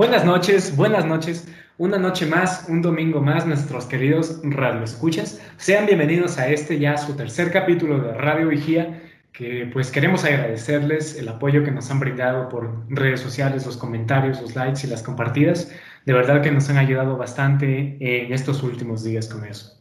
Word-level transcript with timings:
Buenas 0.00 0.24
noches, 0.24 0.74
buenas 0.76 1.04
noches. 1.04 1.46
Una 1.76 1.98
noche 1.98 2.24
más, 2.24 2.64
un 2.70 2.80
domingo 2.80 3.20
más, 3.20 3.46
nuestros 3.46 3.84
queridos 3.84 4.40
Radio 4.42 4.82
Escuchas. 4.82 5.38
Sean 5.58 5.84
bienvenidos 5.84 6.38
a 6.38 6.48
este 6.48 6.78
ya 6.78 6.96
su 6.96 7.16
tercer 7.16 7.52
capítulo 7.52 8.00
de 8.00 8.14
Radio 8.14 8.48
Vigía, 8.48 8.98
que 9.30 9.68
pues 9.70 9.90
queremos 9.90 10.24
agradecerles 10.24 11.18
el 11.18 11.28
apoyo 11.28 11.62
que 11.64 11.70
nos 11.70 11.90
han 11.90 12.00
brindado 12.00 12.48
por 12.48 12.86
redes 12.88 13.20
sociales, 13.20 13.66
los 13.66 13.76
comentarios, 13.76 14.40
los 14.40 14.56
likes 14.56 14.86
y 14.86 14.90
las 14.90 15.02
compartidas. 15.02 15.70
De 16.06 16.14
verdad 16.14 16.40
que 16.40 16.50
nos 16.50 16.70
han 16.70 16.78
ayudado 16.78 17.18
bastante 17.18 17.98
en 18.00 18.32
estos 18.32 18.62
últimos 18.62 19.04
días 19.04 19.28
con 19.28 19.44
eso. 19.44 19.78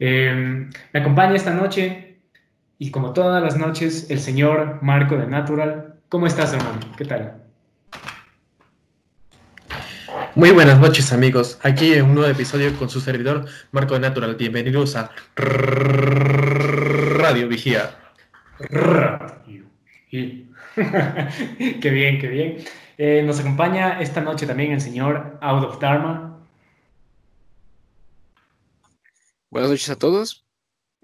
Em, 0.00 0.68
me 0.92 0.98
acompaña 0.98 1.36
esta 1.36 1.54
noche 1.54 2.18
y 2.80 2.90
como 2.90 3.12
todas 3.12 3.40
las 3.40 3.56
noches 3.56 4.10
el 4.10 4.18
señor 4.18 4.80
Marco 4.82 5.16
de 5.16 5.28
Natural. 5.28 5.94
¿Cómo 6.08 6.26
estás, 6.26 6.52
hermano? 6.54 6.80
¿Qué 6.96 7.04
tal? 7.04 7.43
Muy 10.36 10.50
buenas 10.50 10.80
noches 10.80 11.12
amigos, 11.12 11.60
aquí 11.62 11.92
en 11.92 12.06
un 12.06 12.16
nuevo 12.16 12.28
episodio 12.28 12.76
con 12.76 12.90
su 12.90 13.00
servidor 13.00 13.46
Marco 13.70 13.94
de 13.94 14.00
Natural. 14.00 14.34
Bienvenidos 14.34 14.96
a 14.96 15.12
Radio 15.36 17.46
Vigía. 17.46 17.96
qué 20.10 20.48
bien, 21.80 22.18
qué 22.18 22.28
bien. 22.28 22.56
Eh, 22.98 23.22
nos 23.24 23.38
acompaña 23.38 24.00
esta 24.00 24.22
noche 24.22 24.44
también 24.44 24.72
el 24.72 24.80
señor 24.80 25.38
Out 25.40 25.66
of 25.66 25.78
Dharma. 25.78 26.40
Buenas 29.50 29.70
noches 29.70 29.90
a 29.90 29.96
todos. 29.96 30.44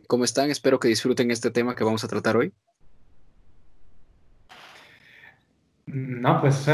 ¿Cómo 0.09 0.25
están? 0.25 0.51
Espero 0.51 0.81
que 0.81 0.89
disfruten 0.89 1.31
este 1.31 1.53
tema 1.53 1.77
que 1.77 1.85
vamos 1.85 2.03
a 2.03 2.09
tratar 2.09 2.37
hoy. 2.37 2.53
No, 5.87 6.41
pues 6.41 6.67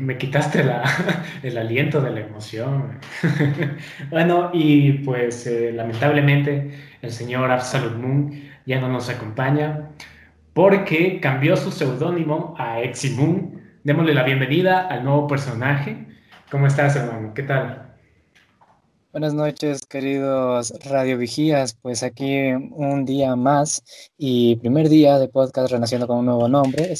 me, 0.00 0.16
quitaste 0.16 0.64
el 1.42 1.58
aliento 1.58 2.00
de 2.00 2.10
la 2.10 2.20
emoción. 2.20 2.98
bueno, 4.10 4.50
y 4.52 4.92
pues 5.04 5.46
eh, 5.46 5.72
lamentablemente 5.72 6.70
el 7.02 7.10
señor 7.10 7.50
Absolute 7.50 7.96
Moon 7.96 8.42
ya 8.66 8.80
no 8.80 8.88
nos 8.88 9.10
acompaña 9.10 9.90
porque 10.54 11.20
cambió 11.20 11.56
su 11.56 11.70
seudónimo 11.70 12.54
a 12.58 12.78
Moon. 13.16 13.60
Démosle 13.82 14.14
la 14.14 14.22
bienvenida 14.22 14.86
al 14.88 15.04
nuevo 15.04 15.26
personaje. 15.26 16.06
¿Cómo 16.50 16.66
estás, 16.66 16.96
hermano? 16.96 17.34
¿Qué 17.34 17.42
tal? 17.42 17.83
Buenas 19.14 19.32
noches, 19.32 19.86
queridos 19.86 20.74
Radio 20.86 21.16
Vigías. 21.16 21.74
Pues 21.80 22.02
aquí 22.02 22.50
un 22.50 23.04
día 23.04 23.36
más 23.36 23.84
y 24.18 24.56
primer 24.56 24.88
día 24.88 25.20
de 25.20 25.28
podcast 25.28 25.70
renaciendo 25.70 26.08
con 26.08 26.18
un 26.18 26.24
nuevo 26.24 26.48
nombre. 26.48 26.92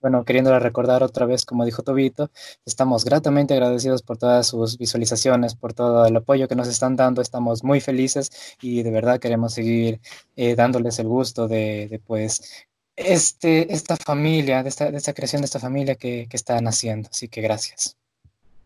bueno, 0.00 0.24
queriéndole 0.24 0.58
recordar 0.58 1.02
otra 1.02 1.26
vez, 1.26 1.44
como 1.44 1.66
dijo 1.66 1.82
Tobito, 1.82 2.30
estamos 2.64 3.04
gratamente 3.04 3.52
agradecidos 3.52 4.00
por 4.00 4.16
todas 4.16 4.46
sus 4.46 4.78
visualizaciones, 4.78 5.54
por 5.54 5.74
todo 5.74 6.06
el 6.06 6.16
apoyo 6.16 6.48
que 6.48 6.56
nos 6.56 6.66
están 6.66 6.96
dando. 6.96 7.20
Estamos 7.20 7.62
muy 7.62 7.82
felices 7.82 8.30
y 8.62 8.82
de 8.82 8.90
verdad 8.90 9.20
queremos 9.20 9.52
seguir 9.52 10.00
eh, 10.36 10.54
dándoles 10.54 10.98
el 10.98 11.08
gusto 11.08 11.46
de, 11.46 12.00
pues, 12.06 12.64
este, 12.96 13.70
esta 13.70 13.96
familia, 13.96 14.62
de 14.62 14.70
esta, 14.70 15.12
creación 15.12 15.42
de 15.42 15.46
esta 15.46 15.60
familia 15.60 15.94
que, 15.94 16.26
que 16.26 16.38
están 16.38 16.66
haciendo. 16.66 17.10
Así 17.12 17.28
que 17.28 17.42
gracias. 17.42 17.98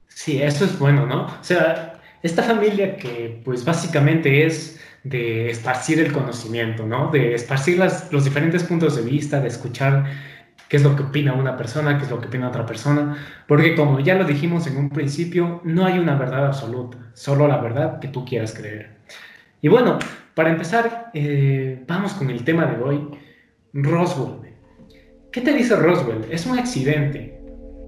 Sí, 0.06 0.40
eso 0.40 0.64
es 0.64 0.78
bueno, 0.78 1.06
¿no? 1.06 1.26
O 1.26 1.42
sea, 1.42 1.93
esta 2.24 2.42
familia 2.42 2.96
que 2.96 3.42
pues 3.44 3.66
básicamente 3.66 4.46
es 4.46 4.80
de 5.04 5.50
esparcir 5.50 6.00
el 6.00 6.10
conocimiento, 6.10 6.86
¿no? 6.86 7.10
De 7.10 7.34
esparcir 7.34 7.78
los 7.78 8.24
diferentes 8.24 8.64
puntos 8.64 8.96
de 8.96 9.02
vista, 9.02 9.40
de 9.42 9.48
escuchar 9.48 10.06
qué 10.70 10.78
es 10.78 10.82
lo 10.82 10.96
que 10.96 11.02
opina 11.02 11.34
una 11.34 11.54
persona, 11.58 11.98
qué 11.98 12.04
es 12.04 12.10
lo 12.10 12.18
que 12.22 12.28
opina 12.28 12.48
otra 12.48 12.64
persona, 12.64 13.14
porque 13.46 13.74
como 13.74 14.00
ya 14.00 14.14
lo 14.14 14.24
dijimos 14.24 14.66
en 14.66 14.78
un 14.78 14.88
principio, 14.88 15.60
no 15.64 15.84
hay 15.84 15.98
una 15.98 16.16
verdad 16.16 16.46
absoluta, 16.46 16.96
solo 17.12 17.46
la 17.46 17.58
verdad 17.58 18.00
que 18.00 18.08
tú 18.08 18.24
quieras 18.24 18.54
creer. 18.54 18.96
Y 19.60 19.68
bueno, 19.68 19.98
para 20.34 20.48
empezar, 20.48 21.10
eh, 21.12 21.84
vamos 21.86 22.14
con 22.14 22.30
el 22.30 22.42
tema 22.42 22.64
de 22.64 22.82
hoy, 22.82 23.06
Roswell. 23.74 24.50
¿Qué 25.30 25.42
te 25.42 25.52
dice 25.52 25.76
Roswell? 25.76 26.24
Es 26.30 26.46
un 26.46 26.58
accidente. 26.58 27.38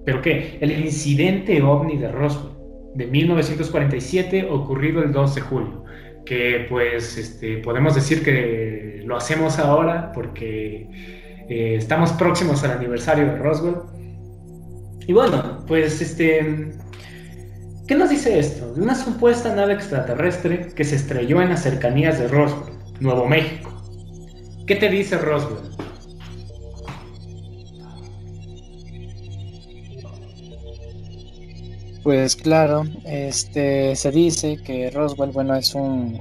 ¿Pero 0.04 0.20
qué? 0.20 0.58
El 0.60 0.72
incidente 0.72 1.62
ovni 1.62 1.96
de 1.96 2.12
Roswell 2.12 2.55
de 2.96 3.06
1947 3.06 4.48
ocurrido 4.50 5.02
el 5.02 5.12
2 5.12 5.34
de 5.34 5.40
julio, 5.42 5.84
que 6.24 6.66
pues 6.68 7.18
este, 7.18 7.58
podemos 7.58 7.94
decir 7.94 8.24
que 8.24 9.02
lo 9.04 9.16
hacemos 9.16 9.58
ahora 9.58 10.12
porque 10.12 10.88
eh, 11.48 11.76
estamos 11.76 12.12
próximos 12.12 12.64
al 12.64 12.72
aniversario 12.72 13.26
de 13.26 13.36
Roswell. 13.36 13.76
Y 15.06 15.12
bueno, 15.12 15.64
pues 15.66 16.00
este... 16.00 16.72
¿Qué 17.86 17.94
nos 17.94 18.10
dice 18.10 18.38
esto? 18.40 18.74
De 18.74 18.82
una 18.82 18.96
supuesta 18.96 19.54
nave 19.54 19.74
extraterrestre 19.74 20.72
que 20.74 20.82
se 20.82 20.96
estrelló 20.96 21.40
en 21.40 21.50
las 21.50 21.62
cercanías 21.62 22.18
de 22.18 22.26
Roswell, 22.26 22.74
Nuevo 22.98 23.26
México. 23.26 23.70
¿Qué 24.66 24.74
te 24.74 24.88
dice 24.88 25.18
Roswell? 25.18 25.60
Pues 32.06 32.36
claro, 32.36 32.84
este 33.04 33.96
se 33.96 34.12
dice 34.12 34.62
que 34.62 34.92
Roswell, 34.92 35.32
bueno, 35.32 35.56
es 35.56 35.74
un 35.74 36.20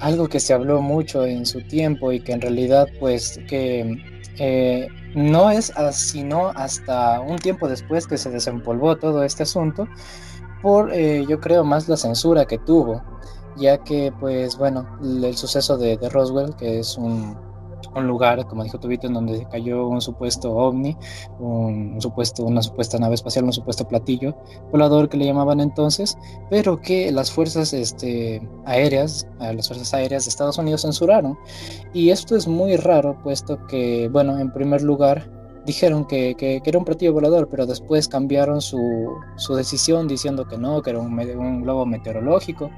algo 0.00 0.28
que 0.28 0.40
se 0.40 0.54
habló 0.54 0.80
mucho 0.80 1.26
en 1.26 1.44
su 1.44 1.60
tiempo 1.60 2.10
y 2.10 2.20
que 2.20 2.32
en 2.32 2.40
realidad, 2.40 2.88
pues, 2.98 3.38
que 3.50 4.02
eh, 4.38 4.88
no 5.14 5.50
es 5.50 5.74
sino 5.92 6.48
hasta 6.54 7.20
un 7.20 7.36
tiempo 7.36 7.68
después 7.68 8.06
que 8.06 8.16
se 8.16 8.30
desempolvó 8.30 8.96
todo 8.96 9.24
este 9.24 9.42
asunto, 9.42 9.86
por 10.62 10.90
eh, 10.94 11.22
yo 11.28 11.38
creo 11.38 11.64
más 11.64 11.86
la 11.86 11.98
censura 11.98 12.46
que 12.46 12.56
tuvo, 12.56 13.02
ya 13.58 13.84
que, 13.84 14.10
pues, 14.18 14.56
bueno, 14.56 14.88
el, 15.02 15.36
suceso 15.36 15.76
de 15.76 15.98
Roswell, 16.10 16.56
que 16.56 16.78
es 16.78 16.96
un 16.96 17.36
un 17.98 18.06
lugar, 18.06 18.46
como 18.46 18.64
dijo 18.64 18.78
Tubito, 18.78 19.06
en 19.06 19.14
donde 19.14 19.46
cayó 19.50 19.88
un 19.88 20.00
supuesto 20.00 20.52
ovni, 20.52 20.96
un, 21.38 22.00
supuesto, 22.00 22.44
una 22.44 22.62
supuesta 22.62 22.98
nave 22.98 23.14
espacial, 23.14 23.44
un 23.44 23.52
supuesto 23.52 23.86
platillo 23.86 24.36
volador 24.70 25.08
que 25.08 25.16
le 25.16 25.26
llamaban 25.26 25.60
entonces, 25.60 26.16
pero 26.50 26.80
que 26.80 27.10
las 27.12 27.30
fuerzas 27.30 27.72
este, 27.72 28.46
aéreas, 28.64 29.26
las 29.38 29.68
fuerzas 29.68 29.92
aéreas 29.94 30.24
de 30.24 30.30
Estados 30.30 30.58
Unidos 30.58 30.82
censuraron. 30.82 31.38
Y 31.92 32.10
esto 32.10 32.36
es 32.36 32.46
muy 32.46 32.76
raro, 32.76 33.18
puesto 33.22 33.66
que, 33.66 34.08
bueno, 34.08 34.38
en 34.38 34.52
primer 34.52 34.82
lugar, 34.82 35.37
dijeron 35.66 36.06
que, 36.06 36.34
que, 36.36 36.60
era 36.64 36.78
un 36.78 36.84
platillo 36.84 37.12
volador, 37.12 37.48
pero 37.48 37.66
después 37.66 38.08
cambiaron 38.08 38.60
su, 38.60 39.16
su 39.36 39.54
decisión 39.54 40.08
diciendo 40.08 40.46
que 40.46 40.58
no, 40.58 40.82
que 40.82 40.90
era 40.90 40.98
un, 41.00 41.18
un 41.18 41.62
globo 41.62 41.86
meteorológico 41.86 42.70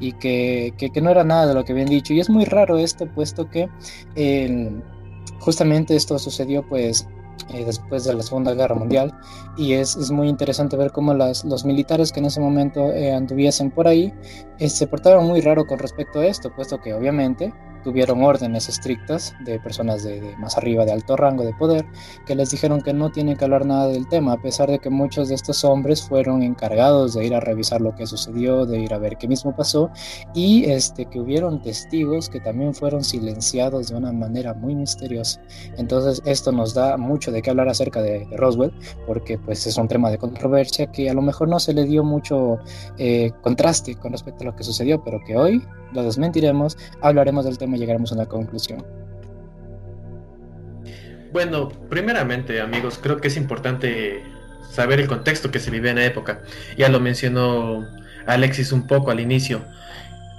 y 0.00 0.12
que, 0.12 0.72
que, 0.76 1.00
no 1.00 1.10
era 1.10 1.24
nada 1.24 1.46
de 1.46 1.54
lo 1.54 1.64
que 1.64 1.72
habían 1.72 1.88
dicho. 1.88 2.12
Y 2.14 2.20
es 2.20 2.30
muy 2.30 2.44
raro 2.44 2.78
esto, 2.78 3.06
puesto 3.06 3.48
que 3.48 3.68
justamente 5.40 5.96
esto 5.96 6.18
sucedió 6.18 6.66
pues 6.66 7.06
eh, 7.50 7.64
después 7.64 8.04
de 8.04 8.14
la 8.14 8.22
Segunda 8.22 8.52
Guerra 8.52 8.74
Mundial 8.74 9.14
y 9.56 9.72
es, 9.72 9.96
es 9.96 10.10
muy 10.10 10.28
interesante 10.28 10.76
ver 10.76 10.92
cómo 10.92 11.14
las, 11.14 11.44
los 11.44 11.64
militares 11.64 12.12
que 12.12 12.20
en 12.20 12.26
ese 12.26 12.40
momento 12.40 12.90
eh, 12.90 13.12
anduviesen 13.12 13.70
por 13.70 13.88
ahí 13.88 14.12
eh, 14.58 14.68
se 14.68 14.86
portaron 14.86 15.26
muy 15.26 15.40
raro 15.40 15.66
con 15.66 15.78
respecto 15.78 16.20
a 16.20 16.26
esto, 16.26 16.52
puesto 16.54 16.78
que 16.80 16.92
obviamente 16.92 17.52
tuvieron 17.88 18.22
órdenes 18.22 18.68
estrictas 18.68 19.34
de 19.46 19.58
personas 19.60 20.04
de, 20.04 20.34
más 20.36 20.58
arriba, 20.58 20.84
de 20.84 20.92
alto 20.92 21.16
rango 21.16 21.42
de 21.42 21.54
poder, 21.54 21.86
que 22.26 22.34
les 22.34 22.50
dijeron 22.50 22.82
que 22.82 22.92
no 22.92 23.10
tienen 23.10 23.34
que 23.34 23.46
hablar 23.46 23.64
nada 23.64 23.88
del 23.88 24.06
tema, 24.08 24.34
a 24.34 24.42
pesar 24.42 24.70
de 24.70 24.78
que 24.78 24.90
muchos 24.90 25.30
de 25.30 25.36
estos 25.36 25.64
hombres 25.64 26.02
fueron 26.02 26.42
encargados 26.42 27.14
de 27.14 27.24
ir 27.24 27.34
a 27.34 27.40
revisar 27.40 27.80
lo 27.80 27.94
que 27.94 28.06
sucedió, 28.06 28.66
de 28.66 28.78
ir 28.78 28.92
a 28.92 28.98
ver 28.98 29.16
qué 29.16 29.26
mismo 29.26 29.56
pasó, 29.56 29.90
y 30.34 30.66
este, 30.66 31.06
que 31.06 31.18
hubieron 31.18 31.62
testigos 31.62 32.28
que 32.28 32.40
también 32.40 32.74
fueron 32.74 33.02
silenciados 33.02 33.88
de 33.88 33.96
una 33.96 34.12
manera 34.12 34.52
muy 34.52 34.74
misteriosa. 34.74 35.40
Entonces 35.78 36.20
esto 36.26 36.52
nos 36.52 36.74
da 36.74 36.98
mucho 36.98 37.32
de 37.32 37.40
qué 37.40 37.48
hablar 37.48 37.70
acerca 37.70 38.02
de, 38.02 38.26
Roswell, 38.36 38.72
porque 39.06 39.38
pues 39.38 39.66
es 39.66 39.78
un 39.78 39.88
tema 39.88 40.10
de 40.10 40.18
controversia 40.18 40.92
que 40.92 41.08
a 41.08 41.14
lo 41.14 41.22
mejor 41.22 41.48
no 41.48 41.58
se 41.58 41.72
le 41.72 41.84
dio 41.84 42.04
mucho 42.04 42.58
eh, 42.98 43.30
contraste 43.40 43.94
con 43.94 44.12
respecto 44.12 44.44
a 44.44 44.48
lo 44.48 44.56
que 44.56 44.62
sucedió, 44.62 45.02
pero 45.02 45.20
que 45.26 45.38
hoy 45.38 45.62
lo 45.92 46.02
desmentiremos, 46.02 46.76
hablaremos 47.00 47.44
del 47.44 47.58
tema 47.58 47.76
a 47.84 48.14
una 48.14 48.26
conclusión. 48.26 48.84
Bueno, 51.32 51.68
primeramente 51.90 52.60
amigos, 52.60 52.98
creo 53.02 53.18
que 53.18 53.28
es 53.28 53.36
importante 53.36 54.22
saber 54.70 55.00
el 55.00 55.08
contexto 55.08 55.50
que 55.50 55.58
se 55.58 55.70
vivía 55.70 55.90
en 55.90 55.96
la 55.96 56.04
época. 56.04 56.42
Ya 56.76 56.88
lo 56.88 57.00
mencionó 57.00 57.86
Alexis 58.26 58.72
un 58.72 58.86
poco 58.86 59.10
al 59.10 59.20
inicio. 59.20 59.62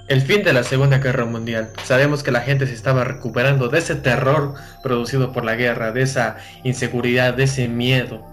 El 0.08 0.22
fin 0.22 0.42
de 0.42 0.52
la 0.52 0.64
Segunda 0.64 0.98
Guerra 0.98 1.24
Mundial. 1.24 1.70
Sabemos 1.84 2.24
que 2.24 2.32
la 2.32 2.40
gente 2.40 2.66
se 2.66 2.74
estaba 2.74 3.04
recuperando 3.04 3.68
de 3.68 3.78
ese 3.78 3.94
terror 3.94 4.54
producido 4.82 5.32
por 5.32 5.44
la 5.44 5.54
guerra, 5.54 5.92
de 5.92 6.02
esa 6.02 6.38
inseguridad, 6.64 7.34
de 7.34 7.44
ese 7.44 7.68
miedo. 7.68 8.26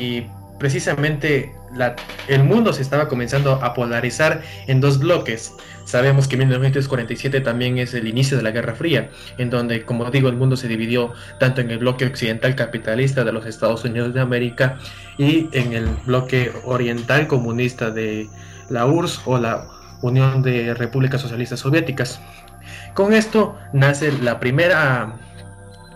Y 0.00 0.26
precisamente 0.58 1.52
el 2.28 2.44
mundo 2.44 2.72
se 2.72 2.82
estaba 2.82 3.08
comenzando 3.08 3.52
a 3.62 3.74
polarizar 3.74 4.42
en 4.66 4.80
dos 4.80 4.98
bloques. 4.98 5.52
Sabemos 5.84 6.28
que 6.28 6.36
1947 6.36 7.40
también 7.40 7.78
es 7.78 7.94
el 7.94 8.08
inicio 8.08 8.36
de 8.36 8.42
la 8.42 8.50
Guerra 8.50 8.74
Fría, 8.74 9.10
en 9.38 9.50
donde, 9.50 9.84
como 9.84 10.10
digo, 10.10 10.28
el 10.28 10.36
mundo 10.36 10.56
se 10.56 10.68
dividió 10.68 11.12
tanto 11.38 11.60
en 11.60 11.70
el 11.70 11.78
bloque 11.78 12.06
occidental 12.06 12.54
capitalista 12.54 13.24
de 13.24 13.32
los 13.32 13.44
Estados 13.46 13.84
Unidos 13.84 14.14
de 14.14 14.20
América 14.20 14.78
y 15.18 15.48
en 15.52 15.72
el 15.72 15.86
bloque 16.06 16.52
oriental 16.64 17.26
comunista 17.26 17.90
de 17.90 18.28
la 18.70 18.86
URSS 18.86 19.20
o 19.26 19.38
la 19.38 19.66
Unión 20.00 20.42
de 20.42 20.74
Repúblicas 20.74 21.20
Socialistas 21.20 21.60
Soviéticas. 21.60 22.20
Con 22.94 23.12
esto 23.12 23.58
nace 23.72 24.12
la 24.12 24.40
primera, 24.40 25.16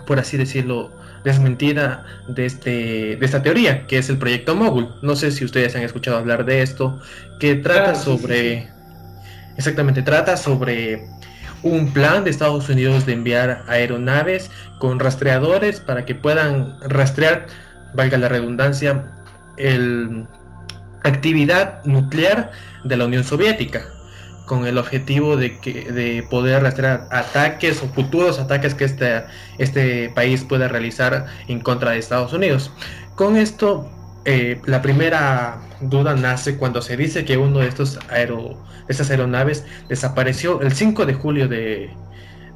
por 0.07 0.19
así 0.19 0.37
decirlo, 0.37 0.98
desmentida 1.25 2.05
de, 2.29 2.47
este, 2.47 3.17
de 3.17 3.27
esta 3.27 3.43
teoría, 3.43 3.87
que 3.87 3.99
es 3.99 4.09
el 4.09 4.19
proyecto 4.19 4.55
Mogul. 4.55 4.89
No 5.03 5.17
sé 5.17 5.31
si 5.31 5.45
ustedes 5.45 5.75
han 5.77 5.83
escuchado 5.83 6.17
hablar 6.17 6.45
de 6.45 6.63
esto, 6.63 7.01
que 7.41 7.55
trata 7.57 7.95
sobre... 7.95 8.69
Exactamente, 9.57 10.03
trata 10.03 10.37
sobre 10.37 11.09
un 11.63 11.93
plan 11.93 12.23
de 12.23 12.31
Estados 12.31 12.69
Unidos 12.69 13.07
de 13.07 13.15
enviar 13.15 13.65
aeronaves 13.67 14.51
con 14.79 15.01
rastreadores 15.01 15.81
para 15.81 16.05
que 16.05 16.15
puedan 16.15 16.79
rastrear, 16.81 17.47
valga 17.95 18.19
la 18.19 18.29
redundancia, 18.29 19.11
el 19.57 20.27
actividad 21.03 21.83
nuclear 21.85 22.53
de 22.85 22.97
la 22.97 23.07
Unión 23.07 23.25
Soviética 23.25 23.85
con 24.49 24.67
el 24.67 24.79
objetivo 24.79 25.37
de, 25.37 25.59
que, 25.59 25.93
de 25.93 26.25
poder 26.29 26.65
rastrear 26.65 27.07
ataques 27.13 27.81
o 27.83 27.87
futuros 27.89 28.41
ataques 28.41 28.75
que 28.75 28.85
este, 28.85 29.23
este 29.59 30.11
país 30.11 30.43
pueda 30.43 30.67
realizar 30.67 31.27
en 31.47 31.61
contra 31.61 31.93
de 31.93 31.99
Estados 31.99 32.33
Unidos. 32.33 32.73
Con 33.15 33.37
esto, 33.37 33.89
eh, 34.25 34.61
la 34.65 34.83
primera 34.83 35.59
duda 35.81 36.17
nace 36.17 36.57
cuando 36.57 36.83
se 36.83 36.97
dice 36.97 37.25
que 37.25 37.37
uno 37.37 37.61
de 37.61 37.69
estos 37.69 38.01
aero, 38.11 38.59
estas 38.89 39.11
aeronaves 39.11 39.65
desapareció 39.89 40.61
el 40.63 40.73
5 40.73 41.07
de 41.07 41.15
julio 41.15 41.47
de, 41.47 41.91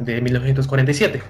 de 0.00 0.20
1947. 0.20 1.22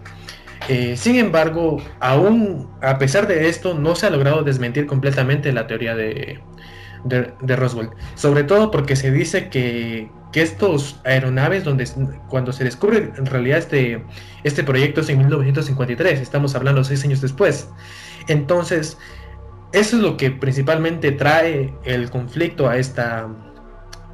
Eh, 0.68 0.96
sin 0.96 1.16
embargo, 1.16 1.82
aún 2.00 2.68
a 2.80 2.98
pesar 2.98 3.26
de 3.26 3.48
esto, 3.48 3.74
no 3.74 3.94
se 3.94 4.06
ha 4.06 4.10
logrado 4.10 4.42
desmentir 4.42 4.86
completamente 4.86 5.52
la 5.52 5.66
teoría 5.66 5.94
de, 5.96 6.38
de, 7.04 7.56
Roswell. 7.56 7.90
Sobre 8.14 8.44
todo 8.44 8.70
porque 8.70 8.96
se 8.96 9.10
dice 9.10 9.48
que, 9.48 10.08
que, 10.32 10.42
estos 10.42 11.00
aeronaves, 11.04 11.64
donde 11.64 11.86
cuando 12.28 12.52
se 12.52 12.64
descubre 12.64 13.12
en 13.16 13.26
realidad 13.26 13.58
este, 13.58 14.04
este 14.44 14.64
proyecto 14.64 15.02
es 15.02 15.08
en 15.08 15.18
1953, 15.18 16.20
estamos 16.20 16.54
hablando 16.54 16.82
seis 16.84 17.04
años 17.04 17.20
después. 17.20 17.68
Entonces, 18.28 18.98
eso 19.72 19.96
es 19.96 20.02
lo 20.02 20.16
que 20.16 20.30
principalmente 20.30 21.12
trae 21.12 21.74
el 21.84 22.10
conflicto 22.10 22.68
a 22.68 22.76
esta 22.76 23.28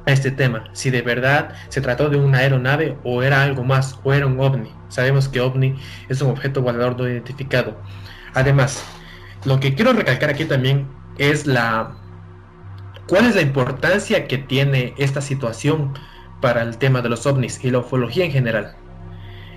a 0.05 0.11
este 0.11 0.31
tema, 0.31 0.69
si 0.73 0.89
de 0.89 1.01
verdad 1.01 1.53
se 1.67 1.81
trató 1.81 2.09
de 2.09 2.17
una 2.17 2.39
aeronave 2.39 2.97
o 3.03 3.21
era 3.21 3.43
algo 3.43 3.63
más, 3.63 3.99
o 4.03 4.13
era 4.13 4.25
un 4.25 4.39
ovni. 4.39 4.71
Sabemos 4.87 5.27
que 5.27 5.41
ovni 5.41 5.75
es 6.07 6.21
un 6.21 6.31
objeto 6.31 6.61
volador 6.61 6.97
no 6.97 7.07
identificado. 7.07 7.77
Además, 8.33 8.83
lo 9.45 9.59
que 9.59 9.75
quiero 9.75 9.93
recalcar 9.93 10.29
aquí 10.29 10.45
también 10.45 10.87
es 11.17 11.45
la 11.45 11.95
¿Cuál 13.09 13.25
es 13.25 13.33
la 13.33 13.41
importancia 13.41 14.27
que 14.27 14.37
tiene 14.37 14.93
esta 14.99 15.19
situación 15.19 15.93
para 16.41 16.61
el 16.61 16.77
tema 16.77 17.01
de 17.01 17.09
los 17.09 17.25
ovnis 17.25 17.59
y 17.65 17.71
la 17.71 17.79
ufología 17.79 18.23
en 18.23 18.31
general? 18.31 18.75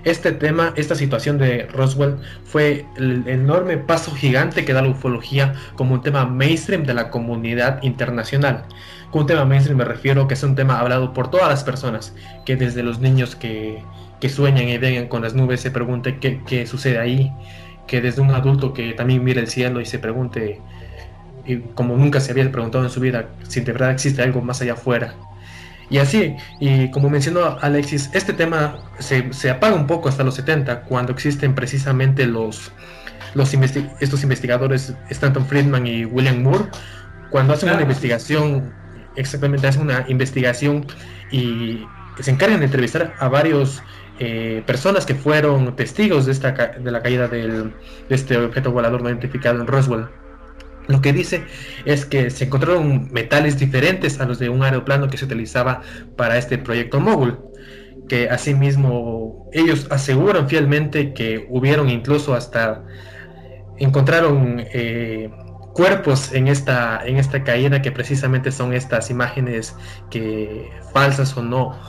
Este 0.03 0.31
tema, 0.31 0.73
esta 0.75 0.95
situación 0.95 1.37
de 1.37 1.67
Roswell 1.67 2.15
fue 2.45 2.87
el 2.97 3.27
enorme 3.27 3.77
paso 3.77 4.11
gigante 4.15 4.65
que 4.65 4.73
da 4.73 4.81
la 4.81 4.89
ufología 4.89 5.53
como 5.75 5.93
un 5.93 6.01
tema 6.01 6.25
mainstream 6.25 6.83
de 6.83 6.95
la 6.95 7.11
comunidad 7.11 7.81
internacional. 7.83 8.65
Con 9.11 9.21
un 9.21 9.27
tema 9.27 9.45
mainstream 9.45 9.77
me 9.77 9.85
refiero 9.85 10.27
que 10.27 10.33
es 10.33 10.41
un 10.41 10.55
tema 10.55 10.79
hablado 10.79 11.13
por 11.13 11.29
todas 11.29 11.47
las 11.47 11.63
personas, 11.63 12.15
que 12.47 12.55
desde 12.55 12.81
los 12.81 13.01
niños 13.01 13.35
que, 13.35 13.83
sueñan 14.29 14.67
y 14.67 14.79
vengan 14.79 15.09
con 15.09 15.21
las 15.21 15.35
nubes 15.35 15.61
se 15.61 15.69
pregunte 15.69 16.17
qué, 16.17 16.41
qué 16.47 16.65
sucede 16.65 16.97
ahí, 16.97 17.31
que 17.85 18.01
desde 18.01 18.21
un 18.21 18.31
adulto 18.31 18.73
que 18.73 18.93
también 18.93 19.23
mira 19.23 19.41
el 19.41 19.47
cielo 19.47 19.79
y 19.79 19.85
se 19.85 19.99
pregunte 19.99 20.59
y 21.45 21.57
como 21.59 21.95
nunca 21.97 22.19
se 22.19 22.31
había 22.31 22.49
preguntado 22.51 22.83
en 22.83 22.89
su 22.89 22.99
vida 22.99 23.29
si 23.47 23.61
de 23.61 23.71
verdad 23.71 23.91
existe 23.91 24.21
algo 24.21 24.41
más 24.41 24.61
allá 24.61 24.73
afuera. 24.73 25.15
Y 25.89 25.97
así, 25.97 26.35
y 26.59 26.89
como 26.91 27.09
mencionó 27.09 27.57
Alexis, 27.61 28.09
este 28.13 28.33
tema 28.33 28.79
se, 28.99 29.49
apaga 29.49 29.75
un 29.75 29.85
poco 29.85 30.09
hasta 30.09 30.23
los 30.23 30.35
70, 30.35 30.81
cuando 30.83 31.11
existen 31.11 31.53
precisamente 31.53 32.25
los, 32.25 32.71
los 33.35 33.53
estos 33.99 34.23
investigadores 34.23 34.93
Stanton 35.09 35.45
Friedman 35.45 35.85
y 35.85 36.05
William 36.05 36.41
Moore, 36.41 36.65
cuando 37.29 37.53
hacen 37.53 37.69
una 37.69 37.81
investigación, 37.81 38.73
exactamente 39.15 39.67
hacen 39.67 39.83
una 39.83 40.05
investigación 40.07 40.85
y 41.31 41.85
se 42.19 42.31
encargan 42.31 42.59
de 42.59 42.65
entrevistar 42.65 43.13
a 43.19 43.27
varios 43.27 43.83
eh, 44.19 44.63
personas 44.65 45.05
que 45.05 45.15
fueron 45.15 45.75
testigos 45.75 46.25
de, 46.25 46.31
esta, 46.31 46.51
de 46.51 46.91
la 46.91 47.01
caída 47.01 47.27
del, 47.27 47.73
de 48.07 48.15
este 48.15 48.37
objeto 48.37 48.71
volador 48.71 49.01
no 49.01 49.09
identificado 49.09 49.59
en 49.59 49.67
Roswell. 49.67 50.07
Lo 50.87 51.01
que 51.01 51.13
dice 51.13 51.43
es 51.85 52.05
que 52.05 52.29
se 52.29 52.45
encontraron 52.45 53.09
metales 53.11 53.57
diferentes 53.57 54.19
a 54.19 54.25
los 54.25 54.39
de 54.39 54.49
un 54.49 54.63
aeroplano 54.63 55.07
que 55.07 55.17
se 55.17 55.25
utilizaba 55.25 55.81
para 56.17 56.37
este 56.37 56.57
proyecto 56.57 56.99
Mogul, 56.99 57.39
que 58.09 58.29
asimismo 58.29 59.49
ellos 59.53 59.87
aseguran 59.89 60.49
fielmente 60.49 61.13
que 61.13 61.47
hubieron 61.49 61.89
incluso 61.89 62.33
hasta 62.33 62.83
encontraron 63.77 64.63
eh, 64.73 65.29
cuerpos 65.73 66.33
en 66.33 66.47
esta 66.47 67.01
en 67.05 67.17
esta 67.17 67.43
caída 67.43 67.81
que 67.81 67.91
precisamente 67.91 68.51
son 68.51 68.73
estas 68.73 69.09
imágenes 69.09 69.75
que 70.11 70.69
falsas 70.93 71.35
o 71.37 71.41
no 71.41 71.79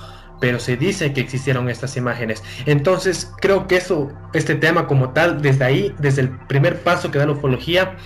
pero 0.41 0.59
se 0.59 0.77
dice 0.77 1.15
que 1.15 1.23
existieron 1.23 1.71
estas 1.71 1.97
imágenes. 1.97 2.43
Entonces, 2.67 3.33
creo 3.41 3.67
que 3.67 3.77
eso, 3.77 4.13
este 4.35 4.55
tema 4.55 4.87
como 4.87 5.15
tal, 5.15 5.41
desde 5.41 5.65
ahí, 5.65 5.95
desde 5.99 6.21
el 6.21 6.31
primer 6.49 6.81
paso 6.83 7.11
que 7.11 7.19
da 7.19 7.25
la 7.25 7.33
ufología, 7.33 7.97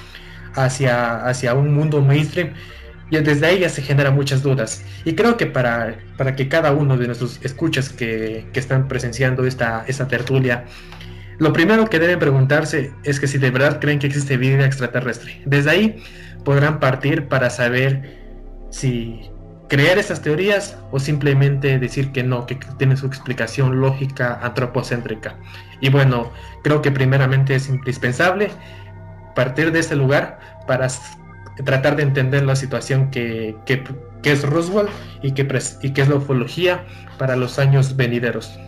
hacia, 0.65 1.25
hacia 1.27 1.55
un 1.55 1.75
mundo 1.75 2.00
mainstream, 2.00 2.53
y 3.11 3.17
desde 3.19 3.47
ahí 3.47 3.61
ya 3.61 3.69
se 3.69 3.83
generan 3.83 4.15
muchas 4.15 4.43
dudas. 4.43 4.85
Y 5.05 5.15
creo 5.15 5.37
que 5.37 5.47
para, 5.47 5.99
para 6.17 6.37
que 6.37 6.49
cada 6.49 6.73
uno 6.73 6.97
de 6.97 7.07
nuestros 7.07 7.41
escuchas 7.43 7.88
que, 7.88 8.47
que 8.53 8.61
están 8.61 8.87
presenciando 8.87 9.47
esta, 9.47 9.85
esta 9.87 10.09
tertulia, 10.09 10.65
lo 11.38 11.53
primero 11.53 11.88
que 11.88 11.99
deben 11.99 12.19
preguntarse 12.19 12.93
es 13.05 13.21
que 13.21 13.27
si 13.27 13.38
de 13.38 13.50
verdad 13.50 13.81
creen 13.81 13.99
que 13.99 14.09
existe 14.09 14.37
vida 14.37 14.67
extraterrestre. 14.67 15.41
Desde 15.47 15.71
ahí 15.71 16.05
podrán 16.45 16.81
partir 16.81 17.29
para 17.29 17.49
saber 17.49 18.19
si 18.71 19.31
creer 19.69 19.99
esas 19.99 20.23
teorías 20.23 20.79
o 20.91 20.99
simplemente 20.99 21.79
decir 21.79 22.11
que 22.11 22.23
no, 22.23 22.47
que 22.47 22.59
tiene 22.79 22.97
su 22.97 23.07
explicación 23.07 23.81
lógica 23.81 24.41
antropocéntrica. 24.43 25.37
Y 25.81 25.91
bueno, 25.91 26.33
creo 26.65 26.83
que 26.83 26.91
primeramente 26.91 27.55
es 27.55 27.69
indispensable 27.69 28.50
partir 29.38 29.71
de 29.71 29.78
ese 29.78 29.95
lugar 29.95 30.40
para 30.66 30.88
tratar 31.64 31.95
de 31.95 32.02
entender 32.02 32.42
la 32.42 32.57
situación 32.57 33.09
que, 33.12 33.54
es 34.25 34.42
Roswell 34.42 34.88
y 35.23 35.30
que, 35.30 35.47
y 35.80 35.92
que 35.92 36.02
es 36.02 36.09
la 36.09 36.16
ufología 36.16 36.85
para 37.18 37.37
los 37.37 37.61
años 37.61 37.95
venideros. 37.95 38.59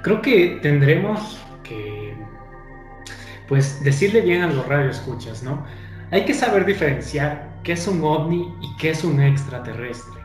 Creo 0.00 0.22
que 0.22 0.58
tendremos 0.62 1.38
que 1.62 2.16
pues 3.46 3.84
decirle 3.84 4.22
bien 4.22 4.40
a 4.40 4.46
los 4.46 4.66
radioescuchas, 4.66 5.42
¿no? 5.42 5.66
Hay 6.10 6.24
que 6.24 6.32
saber 6.32 6.64
diferenciar 6.64 7.46
qué 7.64 7.72
es 7.72 7.86
un 7.86 8.02
ovni 8.02 8.54
y 8.62 8.76
qué 8.78 8.88
es 8.92 9.04
un 9.04 9.20
extraterrestre. 9.20 10.18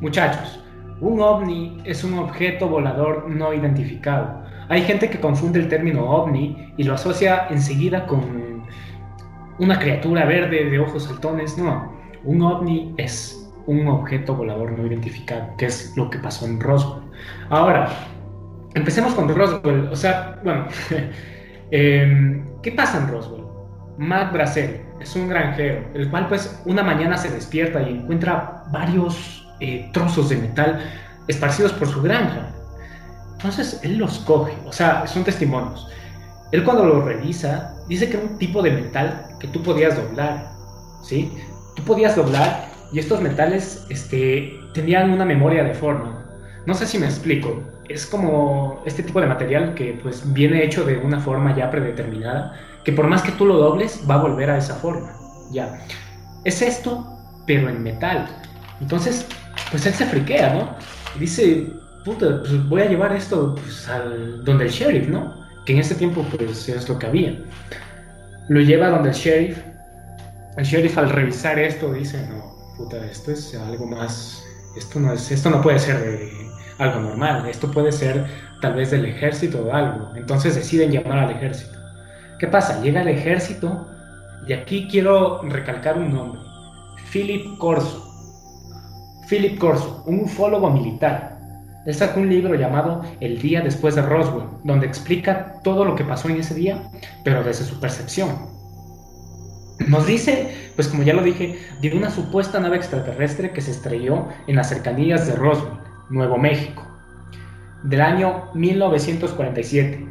Muchachos, 0.00 0.64
un 1.02 1.20
ovni 1.20 1.82
es 1.84 2.02
un 2.02 2.18
objeto 2.18 2.66
volador 2.66 3.28
no 3.28 3.52
identificado 3.52 4.47
hay 4.68 4.82
gente 4.82 5.08
que 5.08 5.18
confunde 5.18 5.60
el 5.60 5.68
término 5.68 6.04
ovni 6.04 6.72
y 6.76 6.82
lo 6.82 6.94
asocia 6.94 7.46
enseguida 7.50 8.06
con 8.06 8.64
una 9.58 9.78
criatura 9.78 10.24
verde 10.24 10.68
de 10.68 10.78
ojos 10.78 11.04
saltones. 11.04 11.56
No, 11.56 11.92
un 12.24 12.42
ovni 12.42 12.94
es 12.98 13.50
un 13.66 13.86
objeto 13.88 14.34
volador 14.34 14.72
no 14.72 14.86
identificado, 14.86 15.56
que 15.56 15.66
es 15.66 15.96
lo 15.96 16.10
que 16.10 16.18
pasó 16.18 16.46
en 16.46 16.60
Roswell. 16.60 17.02
Ahora, 17.50 17.88
empecemos 18.74 19.14
con 19.14 19.28
Roswell. 19.34 19.88
O 19.90 19.96
sea, 19.96 20.38
bueno, 20.44 20.66
em, 21.70 22.44
¿qué 22.62 22.72
pasa 22.72 22.98
en 22.98 23.08
Roswell? 23.08 23.44
Matt 23.98 24.32
Bracel 24.32 24.80
es 25.00 25.16
un 25.16 25.28
granjero, 25.28 25.84
el 25.94 26.08
cual 26.10 26.28
pues 26.28 26.62
una 26.64 26.82
mañana 26.82 27.16
se 27.16 27.30
despierta 27.30 27.82
y 27.82 27.94
encuentra 27.94 28.64
varios 28.70 29.46
eh, 29.60 29.90
trozos 29.92 30.28
de 30.28 30.36
metal 30.36 30.80
esparcidos 31.26 31.72
por 31.72 31.88
su 31.88 32.00
granja. 32.02 32.54
Entonces 33.38 33.78
él 33.84 33.98
los 33.98 34.18
coge, 34.18 34.52
o 34.66 34.72
sea, 34.72 35.06
son 35.06 35.22
testimonios. 35.22 35.88
Él 36.50 36.64
cuando 36.64 36.84
lo 36.84 37.02
revisa, 37.02 37.76
dice 37.88 38.08
que 38.10 38.16
era 38.16 38.26
un 38.26 38.36
tipo 38.36 38.62
de 38.62 38.72
metal 38.72 39.28
que 39.38 39.46
tú 39.46 39.62
podías 39.62 39.96
doblar, 39.96 40.50
¿sí? 41.04 41.32
Tú 41.76 41.84
podías 41.84 42.16
doblar 42.16 42.68
y 42.92 42.98
estos 42.98 43.20
metales 43.20 43.86
este, 43.90 44.58
tenían 44.74 45.10
una 45.10 45.24
memoria 45.24 45.62
de 45.62 45.72
forma. 45.72 46.26
No 46.66 46.74
sé 46.74 46.84
si 46.84 46.98
me 46.98 47.06
explico. 47.06 47.62
Es 47.88 48.06
como 48.06 48.82
este 48.84 49.04
tipo 49.04 49.20
de 49.20 49.28
material 49.28 49.74
que 49.74 49.98
pues 50.02 50.32
viene 50.32 50.64
hecho 50.64 50.84
de 50.84 50.98
una 50.98 51.20
forma 51.20 51.56
ya 51.56 51.70
predeterminada, 51.70 52.54
que 52.84 52.92
por 52.92 53.06
más 53.06 53.22
que 53.22 53.32
tú 53.32 53.46
lo 53.46 53.56
dobles 53.56 54.02
va 54.10 54.16
a 54.16 54.22
volver 54.22 54.50
a 54.50 54.58
esa 54.58 54.74
forma. 54.74 55.12
ya. 55.52 55.78
Es 56.44 56.60
esto, 56.60 57.06
pero 57.46 57.68
en 57.68 57.84
metal. 57.84 58.26
Entonces, 58.80 59.26
pues 59.70 59.86
él 59.86 59.94
se 59.94 60.06
friquea, 60.06 60.54
¿no? 60.54 60.76
Dice, 61.18 61.68
puta, 62.04 62.40
pues 62.40 62.68
voy 62.68 62.82
a 62.82 62.88
llevar 62.88 63.14
esto 63.14 63.54
pues, 63.54 63.88
al, 63.88 64.44
donde 64.44 64.64
el 64.64 64.70
sheriff, 64.70 65.08
¿no? 65.08 65.46
Que 65.64 65.72
en 65.74 65.80
ese 65.80 65.94
tiempo, 65.94 66.24
pues 66.36 66.68
es 66.68 66.88
lo 66.88 66.98
que 66.98 67.06
había. 67.06 67.38
Lo 68.48 68.60
lleva 68.60 68.88
donde 68.88 69.10
el 69.10 69.14
sheriff. 69.14 69.58
El 70.56 70.64
sheriff 70.64 70.98
al 70.98 71.10
revisar 71.10 71.58
esto 71.58 71.92
dice, 71.92 72.26
no, 72.28 72.56
puta, 72.76 73.04
esto 73.06 73.30
es 73.32 73.54
algo 73.54 73.86
más, 73.86 74.42
esto 74.76 74.98
no, 74.98 75.12
es, 75.12 75.30
esto 75.30 75.50
no 75.50 75.62
puede 75.62 75.78
ser 75.78 76.30
algo 76.78 77.00
normal, 77.00 77.48
esto 77.48 77.70
puede 77.70 77.92
ser 77.92 78.26
tal 78.60 78.74
vez 78.74 78.90
del 78.90 79.04
ejército 79.04 79.62
o 79.62 79.72
algo. 79.72 80.14
Entonces 80.16 80.54
deciden 80.54 80.90
llamar 80.90 81.18
al 81.18 81.30
ejército. 81.30 81.78
¿Qué 82.38 82.46
pasa? 82.46 82.80
Llega 82.80 83.02
el 83.02 83.08
ejército 83.08 83.88
y 84.46 84.52
aquí 84.52 84.88
quiero 84.90 85.42
recalcar 85.42 85.98
un 85.98 86.12
nombre. 86.12 86.40
Philip 87.12 87.58
Corso. 87.58 88.04
Philip 89.28 89.58
Corso, 89.58 90.02
un 90.06 90.20
ufólogo 90.20 90.70
militar. 90.70 91.37
Él 91.88 91.94
sacó 91.94 92.20
un 92.20 92.28
libro 92.28 92.54
llamado 92.54 93.00
El 93.18 93.40
día 93.40 93.62
después 93.62 93.94
de 93.94 94.02
Roswell, 94.02 94.46
donde 94.62 94.86
explica 94.86 95.54
todo 95.64 95.86
lo 95.86 95.94
que 95.94 96.04
pasó 96.04 96.28
en 96.28 96.36
ese 96.36 96.54
día, 96.54 96.82
pero 97.24 97.42
desde 97.42 97.64
su 97.64 97.80
percepción. 97.80 98.28
Nos 99.86 100.06
dice, 100.06 100.54
pues 100.76 100.86
como 100.88 101.02
ya 101.02 101.14
lo 101.14 101.22
dije, 101.22 101.58
de 101.80 101.96
una 101.96 102.10
supuesta 102.10 102.60
nave 102.60 102.76
extraterrestre 102.76 103.52
que 103.52 103.62
se 103.62 103.70
estrelló 103.70 104.28
en 104.46 104.56
las 104.56 104.68
cercanías 104.68 105.26
de 105.26 105.36
Roswell, 105.36 105.78
Nuevo 106.10 106.36
México, 106.36 106.86
del 107.84 108.02
año 108.02 108.50
1947, 108.52 110.06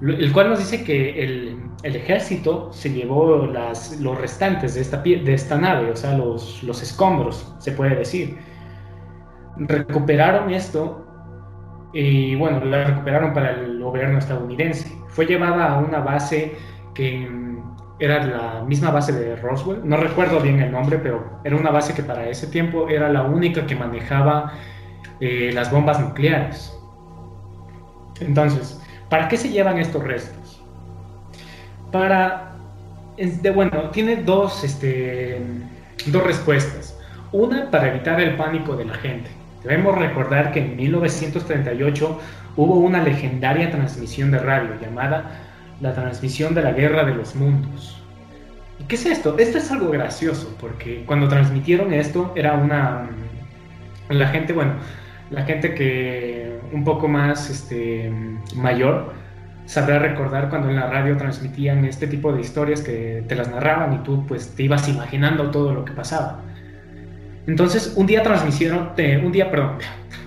el 0.00 0.32
cual 0.32 0.48
nos 0.48 0.58
dice 0.58 0.84
que 0.84 1.22
el, 1.22 1.58
ejército 1.82 2.72
se 2.72 2.90
llevó 2.90 3.46
las, 3.46 4.00
los 4.00 4.18
restantes 4.18 4.74
de 4.74 4.80
esta, 4.80 5.02
de 5.02 5.34
esta 5.34 5.58
nave, 5.58 5.90
o 5.90 5.96
sea, 5.96 6.16
los, 6.16 6.62
los 6.62 6.82
escombros, 6.82 7.54
se 7.58 7.72
puede 7.72 7.94
decir. 7.94 8.47
Recuperaron 9.58 10.50
esto 10.50 11.04
y 11.92 12.34
bueno, 12.36 12.64
la 12.64 12.84
recuperaron 12.84 13.32
para 13.32 13.52
el 13.52 13.82
gobierno 13.82 14.18
estadounidense. 14.18 14.96
Fue 15.08 15.26
llevada 15.26 15.74
a 15.74 15.78
una 15.78 16.00
base 16.00 16.56
que 16.94 17.28
era 17.98 18.24
la 18.24 18.64
misma 18.64 18.90
base 18.90 19.12
de 19.12 19.36
Roswell, 19.36 19.80
no 19.82 19.96
recuerdo 19.96 20.40
bien 20.40 20.60
el 20.60 20.70
nombre, 20.70 20.98
pero 20.98 21.40
era 21.42 21.56
una 21.56 21.70
base 21.70 21.94
que 21.94 22.02
para 22.02 22.28
ese 22.28 22.46
tiempo 22.46 22.88
era 22.88 23.08
la 23.08 23.22
única 23.22 23.66
que 23.66 23.74
manejaba 23.74 24.52
eh, 25.20 25.50
las 25.52 25.70
bombas 25.70 25.98
nucleares. 26.00 26.78
Entonces, 28.20 28.80
¿para 29.08 29.28
qué 29.28 29.36
se 29.36 29.50
llevan 29.50 29.78
estos 29.78 30.02
restos? 30.04 30.62
Para, 31.90 32.52
bueno, 33.54 33.90
tiene 33.90 34.16
dos, 34.16 34.62
este, 34.62 35.40
dos 36.06 36.22
respuestas. 36.22 36.96
Una, 37.32 37.70
para 37.70 37.88
evitar 37.88 38.20
el 38.20 38.36
pánico 38.36 38.76
de 38.76 38.84
la 38.84 38.94
gente. 38.94 39.30
Debemos 39.62 39.98
recordar 39.98 40.52
que 40.52 40.60
en 40.60 40.76
1938 40.76 42.20
hubo 42.56 42.74
una 42.76 43.02
legendaria 43.02 43.70
transmisión 43.70 44.30
de 44.30 44.38
radio 44.38 44.70
llamada 44.80 45.40
la 45.80 45.94
transmisión 45.94 46.54
de 46.54 46.62
la 46.62 46.72
Guerra 46.72 47.04
de 47.04 47.14
los 47.14 47.34
Mundos. 47.34 48.02
¿Y 48.80 48.84
qué 48.84 48.96
es 48.96 49.06
esto? 49.06 49.36
Esto 49.38 49.58
es 49.58 49.70
algo 49.70 49.90
gracioso, 49.90 50.56
porque 50.60 51.04
cuando 51.06 51.28
transmitieron 51.28 51.92
esto 51.92 52.32
era 52.36 52.54
una... 52.54 53.08
La 54.08 54.28
gente, 54.28 54.52
bueno, 54.52 54.72
la 55.30 55.44
gente 55.44 55.74
que 55.74 56.58
un 56.72 56.84
poco 56.84 57.08
más 57.08 57.50
este, 57.50 58.10
mayor 58.54 59.12
sabrá 59.66 59.98
recordar 59.98 60.48
cuando 60.48 60.70
en 60.70 60.76
la 60.76 60.88
radio 60.88 61.16
transmitían 61.16 61.84
este 61.84 62.06
tipo 62.06 62.32
de 62.32 62.40
historias 62.40 62.80
que 62.80 63.22
te 63.28 63.34
las 63.34 63.50
narraban 63.50 63.92
y 63.92 63.98
tú 63.98 64.24
pues 64.26 64.54
te 64.54 64.62
ibas 64.62 64.88
imaginando 64.88 65.50
todo 65.50 65.74
lo 65.74 65.84
que 65.84 65.92
pasaba. 65.92 66.40
Entonces 67.48 67.94
un 67.96 68.06
día 68.06 68.22
transmitieron, 68.22 68.90
un 69.24 69.32
día, 69.32 69.50
perdón, 69.50 69.78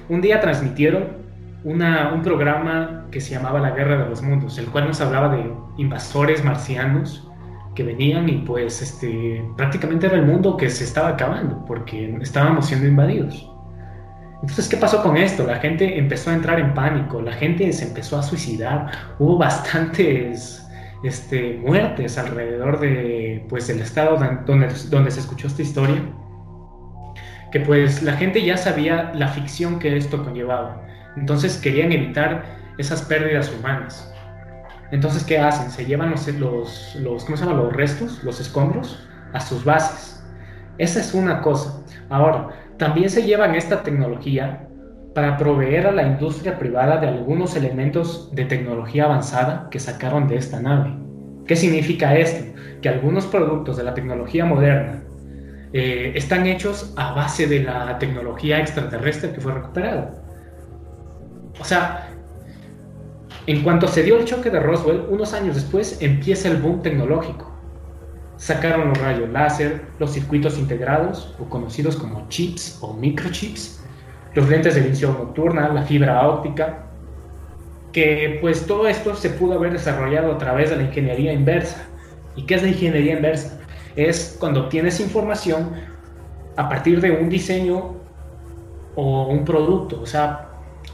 un 0.09 0.21
día 0.21 0.41
transmitieron 0.41 1.21
una, 1.63 2.11
un 2.13 2.23
programa 2.23 3.05
que 3.11 3.21
se 3.21 3.35
llamaba 3.35 3.59
La 3.59 3.71
Guerra 3.71 4.03
de 4.03 4.09
los 4.09 4.23
Mundos, 4.23 4.57
el 4.57 4.65
cual 4.65 4.87
nos 4.87 4.99
hablaba 5.01 5.35
de 5.35 5.45
invasores 5.77 6.43
marcianos 6.43 7.29
que 7.75 7.83
venían 7.83 8.27
y 8.27 8.39
pues 8.39 8.81
este, 8.81 9.45
prácticamente 9.55 10.07
era 10.07 10.15
el 10.15 10.25
mundo 10.25 10.57
que 10.57 10.67
se 10.71 10.83
estaba 10.83 11.09
acabando 11.09 11.63
porque 11.65 12.17
estábamos 12.21 12.65
siendo 12.65 12.87
invadidos. 12.87 13.47
Entonces, 14.41 14.67
¿qué 14.67 14.77
pasó 14.77 15.03
con 15.03 15.15
esto? 15.15 15.45
La 15.45 15.57
gente 15.57 15.99
empezó 15.99 16.31
a 16.31 16.33
entrar 16.33 16.59
en 16.59 16.73
pánico, 16.73 17.21
la 17.21 17.33
gente 17.33 17.71
se 17.71 17.85
empezó 17.85 18.17
a 18.17 18.23
suicidar, 18.23 18.89
hubo 19.19 19.37
bastantes 19.37 20.67
este, 21.03 21.59
muertes 21.63 22.17
alrededor 22.17 22.79
de, 22.79 23.45
pues, 23.47 23.67
del 23.67 23.81
estado 23.81 24.17
donde, 24.17 24.73
donde 24.89 25.11
se 25.11 25.19
escuchó 25.19 25.45
esta 25.45 25.61
historia, 25.61 26.01
que 27.51 27.59
pues 27.59 28.01
la 28.01 28.13
gente 28.13 28.43
ya 28.43 28.57
sabía 28.57 29.11
la 29.13 29.27
ficción 29.27 29.79
que 29.79 29.97
esto 29.97 30.23
conllevaba. 30.23 30.83
Entonces 31.17 31.57
querían 31.57 31.91
evitar 31.91 32.43
esas 32.77 33.01
pérdidas 33.01 33.51
humanas. 33.51 34.13
Entonces, 34.91 35.23
¿qué 35.23 35.39
hacen? 35.39 35.71
Se 35.71 35.85
llevan 35.85 36.11
los, 36.11 36.27
los, 36.27 36.95
los, 36.99 37.23
¿cómo 37.23 37.37
se 37.37 37.45
llama? 37.45 37.57
los 37.57 37.73
restos, 37.73 38.23
los 38.23 38.39
escombros, 38.39 39.07
a 39.33 39.39
sus 39.39 39.63
bases. 39.63 40.23
Esa 40.77 40.99
es 40.99 41.13
una 41.13 41.41
cosa. 41.41 41.81
Ahora, 42.09 42.49
también 42.77 43.09
se 43.09 43.23
llevan 43.23 43.55
esta 43.55 43.83
tecnología 43.83 44.67
para 45.13 45.37
proveer 45.37 45.87
a 45.87 45.91
la 45.91 46.03
industria 46.03 46.57
privada 46.57 46.97
de 46.97 47.07
algunos 47.07 47.55
elementos 47.55 48.33
de 48.33 48.45
tecnología 48.45 49.05
avanzada 49.05 49.67
que 49.69 49.79
sacaron 49.79 50.27
de 50.27 50.37
esta 50.37 50.59
nave. 50.61 50.93
¿Qué 51.45 51.55
significa 51.55 52.15
esto? 52.15 52.53
Que 52.81 52.89
algunos 52.89 53.25
productos 53.27 53.77
de 53.77 53.83
la 53.83 53.93
tecnología 53.93 54.45
moderna 54.45 55.03
eh, 55.73 56.13
están 56.15 56.45
hechos 56.47 56.93
a 56.97 57.13
base 57.13 57.47
de 57.47 57.63
la 57.63 57.97
tecnología 57.99 58.59
extraterrestre 58.59 59.31
que 59.31 59.41
fue 59.41 59.53
recuperada. 59.53 60.21
O 61.59 61.63
sea, 61.63 62.09
en 63.47 63.63
cuanto 63.63 63.87
se 63.87 64.03
dio 64.03 64.17
el 64.17 64.25
choque 64.25 64.49
de 64.49 64.59
Roswell, 64.59 65.05
unos 65.09 65.33
años 65.33 65.55
después 65.55 66.01
empieza 66.01 66.49
el 66.49 66.57
boom 66.57 66.81
tecnológico 66.81 67.51
sacaron 68.41 68.89
los 68.89 68.97
rayos 68.97 69.29
láser, 69.29 69.83
los 69.99 70.13
circuitos 70.13 70.57
integrados, 70.57 71.35
o 71.39 71.47
conocidos 71.47 71.95
como 71.95 72.27
chips 72.27 72.79
o 72.81 72.91
microchips, 72.91 73.83
los 74.33 74.49
lentes 74.49 74.73
de 74.73 74.81
visión 74.81 75.13
nocturna, 75.13 75.69
la 75.69 75.83
fibra 75.83 76.27
óptica, 76.27 76.87
que 77.91 78.39
pues 78.41 78.65
todo 78.65 78.87
esto 78.87 79.15
se 79.15 79.29
pudo 79.29 79.53
haber 79.53 79.73
desarrollado 79.73 80.31
a 80.31 80.39
través 80.39 80.71
de 80.71 80.77
la 80.77 80.83
ingeniería 80.83 81.33
inversa. 81.33 81.85
¿Y 82.35 82.47
qué 82.47 82.55
es 82.55 82.63
la 82.63 82.69
ingeniería 82.69 83.13
inversa? 83.13 83.60
Es 83.95 84.37
cuando 84.39 84.65
obtienes 84.65 84.99
información 84.99 85.71
a 86.55 86.69
partir 86.69 87.01
de 87.01 87.11
un 87.11 87.29
diseño 87.29 87.95
o 88.95 89.27
un 89.27 89.45
producto, 89.45 90.01
o 90.01 90.05
sea, 90.05 90.49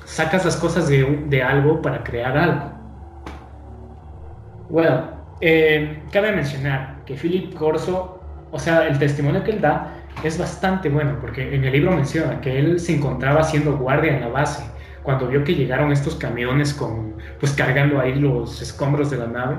sacas 0.05 0.45
las 0.45 0.55
cosas 0.55 0.87
de, 0.87 1.25
de 1.27 1.43
algo 1.43 1.81
para 1.81 2.03
crear 2.03 2.37
algo. 2.37 2.71
Bueno, 4.69 5.17
eh, 5.39 6.03
cabe 6.11 6.31
mencionar 6.31 7.03
que 7.05 7.15
Philip 7.15 7.53
Corso, 7.53 8.19
o 8.51 8.59
sea, 8.59 8.87
el 8.87 8.99
testimonio 8.99 9.43
que 9.43 9.51
él 9.51 9.61
da 9.61 9.93
es 10.23 10.37
bastante 10.37 10.89
bueno, 10.89 11.17
porque 11.21 11.55
en 11.55 11.63
el 11.63 11.71
libro 11.71 11.91
menciona 11.91 12.41
que 12.41 12.57
él 12.59 12.79
se 12.79 12.95
encontraba 12.95 13.41
haciendo 13.41 13.77
guardia 13.77 14.15
en 14.15 14.21
la 14.21 14.27
base 14.29 14.63
cuando 15.03 15.27
vio 15.27 15.43
que 15.43 15.55
llegaron 15.55 15.91
estos 15.91 16.15
camiones 16.15 16.73
con, 16.73 17.13
pues 17.39 17.53
cargando 17.53 17.99
ahí 17.99 18.15
los 18.15 18.61
escombros 18.61 19.09
de 19.09 19.17
la 19.17 19.27
nave. 19.27 19.57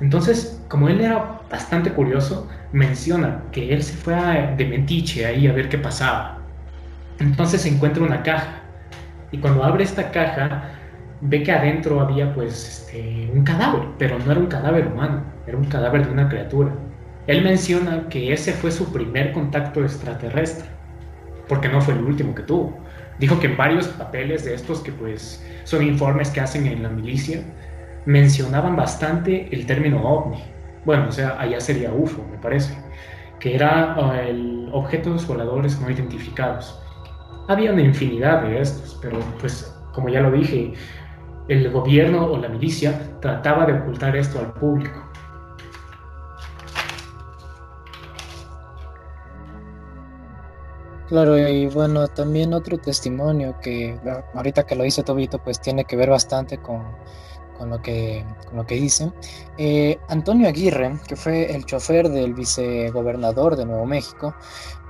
Entonces, 0.00 0.62
como 0.68 0.88
él 0.88 1.00
era 1.00 1.40
bastante 1.50 1.90
curioso, 1.90 2.48
menciona 2.72 3.42
que 3.52 3.72
él 3.72 3.82
se 3.82 3.94
fue 3.94 4.14
de 4.56 4.64
mentiche 4.64 5.26
ahí 5.26 5.46
a 5.46 5.52
ver 5.52 5.68
qué 5.68 5.78
pasaba. 5.78 6.38
Entonces 7.18 7.62
se 7.62 7.68
encuentra 7.68 8.02
una 8.04 8.22
caja. 8.22 8.62
Y 9.32 9.38
cuando 9.38 9.64
abre 9.64 9.84
esta 9.84 10.10
caja, 10.10 10.70
ve 11.20 11.42
que 11.42 11.52
adentro 11.52 12.00
había 12.00 12.32
pues 12.32 12.86
este, 12.88 13.30
un 13.34 13.42
cadáver, 13.42 13.82
pero 13.98 14.18
no 14.18 14.30
era 14.30 14.40
un 14.40 14.46
cadáver 14.46 14.86
humano, 14.86 15.24
era 15.46 15.56
un 15.56 15.64
cadáver 15.64 16.06
de 16.06 16.12
una 16.12 16.28
criatura. 16.28 16.72
Él 17.26 17.42
menciona 17.42 18.08
que 18.08 18.32
ese 18.32 18.52
fue 18.52 18.70
su 18.70 18.92
primer 18.92 19.32
contacto 19.32 19.82
extraterrestre, 19.82 20.68
porque 21.48 21.68
no 21.68 21.80
fue 21.80 21.94
el 21.94 22.04
último 22.04 22.34
que 22.34 22.42
tuvo. 22.42 22.78
Dijo 23.18 23.40
que 23.40 23.48
en 23.48 23.56
varios 23.56 23.88
papeles 23.88 24.44
de 24.44 24.54
estos, 24.54 24.80
que 24.80 24.92
pues 24.92 25.44
son 25.64 25.82
informes 25.82 26.30
que 26.30 26.40
hacen 26.40 26.66
en 26.66 26.82
la 26.82 26.88
milicia, 26.88 27.42
mencionaban 28.08 28.74
bastante 28.74 29.54
el 29.54 29.66
término 29.66 30.02
ovni. 30.02 30.42
Bueno, 30.86 31.08
o 31.10 31.12
sea, 31.12 31.38
allá 31.38 31.60
sería 31.60 31.92
UFO, 31.92 32.24
me 32.30 32.38
parece, 32.38 32.74
que 33.38 33.54
era 33.54 33.96
uh, 33.98 34.12
el 34.14 34.70
objetos 34.72 35.26
voladores 35.26 35.78
no 35.78 35.90
identificados. 35.90 36.80
Había 37.48 37.70
una 37.70 37.82
infinidad 37.82 38.44
de 38.44 38.62
estos, 38.62 38.98
pero 39.02 39.18
pues 39.38 39.76
como 39.92 40.08
ya 40.08 40.22
lo 40.22 40.30
dije, 40.30 40.72
el 41.48 41.70
gobierno 41.70 42.24
o 42.24 42.38
la 42.38 42.48
milicia 42.48 42.98
trataba 43.20 43.66
de 43.66 43.74
ocultar 43.74 44.16
esto 44.16 44.38
al 44.38 44.54
público. 44.54 45.04
Claro, 51.08 51.36
y 51.36 51.66
bueno, 51.66 52.08
también 52.08 52.54
otro 52.54 52.78
testimonio 52.78 53.56
que 53.62 53.98
ahorita 54.34 54.64
que 54.64 54.74
lo 54.74 54.84
dice 54.84 55.02
Tobito, 55.02 55.38
pues 55.38 55.60
tiene 55.60 55.84
que 55.84 55.96
ver 55.96 56.08
bastante 56.08 56.56
con, 56.58 56.84
con 57.58 57.70
lo 57.70 57.82
que, 57.82 58.24
con 58.46 58.56
lo 58.56 58.66
que 58.66 58.76
dice. 58.76 59.12
Eh, 59.58 59.98
Antonio 60.08 60.48
Aguirre, 60.48 60.98
que 61.06 61.16
fue 61.16 61.54
el 61.54 61.64
chofer 61.64 62.08
del 62.08 62.34
vicegobernador 62.34 63.56
de 63.56 63.66
Nuevo 63.66 63.84
México, 63.84 64.34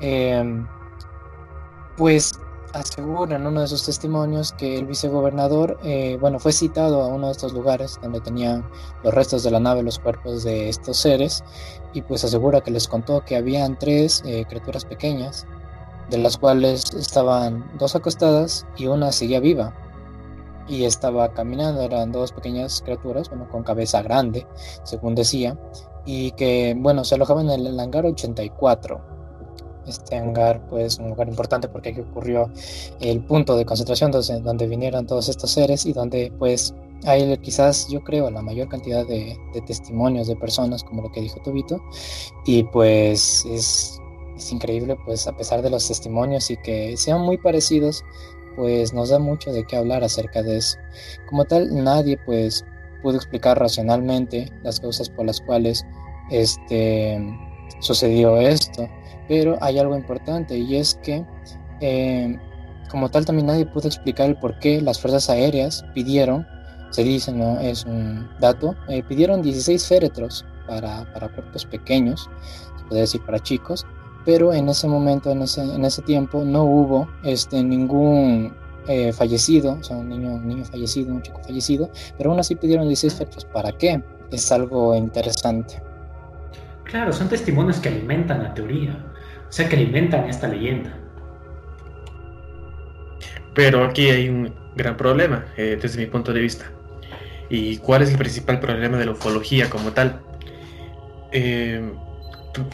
eh, 0.01 0.65
pues 1.97 2.33
asegura 2.75 3.37
en 3.37 3.47
uno 3.47 3.63
de 3.63 3.67
sus 3.67 3.85
testimonios 3.85 4.53
que 4.53 4.79
el 4.79 4.87
vicegobernador, 4.87 5.79
eh, 5.83 6.19
bueno, 6.21 6.39
fue 6.39 6.53
citado 6.53 7.03
a 7.03 7.09
uno 7.09 7.27
de 7.27 7.33
estos 7.33 7.55
lugares 7.55 7.99
donde 8.03 8.21
tenían 8.21 8.65
los 9.03 9.15
restos 9.15 9.43
de 9.43 9.51
la 9.51 9.59
nave, 9.59 9.83
los 9.83 9.99
cuerpos 9.99 10.45
de 10.45 10.69
estos 10.69 10.99
seres, 10.99 11.43
y 11.95 12.03
pues 12.03 12.25
asegura 12.25 12.61
que 12.61 12.71
les 12.71 12.87
contó 12.87 13.25
que 13.25 13.37
habían 13.37 13.79
tres 13.79 14.23
criaturas 14.49 14.85
pequeñas, 14.85 15.47
de 16.11 16.19
las 16.19 16.37
cuales 16.37 16.93
estaban 16.95 17.71
dos 17.79 17.97
acostadas 17.97 18.67
y 18.77 18.87
una 18.87 19.13
seguía 19.13 19.41
viva 19.41 19.75
y 20.69 20.85
estaba 20.85 21.33
caminando, 21.33 21.83
eran 21.83 22.13
dos 22.13 22.33
pequeñas 22.33 22.83
criaturas, 22.83 23.29
bueno, 23.29 23.49
con 23.49 23.63
cabeza 23.63 24.03
grande, 24.03 24.47
según 24.85 25.15
decía, 25.15 25.59
y 26.05 26.33
que, 26.33 26.77
bueno, 26.79 27.05
se 27.05 27.15
alojaban 27.15 27.51
en 27.51 27.67
el 27.67 27.81
hangar 27.81 28.07
84. 28.07 29.01
Este 29.87 30.17
hangar, 30.17 30.67
pues, 30.69 30.99
un 30.99 31.11
lugar 31.11 31.29
importante 31.29 31.69
porque 31.69 31.91
aquí 31.91 32.01
ocurrió 32.01 32.51
el 33.01 33.25
punto 33.25 33.57
de 33.57 33.65
concentración 33.65 34.11
donde, 34.11 34.67
vinieron 34.67 35.07
todos 35.07 35.29
estos 35.29 35.51
seres 35.51 35.87
y 35.87 35.93
donde, 35.93 36.33
pues, 36.39 36.75
hay 37.05 37.37
quizás, 37.39 37.89
yo 37.89 38.03
creo, 38.03 38.31
la 38.31 38.43
mayor 38.43 38.69
cantidad 38.69 39.07
de, 39.07 39.39
testimonios 39.67 40.27
de 40.27 40.37
personas, 40.37 40.85
como 40.85 41.03
lo 41.03 41.13
que 41.13 41.21
dijo 41.21 41.41
Tubito, 41.43 41.81
y 42.45 42.65
pues 42.65 43.47
es, 43.47 43.99
es 44.37 44.53
increíble, 44.53 44.97
pues, 45.07 45.27
a 45.27 45.37
pesar 45.37 45.63
de 45.63 45.71
los 45.71 45.87
testimonios 45.89 46.51
y 46.51 46.57
que 46.59 46.97
sean 46.97 47.21
muy 47.23 47.39
parecidos, 47.39 48.05
pues 48.59 48.93
nos 48.93 49.11
da 49.11 49.21
mucho 49.21 49.53
de 49.53 49.65
qué 49.65 49.77
hablar 49.77 50.03
acerca 50.03 50.43
de 50.43 50.57
eso. 50.57 50.79
Como 51.29 51.45
tal, 51.45 51.73
nadie 51.73 52.19
pues 52.27 52.65
pudo 53.05 53.17
explicar 53.17 53.57
racionalmente 53.57 54.51
las 54.65 54.81
causas 54.81 55.09
por 55.09 55.27
las 55.27 55.41
cuales 55.41 55.87
este, 56.33 57.25
sucedió 57.79 58.37
esto, 58.39 58.89
pero 59.29 59.57
hay 59.61 59.79
algo 59.79 59.97
importante 59.97 60.59
y 60.59 60.75
es 60.75 60.99
que 61.05 61.25
eh, 61.81 62.37
como 62.91 63.09
tal 63.09 63.25
también 63.25 63.47
nadie 63.47 63.65
pudo 63.65 63.87
explicar 63.87 64.29
el 64.29 64.37
por 64.37 64.59
qué 64.59 64.83
las 64.83 65.01
fuerzas 65.01 65.31
aéreas 65.31 65.85
pidieron, 65.95 66.45
se 66.91 67.05
dice, 67.05 67.31
no 67.31 67.61
es 67.61 67.85
un 67.85 68.29
dato, 68.41 68.75
eh, 68.89 69.05
pidieron 69.05 69.41
16 69.41 69.87
féretros 69.87 70.45
para, 70.67 71.11
para 71.13 71.29
cuerpos 71.29 71.65
pequeños, 71.65 72.29
se 72.77 72.85
puede 72.87 73.03
decir 73.03 73.25
para 73.25 73.39
chicos, 73.39 73.87
pero 74.29 74.53
en 74.53 74.69
ese 74.69 74.87
momento, 74.87 75.31
en 75.31 75.41
ese, 75.41 75.63
en 75.63 75.87
ese 75.87 76.03
tiempo, 76.03 76.45
no 76.45 76.65
hubo 76.65 77.09
este, 77.23 77.65
ningún 77.65 78.55
eh, 78.87 79.11
fallecido, 79.11 79.79
o 79.81 79.83
sea, 79.83 79.97
un 79.97 80.11
niño, 80.11 80.35
un 80.35 80.47
niño 80.47 80.67
fallecido, 80.67 81.15
un 81.15 81.23
chico 81.23 81.41
fallecido, 81.43 81.91
pero 82.19 82.29
aún 82.29 82.39
así 82.39 82.55
pidieron 82.55 82.87
16 82.89 83.15
fechas. 83.15 83.47
¿Para 83.47 83.73
qué? 83.73 84.03
Es 84.31 84.53
algo 84.53 84.95
interesante. 84.95 85.81
Claro, 86.85 87.11
son 87.15 87.31
testimonios 87.31 87.79
que 87.79 87.89
alimentan 87.89 88.43
la 88.43 88.53
teoría, 88.53 89.03
o 89.49 89.51
sea, 89.51 89.67
que 89.67 89.77
alimentan 89.77 90.29
esta 90.29 90.47
leyenda. 90.47 90.95
Pero 93.55 93.83
aquí 93.83 94.11
hay 94.11 94.29
un 94.29 94.55
gran 94.77 94.99
problema, 94.99 95.47
eh, 95.57 95.79
desde 95.81 96.01
mi 96.01 96.07
punto 96.07 96.35
de 96.35 96.41
vista. 96.43 96.71
¿Y 97.49 97.79
cuál 97.79 98.03
es 98.03 98.11
el 98.11 98.19
principal 98.19 98.61
problema 98.61 98.99
de 98.99 99.07
la 99.07 99.13
ufología 99.13 99.71
como 99.71 99.93
tal? 99.93 100.21
Eh, 101.33 101.81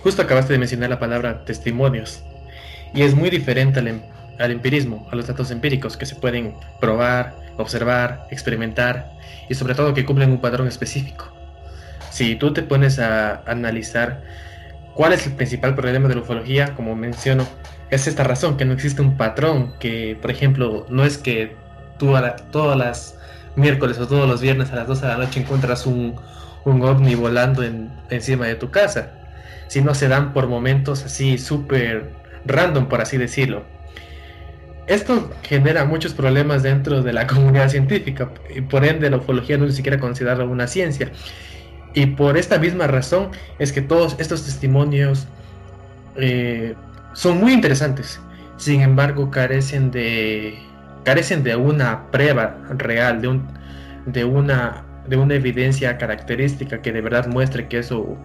justo 0.03 0.23
acabaste 0.23 0.53
de 0.53 0.59
mencionar 0.59 0.91
la 0.91 0.99
palabra 0.99 1.45
testimonios. 1.45 2.23
Y 2.95 3.03
es 3.03 3.15
muy 3.15 3.31
diferente 3.31 3.81
al, 3.81 3.89
em, 3.89 4.01
al, 4.39 4.51
empirismo, 4.51 5.07
a 5.11 5.17
los 5.17 5.27
datos 5.27 5.51
empíricos 5.51 5.97
que 5.97 6.07
se 6.07 6.15
pueden 6.15 6.55
probar, 6.81 7.35
observar, 7.57 8.27
experimentar 8.31 9.13
y 9.49 9.55
sobre 9.55 9.75
todo 9.75 9.95
que 9.95 10.05
cumplen 10.05 10.31
un 10.31 10.41
patrón 10.41 10.69
específico. 10.69 11.33
Si 12.11 12.37
tú 12.37 12.53
te 12.53 12.63
pones 12.63 12.99
a 12.99 13.43
analizar 13.47 14.23
cuál 14.95 15.13
es 15.13 15.27
el 15.27 15.33
principal 15.33 15.75
problema 15.75 16.09
de 16.09 16.15
la 16.15 16.21
ufología, 16.21 16.75
como 16.75 16.95
menciono, 16.95 17.47
es 17.91 18.07
esta 18.07 18.25
razón, 18.25 18.57
que 18.57 18.65
no 18.65 18.73
existe 18.73 19.03
un 19.03 19.17
patrón, 19.17 19.75
que 19.79 20.17
por 20.21 20.31
ejemplo 20.31 20.87
no 20.89 21.05
es 21.05 21.19
que 21.19 21.57
tú 21.99 22.17
a 22.17 22.37
todas 22.37 22.79
las 22.79 23.19
miércoles 23.57 23.99
o 23.99 24.07
todos 24.07 24.29
los 24.29 24.41
viernes 24.41 24.73
a 24.73 24.77
las 24.77 24.87
12 24.87 25.03
de 25.03 25.13
la 25.13 25.19
noche 25.19 25.41
encuentras 25.41 25.87
un, 25.87 26.17
un 26.65 26.83
ovni 26.83 27.15
volando 27.15 27.63
en, 27.63 27.91
encima 28.11 28.47
de 28.47 28.55
tu 28.57 28.71
casa 28.71 29.24
si 29.69 29.81
no 29.81 29.95
se 29.95 30.09
dan 30.09 30.33
por 30.33 30.49
momentos 30.49 31.05
así 31.05 31.39
súper 31.39 32.11
random, 32.45 32.89
por 32.89 33.01
así 33.01 33.17
decirlo. 33.17 33.65
Esto 34.87 35.31
genera 35.43 35.87
muchos 35.87 36.13
problemas 36.13 36.63
dentro 36.63 37.03
de 37.03 37.13
la 37.13 37.27
comunidad 37.29 37.69
científica 37.71 38.31
y 38.55 38.61
por 38.61 38.85
ende 38.85 39.11
la 39.11 39.17
ufología 39.17 39.57
no 39.57 39.65
es 39.65 39.71
ni 39.71 39.77
siquiera 39.77 39.99
considerada 39.99 40.45
una 40.45 40.67
ciencia. 40.67 41.11
Y 41.95 42.07
por 42.07 42.37
esta 42.37 42.59
misma 42.59 42.87
razón 42.87 43.31
es 43.59 43.73
que 43.73 43.81
todos 43.81 44.17
estos 44.19 44.45
testimonios 44.45 45.27
eh, 46.17 46.75
son 47.13 47.39
muy 47.39 47.53
interesantes. 47.53 48.21
Sin 48.57 48.83
embargo, 48.83 49.31
carecen 49.31 49.91
de 49.91 50.59
carecen 51.05 51.43
de 51.45 51.55
una 51.55 52.11
prueba 52.11 52.59
real, 52.77 53.21
de 53.21 53.29
un 53.29 53.47
de 54.07 54.25
una 54.25 54.85
de 55.07 55.17
una 55.17 55.35
evidencia 55.35 55.99
característica 55.99 56.83
que 56.83 56.93
de 56.93 57.01
verdad 57.01 57.27
muestre 57.27 57.69
que 57.69 57.79
eso 57.79 58.17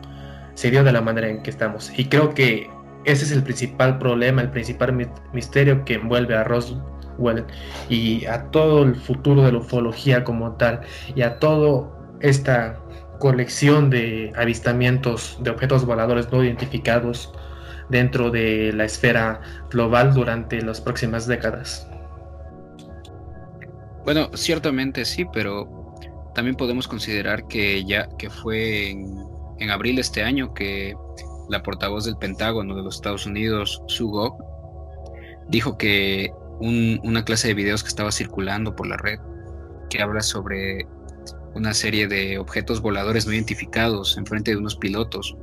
se 0.59 0.69
dio 0.71 0.83
de 0.83 0.91
la 0.91 0.99
manera 0.99 1.29
en 1.29 1.41
que 1.41 1.49
estamos. 1.49 1.89
Y 1.95 2.09
creo 2.09 2.33
que 2.33 2.69
ese 3.05 3.23
es 3.23 3.31
el 3.31 3.43
principal 3.43 3.97
problema, 3.97 4.41
el 4.41 4.51
principal 4.51 4.93
misterio 5.31 5.85
que 5.85 5.93
envuelve 5.93 6.35
a 6.35 6.43
Roswell 6.43 7.45
y 7.87 8.25
a 8.25 8.43
todo 8.51 8.83
el 8.83 8.97
futuro 8.97 9.43
de 9.43 9.53
la 9.53 9.59
ufología 9.59 10.25
como 10.25 10.57
tal 10.57 10.81
y 11.15 11.21
a 11.21 11.39
toda 11.39 11.89
esta 12.19 12.77
colección 13.19 13.89
de 13.89 14.33
avistamientos 14.35 15.39
de 15.41 15.49
objetos 15.49 15.85
voladores 15.85 16.29
no 16.29 16.43
identificados 16.43 17.31
dentro 17.87 18.29
de 18.29 18.73
la 18.73 18.83
esfera 18.83 19.39
global 19.71 20.13
durante 20.13 20.61
las 20.61 20.81
próximas 20.81 21.25
décadas. 21.25 21.87
Bueno, 24.03 24.29
ciertamente 24.33 25.05
sí, 25.05 25.25
pero 25.31 25.95
también 26.35 26.57
podemos 26.57 26.85
considerar 26.85 27.47
que 27.47 27.85
ya 27.85 28.09
que 28.17 28.29
fue 28.29 28.89
en 28.89 29.28
en 29.59 29.69
abril 29.71 29.95
de 29.95 30.01
este 30.01 30.23
año 30.23 30.53
que 30.53 30.95
la 31.49 31.63
portavoz 31.63 32.05
del 32.05 32.17
Pentágono 32.17 32.75
de 32.75 32.83
los 32.83 32.95
Estados 32.95 33.25
Unidos, 33.25 33.81
Sue 33.87 34.29
dijo 35.47 35.77
que 35.77 36.31
una 36.59 37.23
clase 37.25 37.47
de 37.49 37.53
videos 37.53 37.83
que 37.83 37.89
estaba 37.89 38.11
circulando 38.11 38.75
por 38.75 38.87
la 38.87 38.97
red, 38.97 39.19
que 39.89 40.01
habla 40.01 40.21
sobre 40.21 40.87
una 41.55 41.73
serie 41.73 42.07
de 42.07 42.37
objetos 42.37 42.81
voladores 42.81 43.25
no 43.25 43.33
identificados 43.33 44.17
enfrente 44.17 44.51
de 44.51 44.57
unos 44.57 44.75
pilotos 44.75 45.35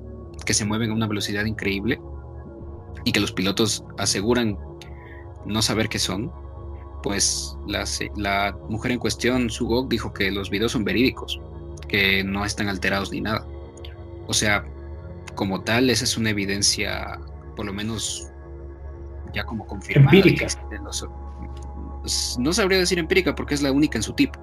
que 0.45 0.55
se 0.55 0.65
mueven 0.65 0.91
a 0.91 0.95
una 0.95 1.09
velocidad 1.09 1.45
increíble 1.45 2.01
y 3.05 3.13
que 3.13 3.21
los 3.21 3.33
pilotos 3.33 3.85
aseguran 3.99 4.57
no 5.45 5.63
saber 5.63 5.89
qué 5.89 5.99
son, 5.99 6.31
pues 7.03 7.57
la, 7.67 7.85
la 8.17 8.57
mujer 8.69 8.93
en 8.93 8.99
cuestión, 8.99 9.51
Sugok, 9.51 9.89
dijo 9.89 10.13
que 10.13 10.31
los 10.31 10.51
videos 10.51 10.73
son 10.73 10.85
verídicos, 10.85 11.41
que 11.89 12.23
no 12.25 12.45
están 12.45 12.69
alterados 12.69 13.11
ni 13.11 13.21
nada. 13.21 13.47
O 14.29 14.35
sea, 14.35 14.65
como 15.35 15.63
tal, 15.63 15.91
esa 15.91 16.05
es 16.05 16.17
una 16.17 16.31
evidencia, 16.31 17.21
por 17.55 17.67
lo 17.67 17.73
menos 17.73 18.31
ya 19.35 19.45
como 19.45 19.67
confirmada. 19.67 20.17
Empírica. 20.17 20.47
no 22.39 22.53
sabría 22.53 22.79
decir 22.79 22.99
empírica 22.99 23.35
porque 23.35 23.55
es 23.55 23.63
la 23.63 23.73
única 23.73 23.99
en 23.99 24.03
su 24.03 24.13
tipo, 24.15 24.41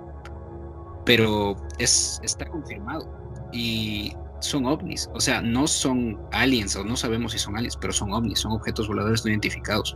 pero 1.05 1.55
es, 1.79 2.19
está 2.23 2.45
confirmado. 2.45 3.07
Y 3.51 4.13
son 4.39 4.65
ovnis, 4.65 5.09
o 5.13 5.19
sea, 5.19 5.41
no 5.41 5.67
son 5.67 6.19
aliens, 6.31 6.75
o 6.75 6.83
no 6.83 6.95
sabemos 6.95 7.31
si 7.31 7.39
son 7.39 7.55
aliens, 7.57 7.77
pero 7.77 7.93
son 7.93 8.11
ovnis, 8.13 8.39
son 8.39 8.51
objetos 8.51 8.87
voladores 8.87 9.23
no 9.23 9.31
identificados, 9.31 9.95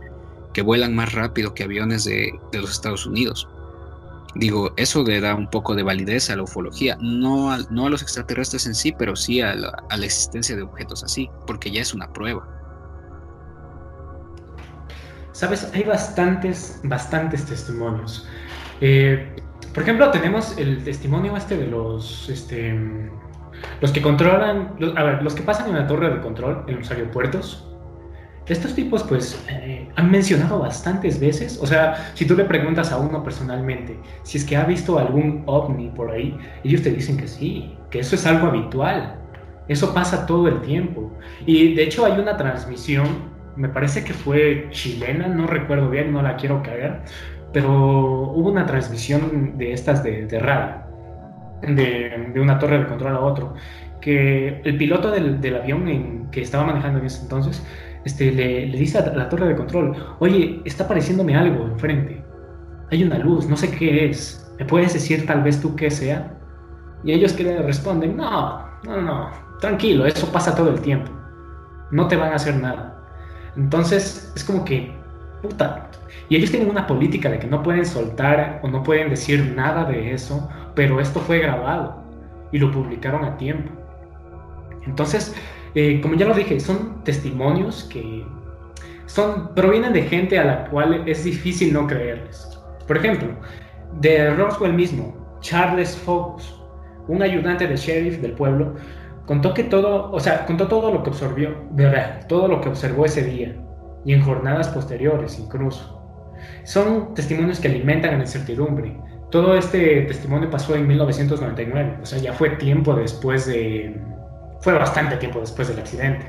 que 0.54 0.62
vuelan 0.62 0.94
más 0.94 1.12
rápido 1.12 1.54
que 1.54 1.64
aviones 1.64 2.04
de, 2.04 2.32
de 2.52 2.58
los 2.58 2.70
Estados 2.70 3.06
Unidos. 3.06 3.48
Digo, 4.34 4.72
eso 4.76 5.02
le 5.04 5.20
da 5.20 5.34
un 5.34 5.48
poco 5.48 5.74
de 5.74 5.82
validez 5.82 6.30
a 6.30 6.36
la 6.36 6.42
ufología, 6.42 6.98
no 7.00 7.50
a, 7.50 7.58
no 7.70 7.86
a 7.86 7.90
los 7.90 8.02
extraterrestres 8.02 8.66
en 8.66 8.74
sí, 8.74 8.94
pero 8.96 9.16
sí 9.16 9.40
a 9.40 9.54
la, 9.54 10.04
existencia 10.04 10.54
de 10.54 10.62
objetos 10.62 11.02
así, 11.02 11.30
porque 11.46 11.70
ya 11.70 11.80
es 11.80 11.94
una 11.94 12.12
prueba. 12.12 12.46
Sabes, 15.32 15.70
hay 15.72 15.84
bastantes, 15.84 16.80
bastantes 16.82 17.46
testimonios. 17.46 18.28
Eh, 18.80 19.36
por 19.72 19.82
ejemplo, 19.82 20.10
tenemos 20.10 20.58
el 20.58 20.84
testimonio 20.84 21.36
este 21.36 21.56
de 21.56 21.66
los, 21.66 22.28
este, 22.28 22.76
los 23.80 23.92
que 23.92 24.02
controlan, 24.02 24.76
a 24.96 25.02
ver, 25.04 25.22
los 25.22 25.34
que 25.34 25.42
pasan 25.42 25.68
en 25.68 25.76
la 25.76 25.86
torre 25.86 26.10
de 26.10 26.20
control 26.20 26.64
en 26.66 26.78
los 26.78 26.90
aeropuertos, 26.90 27.67
estos 28.48 28.74
tipos 28.74 29.02
pues 29.02 29.44
eh, 29.48 29.88
han 29.96 30.10
mencionado 30.10 30.60
bastantes 30.60 31.20
veces, 31.20 31.58
o 31.60 31.66
sea, 31.66 32.12
si 32.14 32.24
tú 32.24 32.36
le 32.36 32.44
preguntas 32.44 32.92
a 32.92 32.98
uno 32.98 33.22
personalmente 33.22 33.98
si 34.22 34.38
es 34.38 34.44
que 34.44 34.56
ha 34.56 34.64
visto 34.64 34.98
algún 34.98 35.42
ovni 35.46 35.88
por 35.88 36.10
ahí, 36.10 36.36
ellos 36.64 36.82
te 36.82 36.90
dicen 36.90 37.16
que 37.16 37.28
sí, 37.28 37.76
que 37.90 38.00
eso 38.00 38.14
es 38.14 38.26
algo 38.26 38.48
habitual, 38.48 39.16
eso 39.68 39.92
pasa 39.92 40.26
todo 40.26 40.48
el 40.48 40.60
tiempo. 40.62 41.12
Y 41.44 41.74
de 41.74 41.84
hecho 41.84 42.06
hay 42.06 42.18
una 42.18 42.36
transmisión, 42.36 43.06
me 43.56 43.68
parece 43.68 44.02
que 44.02 44.14
fue 44.14 44.68
chilena, 44.70 45.28
no 45.28 45.46
recuerdo 45.46 45.90
bien, 45.90 46.12
no 46.12 46.22
la 46.22 46.36
quiero 46.36 46.62
caer, 46.62 47.02
pero 47.52 47.70
hubo 47.70 48.50
una 48.50 48.66
transmisión 48.66 49.58
de 49.58 49.72
estas 49.72 50.02
de, 50.02 50.26
de 50.26 50.38
radio 50.38 50.88
de, 51.62 52.40
una 52.40 52.58
torre 52.58 52.78
de 52.78 52.86
control 52.86 53.14
a 53.14 53.20
otro, 53.20 53.54
que 54.00 54.60
el 54.64 54.76
piloto 54.76 55.10
del, 55.10 55.40
del 55.40 55.56
avión 55.56 56.28
que 56.30 56.42
estaba 56.42 56.64
manejando 56.64 57.00
en 57.00 57.06
ese 57.06 57.22
entonces 57.22 57.64
este, 58.04 58.32
le, 58.32 58.66
dice 58.66 58.98
a 58.98 59.06
la 59.14 59.28
torre 59.28 59.48
de 59.48 59.56
control, 59.56 59.96
oye, 60.18 60.60
está 60.64 60.84
apareciéndome 60.84 61.36
algo 61.36 61.66
enfrente, 61.66 62.24
hay 62.90 63.04
una 63.04 63.18
luz, 63.18 63.48
no 63.48 63.56
sé 63.56 63.70
qué 63.70 64.08
es, 64.08 64.50
¿me 64.58 64.64
puedes 64.64 64.94
decir 64.94 65.26
tal 65.26 65.42
vez 65.42 65.60
tú 65.60 65.76
qué 65.76 65.90
sea? 65.90 66.34
Y 67.04 67.12
ellos 67.12 67.32
que 67.32 67.44
le 67.44 67.62
responden, 67.62 68.16
no, 68.16 68.64
no, 68.84 69.02
no, 69.02 69.30
tranquilo, 69.60 70.06
eso 70.06 70.30
pasa 70.32 70.54
todo 70.54 70.70
el 70.70 70.80
tiempo, 70.80 71.10
no 71.90 72.08
te 72.08 72.16
van 72.16 72.32
a 72.32 72.36
hacer 72.36 72.56
nada. 72.56 72.94
Entonces 73.56 74.32
es 74.34 74.44
como 74.44 74.64
que, 74.64 74.92
puta, 75.42 75.88
y 76.28 76.36
ellos 76.36 76.50
tienen 76.50 76.70
una 76.70 76.86
política 76.86 77.30
de 77.30 77.38
que 77.38 77.46
no 77.46 77.62
pueden 77.62 77.86
soltar 77.86 78.60
o 78.62 78.68
no 78.68 78.82
pueden 78.82 79.10
decir 79.10 79.52
nada 79.56 79.84
de 79.84 80.12
eso, 80.12 80.48
pero 80.74 81.00
esto 81.00 81.20
fue 81.20 81.38
grabado 81.38 82.02
y 82.52 82.58
lo 82.58 82.70
publicaron 82.70 83.24
a 83.24 83.36
tiempo. 83.36 83.70
Entonces, 84.86 85.34
eh, 85.80 86.00
como 86.00 86.16
ya 86.16 86.26
lo 86.26 86.34
dije, 86.34 86.58
son 86.58 87.04
testimonios 87.04 87.84
que 87.84 88.26
son, 89.06 89.54
provienen 89.54 89.92
de 89.92 90.02
gente 90.02 90.36
a 90.36 90.44
la 90.44 90.64
cual 90.64 91.08
es 91.08 91.22
difícil 91.22 91.72
no 91.72 91.86
creerles. 91.86 92.58
Por 92.88 92.96
ejemplo, 92.96 93.28
de 94.00 94.34
Roswell 94.34 94.72
mismo, 94.72 95.38
Charles 95.40 95.96
Fox, 95.96 96.52
un 97.06 97.22
ayudante 97.22 97.68
de 97.68 97.76
sheriff 97.76 98.20
del 98.20 98.32
pueblo, 98.32 98.74
contó 99.24 99.54
que 99.54 99.62
todo, 99.62 100.10
o 100.10 100.18
sea, 100.18 100.44
contó 100.46 100.66
todo 100.66 100.92
lo 100.92 101.04
que 101.04 101.12
verdad, 101.70 102.26
todo 102.26 102.48
lo 102.48 102.60
que 102.60 102.70
observó 102.70 103.04
ese 103.04 103.22
día 103.22 103.54
y 104.04 104.14
en 104.14 104.22
jornadas 104.22 104.66
posteriores 104.70 105.38
incluso. 105.38 106.02
Son 106.64 107.14
testimonios 107.14 107.60
que 107.60 107.68
alimentan 107.68 108.18
la 108.18 108.24
incertidumbre. 108.24 108.96
Todo 109.30 109.54
este 109.54 110.02
testimonio 110.02 110.50
pasó 110.50 110.74
en 110.74 110.88
1999, 110.88 111.98
o 112.02 112.04
sea, 112.04 112.18
ya 112.18 112.32
fue 112.32 112.50
tiempo 112.56 112.94
después 112.94 113.46
de, 113.46 113.94
fue 114.60 114.74
bastante 114.74 115.16
tiempo 115.16 115.40
después 115.40 115.68
del 115.68 115.78
accidente. 115.78 116.26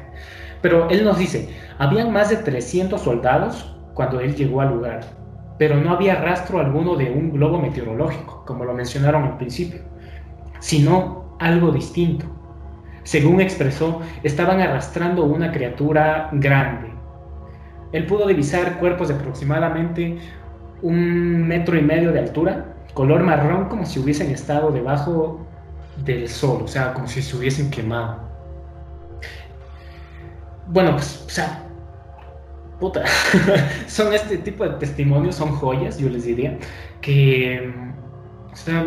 Pero 0.62 0.89
él 0.89 1.04
nos 1.06 1.18
dice, 1.18 1.50
habían 1.78 2.12
más 2.12 2.30
de 2.30 2.38
300 2.38 3.02
soldados 3.02 3.76
cuando 3.94 4.20
él 4.20 4.36
llegó 4.36 4.62
al 4.62 4.76
lugar, 4.76 5.02
pero 5.58 5.78
no 5.78 5.92
había 5.92 6.15
rastro 6.15 6.60
alguno 6.60 6.96
de 6.96 7.12
un 7.12 7.32
globo 7.32 7.60
meteorológico, 7.60 8.44
como 8.46 8.65
lo 8.65 8.74
mencionaron 8.74 9.24
al 9.24 9.38
principio, 9.38 9.82
sino 10.60 11.36
algo 11.39 11.72
distinto. 11.72 12.26
Según 13.04 13.42
expresó, 13.42 14.02
estaban 14.24 14.62
arrastrando 14.62 15.24
una 15.24 15.52
criatura 15.52 16.30
grande. 16.34 16.89
Él 17.92 18.06
pudo 18.06 18.28
divisar 18.28 18.78
cuerpos 18.78 19.08
de 19.08 19.15
aproximadamente 19.15 20.18
un 20.82 21.48
metro 21.48 21.78
y 21.78 21.82
medio 21.82 22.12
de 22.12 22.20
altura, 22.20 22.76
color 22.94 23.24
marrón 23.24 23.68
como 23.68 23.86
si 23.86 24.00
hubiesen 24.00 24.32
estado 24.32 24.72
debajo 24.72 25.46
del 26.04 26.28
sol, 26.28 26.62
o 26.64 26.68
sea, 26.68 26.94
como 26.94 27.08
si 27.08 27.22
se 27.22 27.36
hubiesen 27.36 27.70
quemado. 27.70 28.30
Bueno, 30.68 30.92
pues, 30.92 31.24
o 31.26 31.30
sea, 31.30 31.64
puta, 32.80 33.04
son 33.88 34.14
este 34.14 34.38
tipo 34.38 34.64
de 34.64 34.72
testimonios, 34.78 35.36
son 35.36 35.52
joyas, 35.52 35.98
yo 35.98 36.10
les 36.10 36.26
diría, 36.26 36.58
que, 37.02 37.74
o 38.52 38.56
sea, 38.56 38.86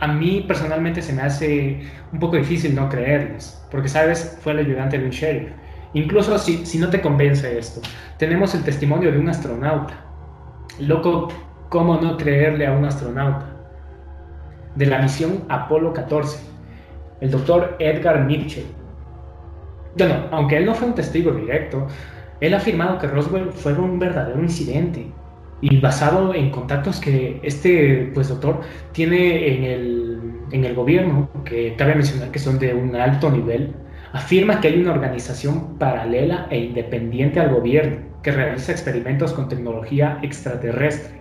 a 0.00 0.06
mí 0.06 0.44
personalmente 0.46 1.02
se 1.02 1.12
me 1.12 1.22
hace 1.22 1.82
un 2.12 2.18
poco 2.18 2.36
difícil 2.36 2.74
no 2.74 2.88
creerles, 2.88 3.60
porque, 3.70 3.88
sabes, 3.88 4.38
fue 4.42 4.52
el 4.52 4.58
ayudante 4.60 4.98
de 4.98 5.04
un 5.06 5.10
sheriff. 5.10 5.50
Incluso 5.94 6.38
si, 6.38 6.66
si 6.66 6.78
no 6.78 6.90
te 6.90 7.00
convence 7.00 7.58
esto, 7.58 7.80
tenemos 8.18 8.54
el 8.54 8.62
testimonio 8.62 9.10
de 9.10 9.18
un 9.18 9.28
astronauta. 9.28 9.94
Loco, 10.78 11.28
¿cómo 11.70 11.96
no 12.00 12.16
creerle 12.16 12.66
a 12.66 12.72
un 12.72 12.84
astronauta? 12.84 13.57
De 14.78 14.86
la 14.86 15.02
misión 15.02 15.44
Apolo 15.48 15.92
14, 15.92 16.38
el 17.20 17.30
doctor 17.30 17.76
Edgar 17.80 18.24
Mitchell. 18.24 18.66
Bueno, 19.96 20.14
aunque 20.30 20.56
él 20.56 20.66
no 20.66 20.74
fue 20.74 20.86
un 20.86 20.94
testigo 20.94 21.32
directo, 21.32 21.88
él 22.40 22.54
ha 22.54 22.58
afirmado 22.58 22.98
que 22.98 23.08
Roswell 23.08 23.50
fue 23.52 23.72
un 23.72 23.98
verdadero 23.98 24.40
incidente 24.40 25.08
y 25.60 25.80
basado 25.80 26.32
en 26.32 26.50
contactos 26.50 27.00
que 27.00 27.40
este 27.42 28.12
pues, 28.14 28.28
doctor 28.28 28.60
tiene 28.92 29.48
en 29.48 29.64
el, 29.64 30.20
en 30.52 30.64
el 30.64 30.74
gobierno, 30.76 31.28
que 31.44 31.74
cabe 31.76 31.96
mencionar 31.96 32.30
que 32.30 32.38
son 32.38 32.60
de 32.60 32.72
un 32.72 32.94
alto 32.94 33.30
nivel, 33.30 33.74
afirma 34.12 34.60
que 34.60 34.68
hay 34.68 34.80
una 34.80 34.92
organización 34.92 35.76
paralela 35.76 36.46
e 36.50 36.58
independiente 36.58 37.40
al 37.40 37.52
gobierno 37.52 37.96
que 38.22 38.30
realiza 38.30 38.70
experimentos 38.70 39.32
con 39.32 39.48
tecnología 39.48 40.20
extraterrestre, 40.22 41.20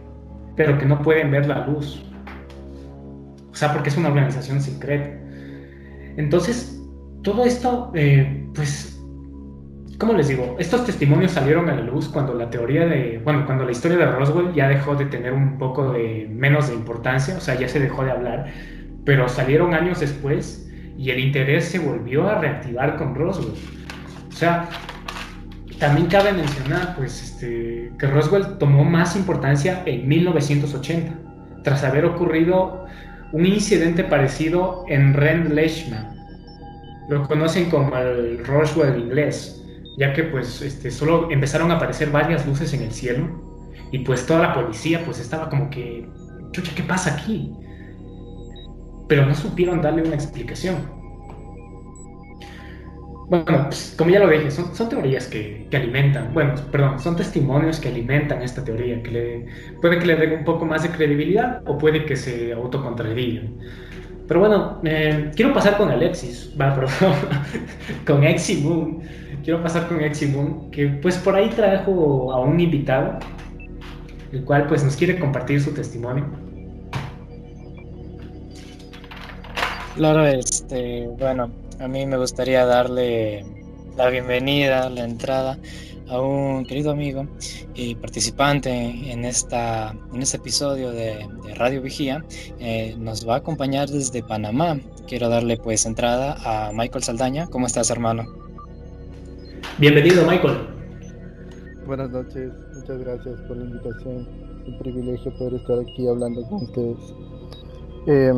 pero 0.55 0.77
que 0.77 0.85
no 0.85 1.01
pueden 1.01 1.31
ver 1.31 1.47
la 1.47 1.65
luz. 1.65 2.03
O 3.57 3.59
sea, 3.59 3.73
porque 3.73 3.89
es 3.89 3.97
una 3.97 4.09
organización 4.09 4.61
secreta. 4.61 5.09
Entonces, 6.15 6.79
todo 7.23 7.43
esto, 7.43 7.91
eh, 7.95 8.45
pues, 8.53 9.01
¿cómo 9.97 10.13
les 10.13 10.27
digo? 10.27 10.55
Estos 10.59 10.85
testimonios 10.85 11.31
salieron 11.31 11.67
a 11.67 11.73
la 11.73 11.81
luz 11.81 12.07
cuando 12.07 12.35
la 12.35 12.51
teoría 12.51 12.85
de, 12.85 13.19
bueno, 13.23 13.47
cuando 13.47 13.65
la 13.65 13.71
historia 13.71 13.97
de 13.97 14.05
Roswell 14.11 14.53
ya 14.53 14.67
dejó 14.69 14.93
de 14.93 15.05
tener 15.05 15.33
un 15.33 15.57
poco 15.57 15.91
de 15.91 16.29
menos 16.31 16.67
de 16.67 16.75
importancia, 16.75 17.35
o 17.35 17.39
sea, 17.39 17.55
ya 17.55 17.67
se 17.67 17.79
dejó 17.79 18.03
de 18.03 18.11
hablar, 18.11 18.45
pero 19.05 19.27
salieron 19.27 19.73
años 19.73 20.01
después 20.01 20.69
y 20.95 21.09
el 21.09 21.17
interés 21.17 21.65
se 21.65 21.79
volvió 21.79 22.29
a 22.29 22.37
reactivar 22.37 22.95
con 22.95 23.15
Roswell. 23.15 23.55
O 24.29 24.31
sea, 24.31 24.69
también 25.79 26.05
cabe 26.05 26.31
mencionar, 26.31 26.95
pues, 26.95 27.23
este, 27.23 27.91
que 27.97 28.05
Roswell 28.05 28.59
tomó 28.59 28.83
más 28.83 29.15
importancia 29.15 29.81
en 29.87 30.07
1980, 30.07 31.11
tras 31.63 31.83
haber 31.83 32.05
ocurrido 32.05 32.86
un 33.31 33.45
incidente 33.45 34.03
parecido 34.03 34.85
en 34.87 35.13
Rendlesham. 35.13 36.15
Lo 37.09 37.27
conocen 37.27 37.69
como 37.69 37.95
el 37.97 38.45
Roswell 38.45 38.99
inglés, 38.99 39.63
ya 39.97 40.13
que 40.13 40.23
pues 40.23 40.61
este, 40.61 40.91
solo 40.91 41.29
empezaron 41.31 41.71
a 41.71 41.75
aparecer 41.75 42.11
varias 42.11 42.45
luces 42.45 42.73
en 42.73 42.83
el 42.83 42.91
cielo 42.91 43.47
y 43.91 43.99
pues 43.99 44.25
toda 44.25 44.41
la 44.41 44.53
policía 44.53 45.03
pues 45.05 45.19
estaba 45.19 45.49
como 45.49 45.69
que, 45.69 46.07
chucha, 46.51 46.71
¿qué 46.75 46.83
pasa 46.83 47.13
aquí? 47.13 47.53
Pero 49.07 49.25
no 49.25 49.33
supieron 49.33 49.81
darle 49.81 50.03
una 50.03 50.15
explicación. 50.15 50.96
Bueno, 53.29 53.65
pues, 53.65 53.93
como 53.97 54.09
ya 54.09 54.19
lo 54.19 54.29
dije, 54.29 54.49
son, 54.51 54.87
teorías 54.87 55.27
que, 55.27 55.67
alimentan, 55.73 56.33
bueno, 56.33 56.55
perdón, 56.71 56.97
son 56.97 57.17
testimonios 57.17 57.77
que 57.77 57.89
alimentan 57.89 58.41
esta 58.41 58.63
teoría, 58.63 59.03
que 59.03 59.11
le, 59.11 59.45
puede 59.81 59.99
que 59.99 60.05
le 60.05 60.15
den 60.15 60.39
un 60.39 60.45
poco 60.45 60.65
más 60.65 60.83
de 60.83 60.91
credibilidad 60.91 61.61
o 61.65 61.77
puede 61.77 62.05
que 62.05 62.15
se 62.15 62.53
autocontradigan. 62.53 63.53
Pero 64.29 64.39
bueno, 64.39 64.79
eh, 64.85 65.31
quiero 65.35 65.53
pasar 65.53 65.75
con 65.75 65.89
Alexis, 65.89 66.53
va, 66.59 66.73
perdón, 66.75 67.15
con 68.05 68.21
Moon. 68.63 69.01
Quiero 69.43 69.61
pasar 69.61 69.89
con 69.89 69.99
Moon, 70.31 70.71
que 70.71 70.87
pues 70.87 71.17
por 71.17 71.35
ahí 71.35 71.49
trajo 71.49 72.31
a 72.31 72.39
un 72.39 72.57
invitado, 72.57 73.19
el 74.31 74.45
cual 74.45 74.67
pues 74.67 74.85
nos 74.85 74.95
quiere 74.95 75.19
compartir 75.19 75.59
su 75.59 75.73
testimonio. 75.73 76.25
Claro, 79.95 80.25
este, 80.25 81.09
bueno, 81.17 81.49
a 81.79 81.87
mí 81.87 82.05
me 82.05 82.17
gustaría 82.17 82.65
darle 82.65 83.45
la 83.95 84.09
bienvenida, 84.09 84.89
la 84.89 85.03
entrada 85.03 85.57
a 86.09 86.21
un 86.21 86.65
querido 86.65 86.91
amigo 86.91 87.27
y 87.75 87.95
participante 87.95 88.71
en, 89.11 89.25
esta, 89.25 89.93
en 90.13 90.21
este 90.21 90.37
episodio 90.37 90.91
de, 90.91 91.27
Radio 91.55 91.81
Vigía. 91.81 92.23
Eh, 92.59 92.95
nos 92.97 93.27
va 93.27 93.35
a 93.35 93.37
acompañar 93.37 93.89
desde 93.89 94.23
Panamá. 94.23 94.79
Quiero 95.07 95.29
darle 95.29 95.57
pues 95.57 95.85
entrada 95.85 96.37
a 96.43 96.71
Michael 96.71 97.03
Saldaña. 97.03 97.47
¿Cómo 97.47 97.67
estás, 97.67 97.89
hermano? 97.89 98.25
Bienvenido, 99.77 100.25
Michael. 100.25 100.57
Buenas 101.85 102.09
noches, 102.09 102.51
muchas 102.75 102.99
gracias 102.99 103.39
por 103.47 103.57
la 103.57 103.65
invitación. 103.65 104.27
Es 104.61 104.67
un 104.67 104.77
privilegio 104.79 105.37
poder 105.37 105.53
estar 105.55 105.79
aquí 105.79 106.07
hablando 106.07 106.41
con 106.49 106.63
ustedes. 106.63 106.97
Eh, 108.07 108.33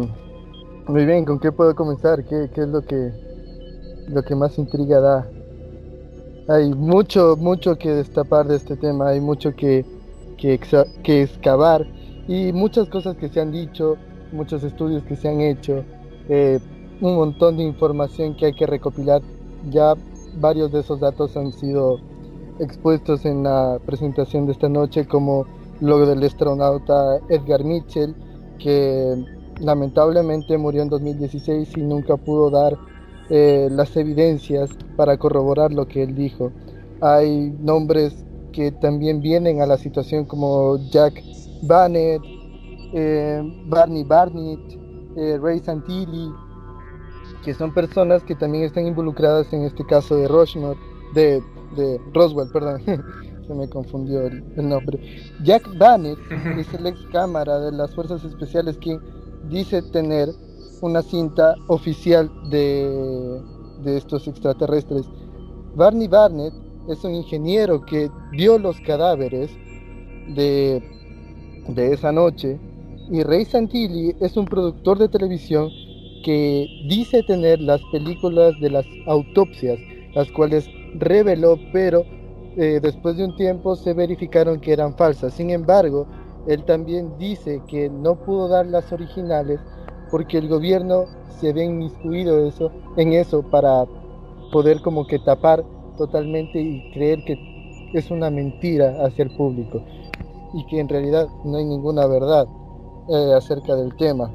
muy 0.88 1.06
bien, 1.06 1.26
¿con 1.26 1.40
qué 1.40 1.52
puedo 1.52 1.76
comenzar? 1.76 2.24
¿Qué, 2.26 2.50
qué 2.54 2.62
es 2.62 2.68
lo 2.68 2.82
que 2.82 3.29
lo 4.12 4.24
que 4.24 4.36
más 4.36 4.58
intriga 4.58 5.00
da. 5.00 5.30
Hay 6.48 6.74
mucho, 6.74 7.36
mucho 7.38 7.78
que 7.78 7.92
destapar 7.92 8.48
de 8.48 8.56
este 8.56 8.76
tema, 8.76 9.10
hay 9.10 9.22
mucho 9.22 9.56
que, 9.56 9.86
que, 10.38 10.60
que 11.04 11.24
excavar 11.24 11.86
y 12.28 12.52
muchas 12.54 12.90
cosas 12.90 13.16
que 13.18 13.30
se 13.30 13.40
han 13.40 13.52
dicho, 13.52 13.98
muchos 14.32 14.64
estudios 14.64 15.04
que 15.04 15.16
se 15.16 15.30
han 15.30 15.42
hecho, 15.42 15.84
eh, 16.28 16.60
un 17.02 17.16
montón 17.16 17.58
de 17.58 17.64
información 17.64 18.36
que 18.36 18.48
hay 18.48 18.54
que 18.54 18.66
recopilar. 18.66 19.22
Ya 19.70 19.94
varios 20.40 20.72
de 20.72 20.80
esos 20.80 21.00
datos 21.00 21.36
han 21.38 21.52
sido 21.52 22.00
expuestos 22.60 23.26
en 23.26 23.44
la 23.44 23.80
presentación 23.86 24.46
de 24.46 24.54
esta 24.54 24.70
noche, 24.70 25.08
como 25.08 25.46
lo 25.82 26.06
del 26.06 26.24
astronauta 26.24 27.20
Edgar 27.30 27.64
Mitchell, 27.64 28.16
que 28.58 29.24
lamentablemente 29.60 30.58
murió 30.58 30.82
en 30.82 30.90
2016 30.90 31.78
y 31.78 31.82
nunca 31.82 32.18
pudo 32.18 32.50
dar 32.50 32.78
eh, 33.30 33.70
las 33.72 33.96
evidencias 33.96 34.70
para 34.96 35.18
corroborar 35.18 35.72
lo 35.72 35.88
que 35.88 36.04
él 36.04 36.16
dijo. 36.16 36.52
Hay 37.02 37.56
nombres 37.60 38.26
que 38.52 38.72
también 38.72 39.22
vienen 39.22 39.62
a 39.62 39.66
la 39.66 39.78
situación 39.78 40.26
como 40.26 40.78
Jack 40.90 41.22
Bannett, 41.64 42.22
eh, 42.94 43.42
Barney 43.68 44.04
Barnett, 44.04 44.60
eh, 45.16 45.38
Ray 45.42 45.60
Santilli, 45.60 46.32
que 47.44 47.54
son 47.54 47.74
personas 47.74 48.24
que 48.24 48.36
también 48.36 48.64
están 48.64 48.88
involucradas 48.88 49.52
en 49.54 49.64
este 49.64 49.86
caso 49.86 50.16
de 50.18 50.28
Rushmore, 50.28 50.80
de, 51.14 51.42
de 51.76 52.02
Roswell, 52.14 52.50
perdón, 52.52 52.82
se 53.48 53.54
me 53.54 53.70
confundió 53.70 54.28
el, 54.28 54.44
nombre. 54.58 55.00
Jack 55.44 55.78
Bannett 55.78 56.20
es 56.58 56.74
el 56.74 56.86
ex 56.88 57.00
cámara 57.12 57.60
de 57.60 57.72
las 57.72 57.94
fuerzas 57.94 58.24
especiales 58.24 58.78
que 58.78 59.00
dice 59.50 59.82
tener 59.82 60.30
una 60.82 61.02
cinta 61.02 61.56
oficial 61.68 62.32
de, 62.50 63.42
de 63.84 63.98
estos 63.98 64.28
extraterrestres. 64.28 65.06
Barney 65.76 66.08
Barnett 66.08 66.54
es 66.88 67.04
un 67.04 67.16
ingeniero 67.16 67.86
que 67.86 68.10
vio 68.32 68.58
los 68.58 68.80
cadáveres 68.82 69.52
de, 70.36 70.84
de 71.68 71.94
esa 71.94 72.12
noche 72.12 72.60
y 73.12 73.24
Ray 73.24 73.46
Santilli 73.46 74.16
es 74.20 74.38
un 74.38 74.46
productor 74.46 75.00
de 75.00 75.10
televisión 75.10 75.70
que 76.24 76.68
dice 76.88 77.24
tener 77.24 77.60
las 77.60 77.82
películas 77.92 78.54
de 78.62 78.70
las 78.70 78.86
autopsias, 79.08 79.80
las 80.14 80.30
cuales 80.32 80.68
reveló, 80.96 81.58
pero 81.72 82.04
eh, 82.58 82.80
después 82.82 83.18
de 83.18 83.26
un 83.26 83.36
tiempo 83.36 83.76
se 83.76 83.94
verificaron 83.94 84.60
que 84.60 84.74
eran 84.74 84.96
falsas. 84.96 85.34
Sin 85.34 85.50
embargo, 85.50 86.08
él 86.48 86.64
también 86.66 87.18
dice 87.18 87.62
que 87.68 87.90
no 87.90 88.16
pudo 88.16 88.48
dar 88.48 88.68
las 88.68 88.92
originales 88.92 89.60
porque 90.12 90.38
el 90.38 90.48
gobierno 90.48 91.06
se 91.40 91.54
ve 91.54 91.66
inmiscuido 91.66 92.46
eso, 92.46 92.72
en 92.98 93.14
eso 93.14 93.44
para 93.44 93.86
poder 94.52 94.82
como 94.82 95.06
que 95.06 95.20
tapar 95.20 95.64
totalmente 95.98 96.60
y 96.60 96.82
creer 96.92 97.24
que 97.24 97.38
es 97.94 98.12
una 98.12 98.30
mentira 98.30 98.98
hacia 99.06 99.24
el 99.24 99.32
público 99.36 99.82
y 100.54 100.66
que 100.66 100.80
en 100.80 100.90
realidad 100.90 101.28
no 101.44 101.58
hay 101.58 101.66
ninguna 101.66 102.08
verdad 102.08 102.48
eh, 103.10 103.34
acerca 103.36 103.76
del 103.76 103.96
tema. 103.96 104.32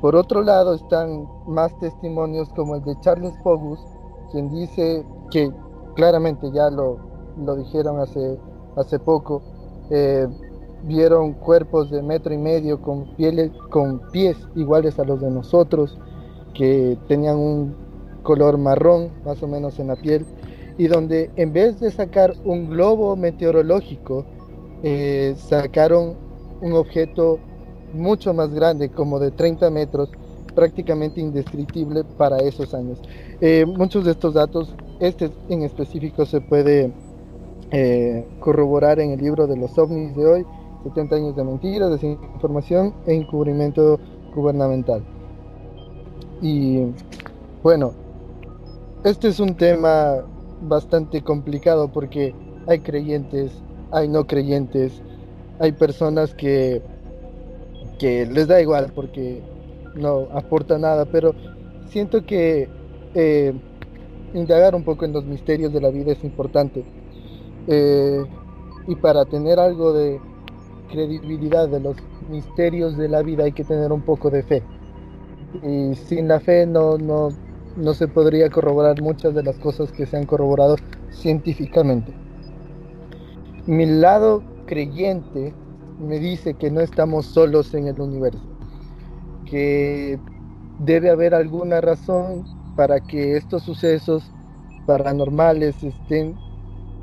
Por 0.00 0.14
otro 0.14 0.42
lado 0.42 0.74
están 0.74 1.26
más 1.46 1.76
testimonios 1.80 2.48
como 2.50 2.76
el 2.76 2.84
de 2.84 2.98
Charles 3.00 3.34
Pogus, 3.42 3.80
quien 4.30 4.50
dice 4.50 5.04
que 5.30 5.50
claramente 5.94 6.50
ya 6.52 6.70
lo, 6.70 6.98
lo 7.38 7.56
dijeron 7.56 7.98
hace, 8.00 8.38
hace 8.76 8.98
poco, 8.98 9.42
eh, 9.90 10.28
vieron 10.86 11.32
cuerpos 11.32 11.90
de 11.90 12.02
metro 12.02 12.32
y 12.32 12.38
medio 12.38 12.80
con, 12.80 13.14
pieles, 13.16 13.50
con 13.70 14.00
pies 14.10 14.36
iguales 14.54 14.98
a 14.98 15.04
los 15.04 15.20
de 15.20 15.30
nosotros, 15.30 15.98
que 16.54 16.96
tenían 17.08 17.36
un 17.36 17.74
color 18.22 18.58
marrón 18.58 19.10
más 19.24 19.42
o 19.42 19.48
menos 19.48 19.78
en 19.78 19.88
la 19.88 19.96
piel, 19.96 20.24
y 20.78 20.86
donde 20.86 21.30
en 21.36 21.52
vez 21.52 21.80
de 21.80 21.90
sacar 21.90 22.34
un 22.44 22.70
globo 22.70 23.16
meteorológico, 23.16 24.24
eh, 24.82 25.34
sacaron 25.36 26.14
un 26.60 26.72
objeto 26.74 27.38
mucho 27.92 28.34
más 28.34 28.52
grande, 28.52 28.88
como 28.90 29.18
de 29.18 29.30
30 29.30 29.70
metros, 29.70 30.10
prácticamente 30.54 31.20
indescriptible 31.20 32.04
para 32.16 32.38
esos 32.38 32.74
años. 32.74 32.98
Eh, 33.40 33.64
muchos 33.66 34.04
de 34.04 34.12
estos 34.12 34.34
datos, 34.34 34.74
este 35.00 35.30
en 35.48 35.62
específico 35.62 36.24
se 36.24 36.40
puede 36.40 36.92
eh, 37.70 38.26
corroborar 38.40 39.00
en 39.00 39.10
el 39.10 39.20
libro 39.20 39.46
de 39.46 39.56
los 39.56 39.76
ovnis 39.78 40.16
de 40.16 40.26
hoy, 40.26 40.46
70 40.84 41.16
años 41.16 41.36
de 41.36 41.44
mentiras, 41.44 41.90
desinformación 41.90 42.94
e 43.06 43.14
encubrimiento 43.14 43.98
gubernamental. 44.34 45.02
Y 46.40 46.86
bueno, 47.62 47.92
este 49.04 49.28
es 49.28 49.40
un 49.40 49.54
tema 49.54 50.22
bastante 50.62 51.22
complicado 51.22 51.88
porque 51.88 52.34
hay 52.66 52.80
creyentes, 52.80 53.52
hay 53.90 54.08
no 54.08 54.26
creyentes, 54.26 55.02
hay 55.58 55.72
personas 55.72 56.34
que, 56.34 56.82
que 57.98 58.26
les 58.26 58.48
da 58.48 58.60
igual 58.60 58.92
porque 58.94 59.42
no 59.94 60.28
aporta 60.32 60.78
nada, 60.78 61.06
pero 61.06 61.34
siento 61.88 62.24
que 62.24 62.68
eh, 63.14 63.52
indagar 64.34 64.74
un 64.74 64.84
poco 64.84 65.04
en 65.04 65.12
los 65.12 65.24
misterios 65.24 65.72
de 65.72 65.80
la 65.80 65.90
vida 65.90 66.12
es 66.12 66.22
importante. 66.24 66.84
Eh, 67.66 68.24
y 68.86 68.94
para 68.96 69.24
tener 69.24 69.58
algo 69.58 69.92
de 69.92 70.20
credibilidad 70.86 71.68
de 71.68 71.80
los 71.80 71.96
misterios 72.28 72.96
de 72.96 73.08
la 73.08 73.22
vida 73.22 73.44
hay 73.44 73.52
que 73.52 73.64
tener 73.64 73.92
un 73.92 74.02
poco 74.02 74.30
de 74.30 74.42
fe. 74.42 74.62
Y 75.62 75.94
sin 75.94 76.28
la 76.28 76.40
fe 76.40 76.66
no, 76.66 76.98
no, 76.98 77.28
no 77.76 77.94
se 77.94 78.08
podría 78.08 78.50
corroborar 78.50 79.00
muchas 79.00 79.34
de 79.34 79.42
las 79.42 79.56
cosas 79.58 79.92
que 79.92 80.06
se 80.06 80.16
han 80.16 80.26
corroborado 80.26 80.76
científicamente. 81.10 82.12
Mi 83.66 83.86
lado 83.86 84.42
creyente 84.66 85.54
me 85.98 86.18
dice 86.18 86.54
que 86.54 86.70
no 86.70 86.80
estamos 86.80 87.26
solos 87.26 87.74
en 87.74 87.88
el 87.88 88.00
universo, 88.00 88.42
que 89.44 90.18
debe 90.78 91.10
haber 91.10 91.34
alguna 91.34 91.80
razón 91.80 92.44
para 92.76 93.00
que 93.00 93.36
estos 93.36 93.62
sucesos 93.62 94.30
paranormales 94.86 95.82
estén, 95.82 96.36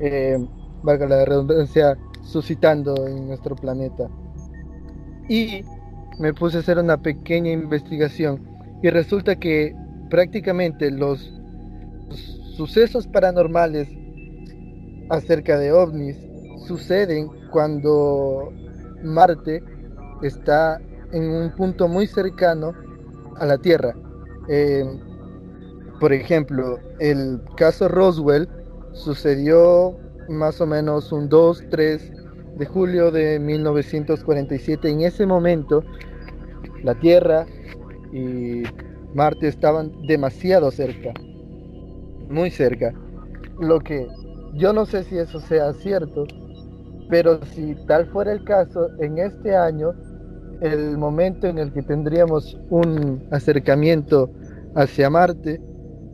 eh, 0.00 0.38
valga 0.82 1.06
la 1.06 1.24
redundancia, 1.24 1.98
suscitando 2.24 3.06
en 3.06 3.28
nuestro 3.28 3.54
planeta. 3.54 4.08
Y 5.28 5.64
me 6.18 6.34
puse 6.34 6.58
a 6.58 6.60
hacer 6.60 6.78
una 6.78 7.00
pequeña 7.00 7.50
investigación 7.50 8.42
y 8.82 8.90
resulta 8.90 9.36
que 9.36 9.74
prácticamente 10.10 10.90
los 10.90 11.32
sucesos 12.56 13.06
paranormales 13.06 13.88
acerca 15.10 15.58
de 15.58 15.72
ovnis 15.72 16.16
suceden 16.66 17.28
cuando 17.50 18.52
Marte 19.02 19.62
está 20.22 20.80
en 21.12 21.30
un 21.30 21.50
punto 21.54 21.88
muy 21.88 22.06
cercano 22.06 22.72
a 23.36 23.46
la 23.46 23.58
Tierra. 23.58 23.94
Eh, 24.48 24.84
por 26.00 26.12
ejemplo, 26.12 26.78
el 26.98 27.40
caso 27.56 27.88
Roswell 27.88 28.48
sucedió 28.92 29.96
más 30.28 30.60
o 30.60 30.66
menos 30.66 31.12
un 31.12 31.28
2, 31.28 31.64
3 31.70 32.12
de 32.56 32.66
julio 32.66 33.10
de 33.10 33.38
1947. 33.38 34.88
En 34.90 35.00
ese 35.02 35.26
momento, 35.26 35.82
la 36.82 36.94
Tierra 36.94 37.46
y 38.12 38.62
Marte 39.14 39.48
estaban 39.48 39.92
demasiado 40.06 40.70
cerca, 40.70 41.12
muy 42.28 42.50
cerca. 42.50 42.92
Lo 43.60 43.80
que 43.80 44.08
yo 44.54 44.72
no 44.72 44.86
sé 44.86 45.04
si 45.04 45.18
eso 45.18 45.40
sea 45.40 45.72
cierto, 45.72 46.26
pero 47.08 47.44
si 47.46 47.74
tal 47.86 48.06
fuera 48.06 48.32
el 48.32 48.44
caso, 48.44 48.88
en 49.00 49.18
este 49.18 49.54
año, 49.56 49.92
el 50.60 50.96
momento 50.96 51.46
en 51.46 51.58
el 51.58 51.72
que 51.72 51.82
tendríamos 51.82 52.58
un 52.70 53.26
acercamiento 53.30 54.30
hacia 54.74 55.10
Marte, 55.10 55.60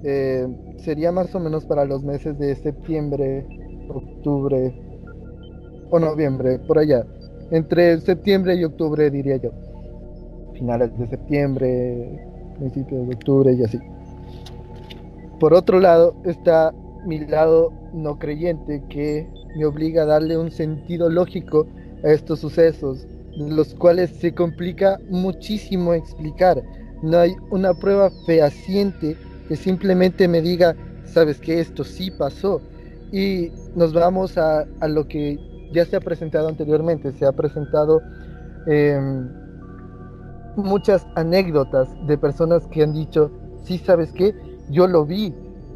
eh, 0.02 0.46
sería 0.78 1.12
más 1.12 1.34
o 1.34 1.40
menos 1.40 1.64
para 1.66 1.84
los 1.84 2.02
meses 2.02 2.38
de 2.38 2.54
septiembre, 2.56 3.46
octubre 3.96 4.74
o 5.90 5.98
noviembre, 5.98 6.58
por 6.60 6.78
allá. 6.78 7.04
Entre 7.50 8.00
septiembre 8.00 8.54
y 8.54 8.64
octubre 8.64 9.10
diría 9.10 9.36
yo. 9.36 9.50
Finales 10.54 10.96
de 10.98 11.08
septiembre, 11.08 12.26
principios 12.58 13.08
de 13.08 13.14
octubre 13.14 13.52
y 13.52 13.64
así. 13.64 13.78
Por 15.40 15.54
otro 15.54 15.80
lado 15.80 16.14
está 16.24 16.72
mi 17.06 17.18
lado 17.18 17.72
no 17.92 18.18
creyente 18.18 18.82
que 18.88 19.26
me 19.56 19.64
obliga 19.64 20.02
a 20.02 20.06
darle 20.06 20.36
un 20.36 20.50
sentido 20.50 21.08
lógico 21.08 21.66
a 22.04 22.08
estos 22.08 22.40
sucesos, 22.40 23.06
los 23.36 23.74
cuales 23.74 24.10
se 24.10 24.34
complica 24.34 25.00
muchísimo 25.08 25.94
explicar. 25.94 26.62
No 27.02 27.18
hay 27.18 27.34
una 27.50 27.74
prueba 27.74 28.10
fehaciente 28.26 29.16
que 29.48 29.56
simplemente 29.56 30.28
me 30.28 30.42
diga, 30.42 30.76
sabes 31.04 31.40
que 31.40 31.60
esto 31.60 31.84
sí 31.84 32.10
pasó. 32.10 32.60
Y 33.12 33.50
nos 33.74 33.92
vamos 33.92 34.38
a, 34.38 34.66
lo 34.88 35.06
que 35.08 35.38
ya 35.72 35.84
se 35.84 35.96
ha 35.96 36.00
presentado 36.00 36.48
anteriormente. 36.48 37.12
Se 37.12 37.26
ha 37.26 37.32
presentado 37.32 38.00
em, 38.66 39.28
muchas 40.56 41.06
anécdotas 41.16 41.88
de 42.06 42.18
personas 42.18 42.66
que 42.68 42.82
han 42.82 42.92
dicho, 42.92 43.30
sí, 43.64 43.78
sabes 43.78 44.12
que 44.12 44.34
yo 44.70 44.86
lo 44.86 45.04
vi, 45.04 45.34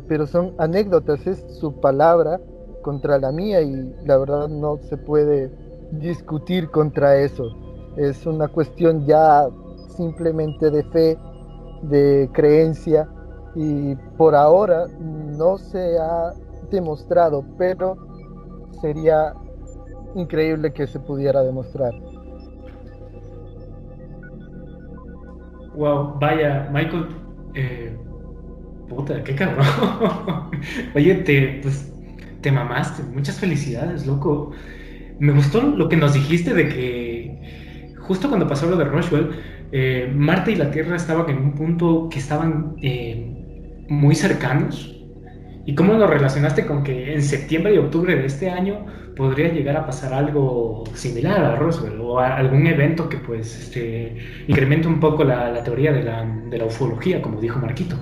pero 0.09 0.27
son 0.27 0.55
anécdotas, 0.59 1.27
es 1.27 1.45
su 1.59 1.81
palabra 1.81 2.41
contra 2.83 3.19
la 3.19 3.33
mía 3.33 3.63
y 3.63 3.95
la 4.05 4.19
verdad 4.19 4.49
no 4.49 4.79
se 4.79 4.97
puede 4.97 5.51
discutir 5.93 6.71
contra 6.71 7.17
eso. 7.17 7.57
Es 7.97 8.27
una 8.27 8.49
cuestión 8.49 9.07
ya 9.07 9.49
simplemente 9.97 10.71
de 10.71 10.83
fe, 10.85 11.19
de 11.83 12.29
creencia 12.33 13.09
y 13.55 13.95
por 14.17 14.35
ahora 14.35 14.87
no 14.99 15.59
se 15.59 15.99
ha 15.99 16.35
demostrado, 16.75 17.45
pero 17.57 17.97
sería 18.81 19.33
increíble 20.15 20.73
que 20.73 20.87
se 20.87 21.01
pudiera 21.01 21.43
demostrar. 21.43 21.93
Wow, 25.75 26.19
vaya, 26.21 26.69
Michael, 26.73 27.07
eh, 27.55 27.97
puta, 28.89 29.23
qué 29.25 29.35
cabrón. 29.35 29.67
Oye, 30.95 31.15
te, 31.17 31.61
pues, 31.63 31.93
te 32.43 32.53
mamaste, 32.53 33.03
muchas 33.03 33.41
felicidades, 33.41 34.07
loco. 34.07 34.53
Me 35.19 35.33
gustó 35.33 35.63
lo 35.63 35.89
que 35.89 35.97
nos 35.97 36.15
dijiste 36.15 36.55
de 36.55 36.69
que 36.69 37.95
justo 38.07 38.29
cuando 38.29 38.47
pasó 38.47 38.69
lo 38.69 38.77
de 38.77 38.85
Roswell, 38.85 39.31
eh, 39.73 40.13
Marte 40.15 40.53
y 40.53 40.57
la 40.57 40.71
Tierra 40.71 40.97
estaban 40.97 41.29
en 41.31 41.39
un 41.39 41.55
punto 41.55 42.09
que 42.11 42.19
estaban 42.19 42.77
eh, 42.83 43.85
muy 43.89 44.15
cercanos. 44.15 44.94
¿Y 45.67 45.75
cómo 45.75 45.95
lo 45.95 46.07
relacionaste 46.07 46.67
con 46.67 46.83
que 46.83 47.15
en 47.15 47.23
septiembre 47.23 47.75
y 47.75 47.79
octubre 47.79 48.15
de 48.15 48.27
este 48.27 48.51
año 48.51 48.85
podría 49.17 49.49
llegar 49.49 49.77
a 49.77 49.87
pasar 49.87 50.13
algo 50.13 50.85
similar 50.95 51.43
a 51.43 51.57
Roswell 51.57 52.01
o 52.01 52.19
algún 52.19 52.67
evento 52.67 53.09
que 53.09 53.17
pues 53.17 53.59
este, 53.59 54.17
incremente 54.47 54.89
un 54.89 55.01
poco 55.01 55.25
la, 55.25 55.63
teoría 55.65 55.93
de 55.93 56.03
la, 56.03 56.25
de 56.25 56.59
la, 56.59 56.67
ufología, 56.67 57.23
como 57.23 57.41
dijo 57.41 57.59
Marquito? 57.59 57.97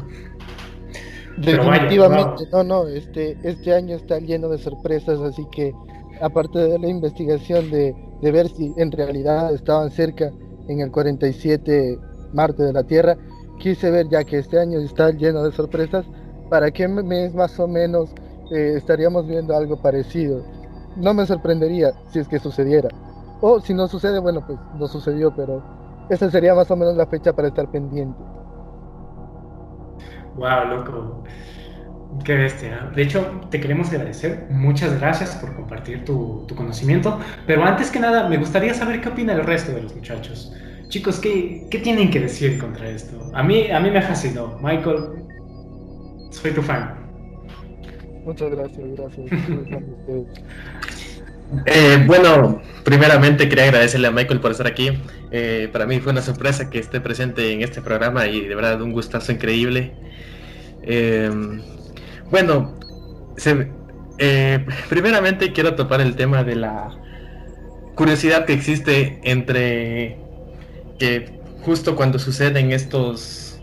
Definitivamente, 1.37 2.45
no, 2.53 2.63
no, 2.65 2.89
este, 2.89 3.37
este 3.43 3.75
año 3.75 3.97
está 3.97 4.19
lleno 4.19 4.49
de 4.49 4.59
sorpresas, 4.59 5.21
así 5.21 5.47
que 5.53 5.73
aparte 6.21 6.59
de 6.59 6.79
la 6.79 6.89
investigación 6.89 7.71
de, 7.71 7.95
de 8.21 8.33
ver 8.33 8.49
si 8.49 8.73
en 8.77 8.91
realidad 8.93 9.55
estaban 9.55 9.91
cerca 9.91 10.31
en 10.69 10.81
el 10.81 10.91
47 10.91 11.99
Marte 12.33 12.65
de 12.65 12.73
la 12.73 12.85
Tierra, 12.85 13.17
quise 13.59 13.91
ver 13.91 14.09
ya 14.11 14.25
que 14.25 14.39
este 14.39 14.59
año 14.59 14.79
está 14.81 15.11
lleno 15.11 15.43
de 15.45 15.53
sorpresas, 15.53 16.05
para 16.53 16.71
qué 16.71 16.87
mes 16.87 17.33
más 17.33 17.59
o 17.59 17.67
menos 17.67 18.15
eh, 18.51 18.75
estaríamos 18.77 19.27
viendo 19.27 19.57
algo 19.57 19.81
parecido. 19.81 20.45
No 20.97 21.15
me 21.15 21.25
sorprendería 21.25 21.95
si 22.11 22.19
es 22.19 22.29
que 22.29 22.39
sucediera. 22.39 22.91
O 23.41 23.59
si 23.59 23.73
no 23.73 23.89
sucede, 23.89 24.19
bueno, 24.19 24.45
pues 24.47 24.59
no 24.79 24.87
sucedió, 24.87 25.35
pero 25.35 25.63
esa 26.11 26.31
sería 26.31 26.55
más 26.55 26.71
o 26.71 26.77
menos 26.77 26.95
la 26.95 27.07
fecha 27.07 27.33
para 27.33 27.49
estar 27.49 27.71
pendiente. 27.71 28.21
Wow, 30.37 30.67
loco. 30.69 31.25
Qué 32.23 32.35
bestia. 32.35 32.91
De 32.95 33.03
hecho, 33.03 33.25
te 33.49 33.59
queremos 33.59 33.89
agradecer. 33.89 34.47
Muchas 34.51 35.01
gracias 35.01 35.35
por 35.37 35.57
compartir 35.57 36.05
tu, 36.05 36.47
conocimiento. 36.55 37.19
Pero 37.47 37.65
antes 37.65 37.91
que 37.91 37.99
nada, 37.99 38.29
me 38.29 38.37
gustaría 38.37 38.75
saber 38.75 39.01
qué 39.01 39.09
opina 39.09 39.33
el 39.33 39.45
resto 39.45 39.73
de 39.73 39.85
los 39.85 39.97
muchachos. 39.97 40.53
Chicos, 40.89 41.19
¿qué, 41.19 41.67
¿qué, 41.71 41.79
tienen 41.79 42.11
que 42.11 42.21
decir 42.21 42.59
contra 42.59 42.91
esto? 42.91 43.31
A 43.33 43.43
mí, 43.43 43.71
a 43.71 43.81
mí 43.81 43.91
me 43.91 44.03
fascinó. 44.03 44.59
Michael, 44.61 45.23
soy 46.33 46.51
tu 46.53 46.63
fan. 46.63 46.95
Muchas 48.25 48.51
gracias, 48.51 48.83
gracias. 48.97 49.31
Eh, 51.67 52.03
bueno, 52.07 52.63
primeramente 52.83 53.47
quería 53.47 53.65
agradecerle 53.65 54.09
a 54.09 54.11
Michael 54.11 54.41
por 54.41 54.53
estar 54.53 54.67
aquí. 54.67 54.91
Eh, 55.31 55.69
para 55.71 55.85
mí 55.85 56.01
fue 56.01 56.13
una 56.13 56.23
sorpresa 56.23 56.71
que 56.71 56.79
esté 56.79 56.99
presente 56.99 57.53
en 57.53 57.61
este 57.61 57.83
programa 57.83 58.27
y 58.27 58.49
de 58.49 58.55
verdad 58.55 58.81
un 58.81 58.93
gustazo 58.93 59.33
increíble. 59.33 59.93
Eh, 60.83 61.31
bueno, 62.31 62.75
eh, 64.19 64.67
primeramente 64.89 65.53
quiero 65.53 65.75
topar 65.75 66.01
el 66.01 66.17
tema 66.17 66.43
de 66.43 66.57
la 66.57 66.89
curiosidad 67.95 68.47
que 68.47 68.55
existe 68.55 69.21
entre 69.23 70.17
que 70.99 71.39
justo 71.61 71.97
cuando 71.97 72.19
suceden 72.19 72.73
estos 72.73 73.61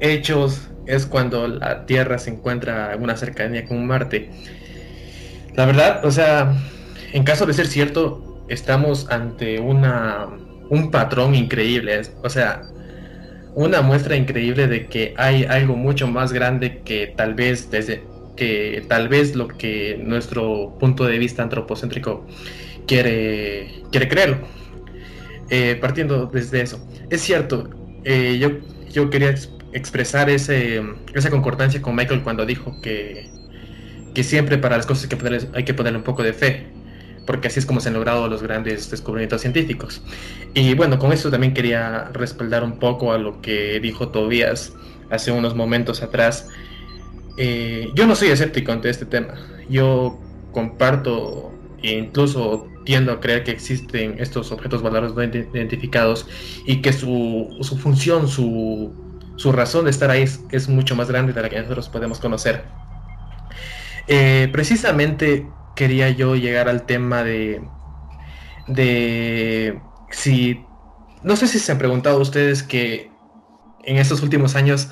hechos 0.00 0.68
es 0.86 1.06
cuando 1.06 1.48
la 1.48 1.86
Tierra 1.86 2.18
se 2.18 2.30
encuentra 2.30 2.94
en 2.94 3.02
una 3.02 3.16
cercanía 3.16 3.64
con 3.64 3.86
Marte. 3.86 4.30
La 5.54 5.66
verdad, 5.66 6.04
o 6.04 6.10
sea, 6.10 6.54
en 7.12 7.24
caso 7.24 7.46
de 7.46 7.54
ser 7.54 7.66
cierto, 7.66 8.44
estamos 8.48 9.10
ante 9.10 9.60
una 9.60 10.28
un 10.70 10.90
patrón 10.90 11.34
increíble, 11.34 12.00
o 12.22 12.30
sea, 12.30 12.62
una 13.54 13.82
muestra 13.82 14.16
increíble 14.16 14.66
de 14.66 14.86
que 14.86 15.14
hay 15.16 15.44
algo 15.44 15.76
mucho 15.76 16.06
más 16.08 16.32
grande 16.32 16.80
que 16.84 17.12
tal 17.16 17.34
vez 17.34 17.70
desde 17.70 18.02
que 18.36 18.84
tal 18.88 19.08
vez 19.08 19.36
lo 19.36 19.46
que 19.46 20.00
nuestro 20.02 20.76
punto 20.80 21.04
de 21.04 21.18
vista 21.18 21.42
antropocéntrico 21.42 22.26
quiere 22.86 23.82
quiere 23.92 24.08
creerlo 24.08 24.38
eh, 25.50 25.78
partiendo 25.80 26.26
desde 26.26 26.62
eso 26.62 26.84
es 27.10 27.20
cierto 27.20 27.70
eh, 28.02 28.38
yo 28.40 28.50
yo 28.90 29.08
quería 29.08 29.32
expresar 29.74 30.30
ese 30.30 30.82
esa 31.14 31.30
concordancia 31.30 31.82
con 31.82 31.94
Michael 31.94 32.22
cuando 32.22 32.46
dijo 32.46 32.80
que 32.80 33.28
que 34.14 34.24
siempre 34.24 34.56
para 34.58 34.76
las 34.76 34.86
cosas 34.86 35.04
hay 35.04 35.08
que 35.10 35.16
ponerle, 35.16 35.48
hay 35.54 35.64
que 35.64 35.74
ponerle 35.74 35.98
un 35.98 36.04
poco 36.04 36.22
de 36.22 36.32
fe 36.32 36.66
porque 37.26 37.48
así 37.48 37.58
es 37.58 37.66
como 37.66 37.80
se 37.80 37.88
han 37.88 37.94
logrado 37.94 38.28
los 38.28 38.42
grandes 38.42 38.90
descubrimientos 38.90 39.40
científicos. 39.40 40.02
Y 40.52 40.74
bueno, 40.74 40.98
con 40.98 41.12
eso 41.12 41.30
también 41.30 41.54
quería 41.54 42.10
respaldar 42.12 42.62
un 42.62 42.78
poco 42.78 43.12
a 43.12 43.18
lo 43.18 43.40
que 43.40 43.80
dijo 43.80 44.08
Tobías 44.08 44.74
hace 45.10 45.32
unos 45.32 45.54
momentos 45.54 46.02
atrás. 46.02 46.48
Eh, 47.36 47.90
yo 47.94 48.06
no 48.06 48.14
soy 48.14 48.28
escéptico 48.28 48.72
ante 48.72 48.90
este 48.90 49.06
tema. 49.06 49.34
Yo 49.68 50.20
comparto 50.52 51.52
e 51.82 51.92
incluso 51.92 52.68
tiendo 52.84 53.12
a 53.12 53.20
creer 53.20 53.44
que 53.44 53.50
existen 53.50 54.16
estos 54.18 54.52
objetos 54.52 54.82
voladores 54.82 55.14
no 55.14 55.24
identificados 55.24 56.26
y 56.66 56.82
que 56.82 56.92
su, 56.92 57.56
su 57.62 57.78
función, 57.78 58.28
su, 58.28 58.92
su, 59.36 59.52
razón 59.52 59.84
de 59.84 59.90
estar 59.90 60.10
ahí 60.10 60.24
es, 60.50 60.68
mucho 60.68 60.96
más 60.96 61.08
grande 61.08 61.32
de 61.32 61.42
la 61.42 61.48
que 61.48 61.60
nosotros 61.60 61.88
podemos 61.88 62.18
conocer. 62.18 62.64
Eh, 64.06 64.48
precisamente 64.52 65.46
quería 65.76 66.10
yo 66.10 66.36
llegar 66.36 66.68
al 66.68 66.82
tema 66.82 67.22
de, 67.22 67.62
de 68.68 69.80
si, 70.10 70.64
no 71.22 71.36
sé 71.36 71.48
si 71.48 71.58
se 71.58 71.72
han 71.72 71.78
preguntado 71.78 72.20
ustedes 72.20 72.62
que 72.62 73.10
en 73.84 73.96
estos 73.96 74.22
últimos 74.22 74.56
años 74.56 74.88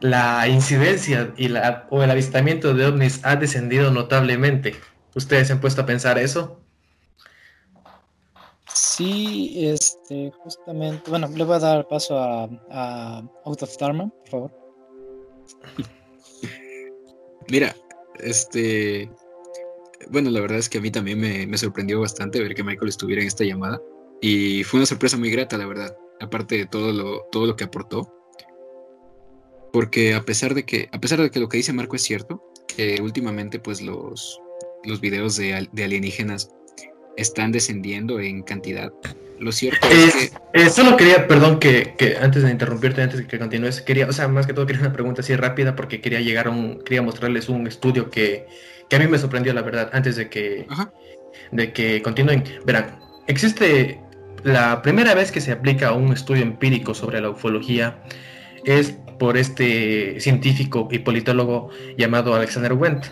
la 0.00 0.46
incidencia 0.48 1.32
y 1.36 1.48
la, 1.48 1.86
o 1.90 2.02
el 2.02 2.10
avistamiento 2.10 2.74
de 2.74 2.86
ovnis 2.86 3.20
ha 3.24 3.36
descendido 3.36 3.90
notablemente. 3.90 4.76
¿Ustedes 5.14 5.46
se 5.46 5.52
han 5.54 5.60
puesto 5.60 5.82
a 5.82 5.86
pensar 5.86 6.18
eso? 6.18 6.63
Sí, 8.74 9.66
este, 9.68 10.32
justamente, 10.42 11.08
bueno, 11.08 11.28
le 11.28 11.44
voy 11.44 11.56
a 11.56 11.60
dar 11.60 11.88
paso 11.88 12.18
a, 12.18 13.22
Out 13.44 13.62
of 13.62 13.78
Dharma, 13.78 14.08
por 14.08 14.28
favor. 14.28 14.50
Mira, 17.48 17.74
este, 18.18 19.10
bueno, 20.08 20.30
la 20.30 20.40
verdad 20.40 20.58
es 20.58 20.68
que 20.68 20.78
a 20.78 20.80
mí 20.80 20.90
también 20.90 21.20
me, 21.20 21.58
sorprendió 21.58 22.00
bastante 22.00 22.40
ver 22.40 22.54
que 22.54 22.64
Michael 22.64 22.88
estuviera 22.88 23.22
en 23.22 23.28
esta 23.28 23.44
llamada. 23.44 23.80
Y 24.20 24.64
fue 24.64 24.78
una 24.78 24.86
sorpresa 24.86 25.16
muy 25.16 25.30
grata, 25.30 25.58
la 25.58 25.66
verdad. 25.66 25.96
Aparte 26.20 26.56
de 26.56 26.66
todo 26.66 26.92
lo, 26.92 27.22
todo 27.30 27.46
lo 27.46 27.56
que 27.56 27.64
aportó. 27.64 28.12
Porque 29.72 30.14
a 30.14 30.22
pesar 30.22 30.54
de 30.54 30.64
que, 30.64 30.88
a 30.92 31.00
pesar 31.00 31.20
de 31.20 31.30
que 31.30 31.40
lo 31.40 31.48
que 31.48 31.58
dice 31.58 31.72
Marco 31.72 31.96
es 31.96 32.02
cierto, 32.02 32.42
que 32.66 33.00
últimamente 33.02 33.58
pues 33.58 33.82
los, 33.82 34.40
los 34.84 35.00
videos 35.00 35.36
de, 35.36 35.54
alienígenas 35.54 36.50
están 37.16 37.52
descendiendo 37.52 38.20
en 38.20 38.42
cantidad. 38.42 38.92
Lo 39.38 39.52
cierto 39.52 39.86
es, 39.88 40.14
que. 40.14 40.30
Eh, 40.52 40.70
solo 40.70 40.96
quería, 40.96 41.26
perdón, 41.26 41.58
que, 41.58 41.94
que, 41.98 42.16
antes 42.16 42.42
de 42.42 42.50
interrumpirte, 42.50 43.02
antes 43.02 43.18
de 43.18 43.26
que 43.26 43.38
continúes, 43.38 43.80
quería, 43.82 44.06
o 44.08 44.12
sea, 44.12 44.28
más 44.28 44.46
que 44.46 44.52
todo 44.52 44.66
quería 44.66 44.82
una 44.82 44.92
pregunta 44.92 45.22
así 45.22 45.34
rápida 45.34 45.74
porque 45.74 46.00
quería 46.00 46.20
llegar 46.20 46.46
a 46.46 46.50
un, 46.50 46.80
quería 46.84 47.02
mostrarles 47.02 47.48
un 47.48 47.66
estudio 47.66 48.10
que, 48.10 48.46
que 48.88 48.96
a 48.96 48.98
mí 48.98 49.06
me 49.06 49.18
sorprendió 49.18 49.52
la 49.52 49.62
verdad 49.62 49.90
antes 49.92 50.16
de 50.16 50.28
que, 50.28 50.66
de 51.50 51.72
que 51.72 52.00
continúen. 52.02 52.44
Verán, 52.64 52.98
existe 53.26 54.00
la 54.44 54.82
primera 54.82 55.14
vez 55.14 55.32
que 55.32 55.40
se 55.40 55.52
aplica 55.52 55.92
un 55.92 56.12
estudio 56.12 56.42
empírico 56.42 56.94
sobre 56.94 57.20
la 57.20 57.30
ufología 57.30 58.02
es 58.64 58.94
por 59.18 59.36
este 59.36 60.20
científico 60.20 60.88
y 60.90 60.98
politólogo 61.00 61.70
llamado 61.96 62.34
Alexander 62.34 62.72
Wendt. 62.72 63.06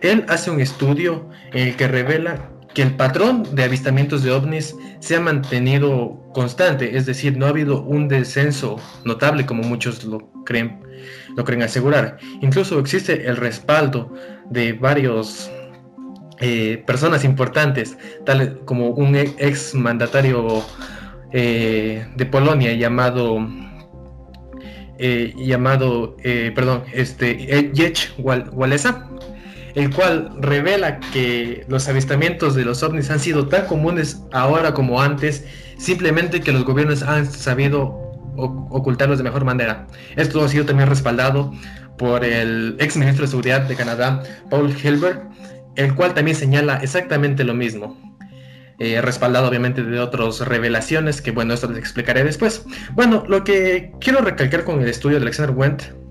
Él 0.00 0.24
hace 0.28 0.50
un 0.50 0.60
estudio 0.60 1.30
en 1.52 1.68
el 1.68 1.76
que 1.76 1.88
revela 1.88 2.50
que 2.74 2.82
el 2.82 2.96
patrón 2.96 3.44
de 3.54 3.64
avistamientos 3.64 4.22
de 4.22 4.32
ovnis 4.32 4.76
se 4.98 5.16
ha 5.16 5.20
mantenido 5.20 6.20
constante, 6.34 6.96
es 6.96 7.06
decir, 7.06 7.36
no 7.36 7.46
ha 7.46 7.50
habido 7.50 7.82
un 7.82 8.08
descenso 8.08 8.80
notable 9.04 9.46
como 9.46 9.62
muchos 9.62 10.04
lo 10.04 10.28
creen, 10.44 10.80
lo 11.36 11.44
creen 11.44 11.62
asegurar. 11.62 12.18
Incluso 12.42 12.78
existe 12.80 13.28
el 13.28 13.36
respaldo 13.36 14.12
de 14.50 14.72
varios 14.72 15.50
eh, 16.40 16.82
personas 16.84 17.24
importantes, 17.24 17.96
tal 18.26 18.60
como 18.64 18.88
un 18.90 19.14
ex 19.14 19.74
mandatario 19.74 20.64
eh, 21.32 22.06
de 22.16 22.26
Polonia 22.26 22.72
llamado 22.74 23.38
eh, 24.98 25.32
llamado 25.36 26.16
perdón 26.54 26.84
este 26.92 27.70
Jech 27.74 28.14
Walesa 28.18 29.08
el 29.74 29.92
cual 29.92 30.30
revela 30.40 31.00
que 31.00 31.64
los 31.68 31.88
avistamientos 31.88 32.54
de 32.54 32.64
los 32.64 32.82
ovnis 32.82 33.10
han 33.10 33.20
sido 33.20 33.48
tan 33.48 33.66
comunes 33.66 34.22
ahora 34.32 34.72
como 34.72 35.02
antes, 35.02 35.44
simplemente 35.78 36.40
que 36.40 36.52
los 36.52 36.64
gobiernos 36.64 37.02
han 37.02 37.30
sabido 37.30 38.00
ocultarlos 38.36 39.18
de 39.18 39.24
mejor 39.24 39.44
manera. 39.44 39.86
Esto 40.16 40.44
ha 40.44 40.48
sido 40.48 40.64
también 40.64 40.88
respaldado 40.88 41.52
por 41.98 42.24
el 42.24 42.76
ex 42.78 42.96
ministro 42.96 43.22
de 43.24 43.30
Seguridad 43.30 43.62
de 43.62 43.76
Canadá, 43.76 44.22
Paul 44.50 44.74
Hilbert, 44.76 45.22
el 45.76 45.94
cual 45.94 46.14
también 46.14 46.36
señala 46.36 46.76
exactamente 46.76 47.44
lo 47.44 47.54
mismo. 47.54 48.00
Eh, 48.80 49.00
respaldado 49.00 49.48
obviamente 49.48 49.84
de 49.84 50.00
otras 50.00 50.40
revelaciones 50.40 51.22
que 51.22 51.30
bueno, 51.30 51.54
esto 51.54 51.68
les 51.68 51.78
explicaré 51.78 52.24
después. 52.24 52.64
Bueno, 52.92 53.24
lo 53.28 53.44
que 53.44 53.92
quiero 54.00 54.20
recalcar 54.20 54.64
con 54.64 54.80
el 54.80 54.88
estudio 54.88 55.18
de 55.18 55.22
Alexander 55.22 55.54
Wendt 55.54 56.03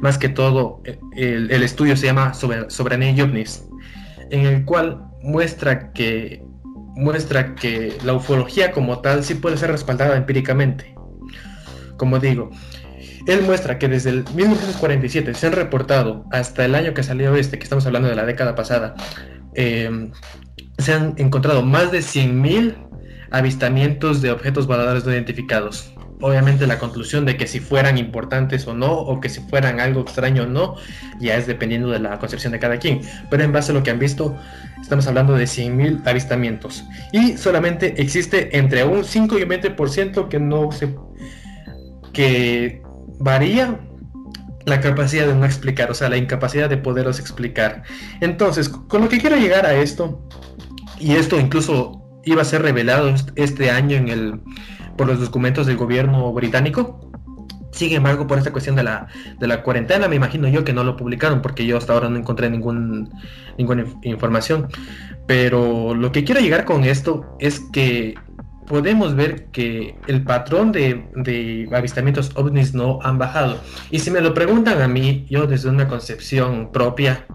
más 0.00 0.18
que 0.18 0.28
todo, 0.28 0.82
el, 1.16 1.50
estudio 1.62 1.96
se 1.96 2.06
llama 2.06 2.34
Soberanía 2.34 3.10
y 3.10 3.20
OVNIs, 3.20 3.64
en 4.30 4.46
el 4.46 4.64
cual 4.64 5.02
muestra 5.22 5.92
que 5.92 6.42
muestra 6.96 7.54
que 7.54 7.96
la 8.04 8.14
ufología 8.14 8.72
como 8.72 9.00
tal 9.00 9.22
sí 9.22 9.34
puede 9.34 9.56
ser 9.56 9.70
respaldada 9.70 10.16
empíricamente. 10.16 10.94
Como 11.96 12.18
digo, 12.18 12.50
él 13.26 13.42
muestra 13.42 13.78
que 13.78 13.88
desde 13.88 14.10
el 14.10 14.24
1947 14.34 15.34
se 15.34 15.46
han 15.46 15.52
reportado 15.52 16.24
hasta 16.32 16.64
el 16.64 16.74
año 16.74 16.94
que 16.94 17.04
salió 17.04 17.36
este, 17.36 17.58
que 17.58 17.64
estamos 17.64 17.86
hablando 17.86 18.08
de 18.08 18.16
la 18.16 18.26
década 18.26 18.56
pasada, 18.56 18.96
eh, 19.54 20.10
se 20.78 20.92
han 20.92 21.14
encontrado 21.18 21.62
más 21.62 21.92
de 21.92 21.98
100.000 21.98 22.74
avistamientos 23.30 24.22
de 24.22 24.30
objetos 24.30 24.66
voladores 24.66 25.04
no 25.04 25.12
identificados. 25.12 25.92
Obviamente 26.20 26.66
la 26.66 26.78
conclusión 26.78 27.24
de 27.24 27.36
que 27.36 27.46
si 27.46 27.60
fueran 27.60 27.96
importantes 27.96 28.66
o 28.66 28.74
no, 28.74 28.92
o 28.92 29.20
que 29.20 29.28
si 29.28 29.40
fueran 29.40 29.78
algo 29.78 30.00
extraño 30.00 30.42
o 30.42 30.46
no, 30.46 30.74
ya 31.20 31.36
es 31.36 31.46
dependiendo 31.46 31.90
de 31.90 32.00
la 32.00 32.18
concepción 32.18 32.52
de 32.52 32.58
cada 32.58 32.78
quien. 32.78 33.02
Pero 33.30 33.44
en 33.44 33.52
base 33.52 33.70
a 33.70 33.74
lo 33.74 33.82
que 33.82 33.90
han 33.90 33.98
visto, 33.98 34.36
estamos 34.80 35.06
hablando 35.06 35.34
de 35.34 35.44
100.000 35.44 36.06
avistamientos. 36.06 36.84
Y 37.12 37.36
solamente 37.36 38.00
existe 38.00 38.56
entre 38.58 38.84
un 38.84 39.04
5 39.04 39.38
y 39.38 39.42
un 39.42 39.48
20% 39.48 40.28
que 40.28 40.40
no 40.40 40.72
se... 40.72 40.94
que 42.12 42.82
varía 43.20 43.78
la 44.64 44.80
capacidad 44.80 45.26
de 45.26 45.34
no 45.34 45.46
explicar, 45.46 45.90
o 45.90 45.94
sea, 45.94 46.08
la 46.08 46.16
incapacidad 46.16 46.68
de 46.68 46.76
poderos 46.76 47.20
explicar. 47.20 47.84
Entonces, 48.20 48.68
con 48.68 49.02
lo 49.02 49.08
que 49.08 49.18
quiero 49.18 49.36
llegar 49.36 49.66
a 49.66 49.74
esto, 49.74 50.28
y 51.00 51.12
esto 51.12 51.38
incluso 51.38 52.02
iba 52.24 52.42
a 52.42 52.44
ser 52.44 52.62
revelado 52.62 53.14
este 53.36 53.70
año 53.70 53.96
en 53.96 54.08
el, 54.08 54.40
por 54.98 55.06
los 55.06 55.20
documentos 55.20 55.66
del 55.66 55.78
gobierno 55.78 56.30
británico, 56.34 57.08
sin 57.70 57.92
embargo, 57.94 58.26
por 58.26 58.38
esta 58.38 58.50
cuestión 58.50 58.76
de 58.76 58.82
la, 58.82 59.06
de 59.38 59.46
la 59.46 59.62
cuarentena, 59.62 60.08
me 60.08 60.16
imagino 60.16 60.48
yo 60.48 60.64
que 60.64 60.72
no 60.72 60.82
lo 60.84 60.96
publicaron 60.96 61.42
porque 61.42 61.64
yo 61.64 61.76
hasta 61.76 61.92
ahora 61.92 62.08
no 62.08 62.16
encontré 62.18 62.50
ningún, 62.50 63.10
ninguna 63.56 63.84
información. 64.02 64.68
Pero 65.26 65.94
lo 65.94 66.10
que 66.10 66.24
quiero 66.24 66.40
llegar 66.40 66.64
con 66.64 66.84
esto 66.84 67.36
es 67.38 67.60
que 67.72 68.16
podemos 68.68 69.14
ver 69.14 69.46
que 69.46 69.96
el 70.06 70.22
patrón 70.22 70.72
de, 70.72 71.68
avistamientos 71.72 72.30
ovnis 72.34 72.74
no 72.74 72.98
han 73.02 73.18
bajado. 73.18 73.58
Y 73.90 73.98
si 73.98 74.10
me 74.10 74.20
lo 74.20 74.34
preguntan 74.34 74.80
a 74.82 74.88
mí, 74.88 75.26
yo 75.28 75.46
desde 75.46 75.68
una 75.68 75.88
concepción 75.88 76.70
propia, 76.70 77.26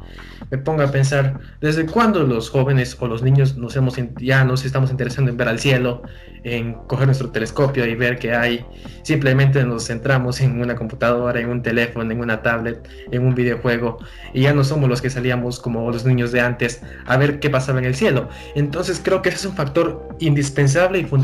me 0.51 0.57
pongo 0.59 0.83
a 0.83 0.91
pensar, 0.91 1.39
¿desde 1.61 1.85
cuándo 1.85 2.23
los 2.23 2.49
jóvenes 2.49 2.95
o 2.99 3.07
los 3.07 3.23
niños 3.23 3.57
nos 3.57 3.75
hemos, 3.75 3.95
ya 4.19 4.43
nos 4.43 4.65
estamos 4.65 4.91
interesando 4.91 5.31
en 5.31 5.37
ver 5.37 5.47
al 5.47 5.57
cielo, 5.57 6.03
en 6.43 6.73
coger 6.73 7.07
nuestro 7.07 7.31
telescopio 7.31 7.85
y 7.87 7.95
ver 7.95 8.19
que 8.19 8.35
hay? 8.35 8.63
Simplemente 9.01 9.63
nos 9.63 9.87
centramos 9.87 10.41
en 10.41 10.61
una 10.61 10.75
computadora, 10.75 11.39
en 11.39 11.49
un 11.49 11.63
teléfono, 11.63 12.11
en 12.11 12.19
una 12.19 12.43
tablet, 12.43 12.87
en 13.11 13.25
un 13.25 13.33
videojuego, 13.33 13.97
y 14.33 14.41
ya 14.41 14.53
no 14.53 14.63
somos 14.63 14.89
los 14.89 15.01
que 15.01 15.09
salíamos 15.09 15.59
como 15.59 15.89
los 15.89 16.05
niños 16.05 16.31
de 16.31 16.41
antes 16.41 16.81
a 17.07 17.17
ver 17.17 17.39
qué 17.39 17.49
pasaba 17.49 17.79
en 17.79 17.85
el 17.85 17.95
cielo. 17.95 18.29
Entonces 18.53 19.01
creo 19.03 19.23
que 19.23 19.29
ese 19.29 19.39
es 19.39 19.45
un 19.45 19.55
factor 19.55 20.09
indispensable 20.19 20.99
y 20.99 21.05
fundamental 21.05 21.22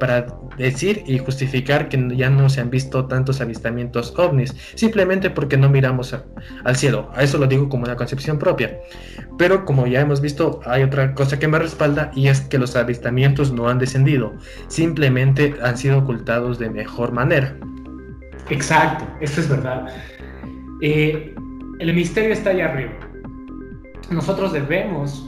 para 0.00 0.26
decir 0.58 1.02
y 1.06 1.18
justificar 1.18 1.88
que 1.88 2.16
ya 2.16 2.30
no 2.30 2.48
se 2.48 2.60
han 2.60 2.70
visto 2.70 3.06
tantos 3.06 3.40
avistamientos 3.40 4.14
ovnis, 4.16 4.54
simplemente 4.74 5.30
porque 5.30 5.56
no 5.56 5.68
miramos 5.68 6.16
al 6.64 6.76
cielo. 6.76 7.10
A 7.14 7.22
eso 7.22 7.38
lo 7.38 7.46
digo 7.46 7.68
como 7.68 7.84
una 7.84 7.96
concepción 7.96 8.38
propia. 8.38 8.78
Pero 9.38 9.64
como 9.64 9.86
ya 9.86 10.00
hemos 10.00 10.20
visto, 10.20 10.60
hay 10.64 10.82
otra 10.82 11.14
cosa 11.14 11.38
que 11.38 11.48
me 11.48 11.58
respalda 11.58 12.10
y 12.14 12.28
es 12.28 12.40
que 12.40 12.58
los 12.58 12.74
avistamientos 12.76 13.52
no 13.52 13.68
han 13.68 13.78
descendido, 13.78 14.34
simplemente 14.68 15.54
han 15.62 15.76
sido 15.76 15.98
ocultados 15.98 16.58
de 16.58 16.70
mejor 16.70 17.12
manera. 17.12 17.56
Exacto, 18.48 19.06
eso 19.20 19.40
es 19.40 19.48
verdad. 19.48 19.86
Eh, 20.80 21.34
el 21.78 21.94
misterio 21.94 22.32
está 22.32 22.50
allá 22.50 22.70
arriba. 22.72 22.92
Nosotros 24.10 24.52
debemos 24.52 25.26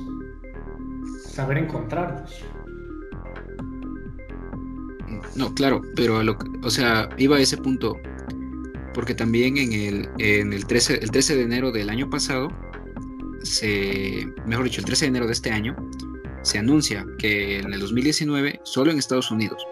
saber 1.27 1.59
encontrarlos. 1.59 2.45
No, 5.39 5.55
claro, 5.55 5.81
pero 5.95 6.23
lo, 6.25 6.37
o 6.65 6.71
sea, 6.71 7.09
iba 7.17 7.37
a 7.37 7.41
ese 7.41 7.57
punto 7.57 7.97
porque 8.93 9.15
también 9.15 9.57
en 9.57 9.73
el, 9.73 10.09
en 10.19 10.53
el 10.53 10.67
13, 10.67 10.99
el 11.01 11.13
13 11.13 11.37
de 11.37 11.43
enero 11.45 11.71
del 11.71 11.89
año 11.91 12.11
pasado, 12.11 12.49
se, 13.45 14.27
mejor 14.45 14.65
dicho, 14.65 14.81
el 14.81 14.87
13 14.87 15.05
de 15.05 15.09
enero 15.11 15.27
de 15.27 15.35
este 15.35 15.53
año, 15.53 15.77
se 16.43 16.59
anuncia 16.59 17.07
que 17.19 17.61
en 17.61 17.73
el 17.73 17.79
2019, 17.79 18.59
solo 18.65 18.91
en 18.91 18.99
Estados 18.99 19.31
Unidos, 19.31 19.65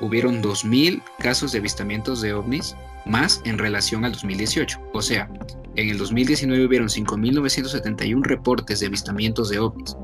hubieron 0.00 0.40
2.000 0.40 1.02
casos 1.18 1.50
de 1.50 1.58
avistamientos 1.58 2.20
de 2.20 2.32
ovnis 2.32 2.76
más 3.06 3.42
en 3.44 3.58
relación 3.58 4.04
al 4.04 4.12
2018. 4.12 4.78
O 4.92 5.02
sea, 5.02 5.28
en 5.74 5.88
el 5.88 5.98
2019 5.98 6.64
hubieron 6.64 6.86
5.971 6.86 8.22
reportes 8.22 8.78
de 8.78 8.86
avistamientos 8.86 9.48
de 9.48 9.58
ovnis 9.58 9.96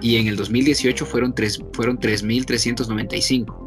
y 0.00 0.16
en 0.16 0.26
el 0.26 0.34
2018 0.34 1.06
fueron 1.06 1.32
3.395. 1.32 1.72
Fueron 1.74 3.65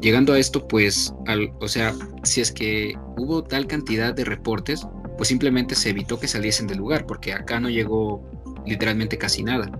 Llegando 0.00 0.32
a 0.32 0.38
esto, 0.38 0.66
pues, 0.66 1.12
al, 1.26 1.52
o 1.60 1.68
sea, 1.68 1.94
si 2.22 2.40
es 2.40 2.50
que 2.52 2.94
hubo 3.16 3.42
tal 3.44 3.66
cantidad 3.66 4.14
de 4.14 4.24
reportes, 4.24 4.86
pues 5.16 5.28
simplemente 5.28 5.74
se 5.74 5.90
evitó 5.90 6.18
que 6.18 6.26
saliesen 6.26 6.66
del 6.66 6.78
lugar, 6.78 7.04
porque 7.06 7.34
acá 7.34 7.60
no 7.60 7.68
llegó 7.68 8.24
literalmente 8.66 9.18
casi 9.18 9.42
nada. 9.42 9.70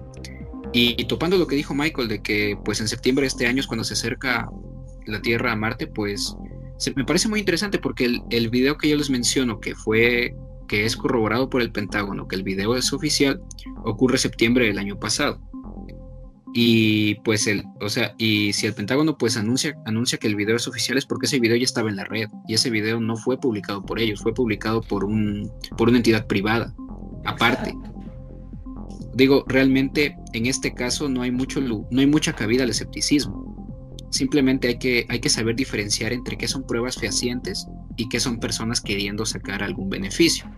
Y, 0.73 1.05
topando 1.07 1.37
lo 1.37 1.47
que 1.47 1.57
dijo 1.57 1.75
Michael 1.75 2.09
de 2.09 2.23
que 2.23 2.57
pues 2.64 2.81
en 2.81 2.89
septiembre 2.89 3.23
de 3.23 3.29
este 3.29 3.47
año 3.47 3.61
es 3.61 3.66
cuando 3.66 3.83
se 3.83 3.95
acerca 3.95 4.49
la 5.07 5.21
Tierra 5.21 5.53
a 5.53 5.57
Marte, 5.57 5.87
pues 5.87 6.37
me 6.95 7.05
parece 7.05 7.29
muy 7.29 7.41
interesante 7.41 7.79
porque 7.79 8.21
el, 8.31 8.51
video 8.51 8.79
que 8.79 8.89
yo 8.89 8.97
les 8.97 9.11
menciono, 9.11 9.61
que 9.61 9.75
fue 9.75 10.35
que 10.68 10.85
es 10.85 10.97
corroborado 10.97 11.51
por 11.51 11.62
el 11.62 11.73
Pentágono, 11.73 12.29
que 12.29 12.37
el 12.37 12.45
video 12.45 12.77
es 12.77 12.93
oficial, 12.93 13.43
ocurre 13.85 14.18
septiembre 14.18 14.66
del 14.66 14.79
año 14.79 14.99
pasado. 14.99 15.41
Y 16.53 17.16
pues 17.16 17.46
el, 17.46 17.64
o 17.80 17.88
sea, 17.88 18.14
y 18.18 18.53
si 18.53 18.66
el 18.66 18.74
Pentágono 18.74 19.16
pues 19.16 19.36
anuncia, 19.36 19.76
anuncia 19.84 20.18
que 20.18 20.26
el 20.26 20.34
video 20.34 20.57
es 20.57 20.66
oficial 20.66 20.98
es 20.98 21.07
porque 21.07 21.26
ese 21.26 21.38
video 21.38 21.57
ya 21.57 21.64
estaba 21.64 21.90
en 21.90 21.96
la 21.96 22.05
red 22.05 22.28
y 22.48 22.55
ese 22.55 22.70
video 22.70 23.01
no 23.01 23.16
fue 23.16 23.38
publicado 23.38 23.82
por 23.82 24.01
ellos, 24.01 24.20
fue 24.20 24.34
publicado 24.34 24.80
por 24.80 25.05
un 25.05 25.51
por 25.76 25.88
una 25.88 25.98
entidad 25.98 26.26
privada, 26.26 26.74
aparte. 27.24 27.74
Digo, 29.14 29.44
realmente 29.46 30.16
en 30.32 30.46
este 30.46 30.74
caso 30.74 31.09
no 31.09 31.22
hay 31.22 31.30
mucho 31.30 31.61
no 31.61 32.01
hay 32.01 32.07
mucha 32.07 32.32
cabida 32.32 32.64
al 32.64 32.70
escepticismo. 32.70 33.51
Simplemente 34.11 34.68
hay 34.68 34.78
que, 34.78 35.07
hay 35.09 35.20
que 35.20 35.28
saber 35.28 35.55
diferenciar 35.55 36.12
entre 36.12 36.36
qué 36.36 36.48
son 36.48 36.66
pruebas 36.66 36.96
fehacientes 36.96 37.68
y 37.96 38.09
qué 38.09 38.18
son 38.18 38.40
personas 38.40 38.80
queriendo 38.80 39.24
sacar 39.24 39.62
algún 39.62 39.88
beneficio. 39.88 40.51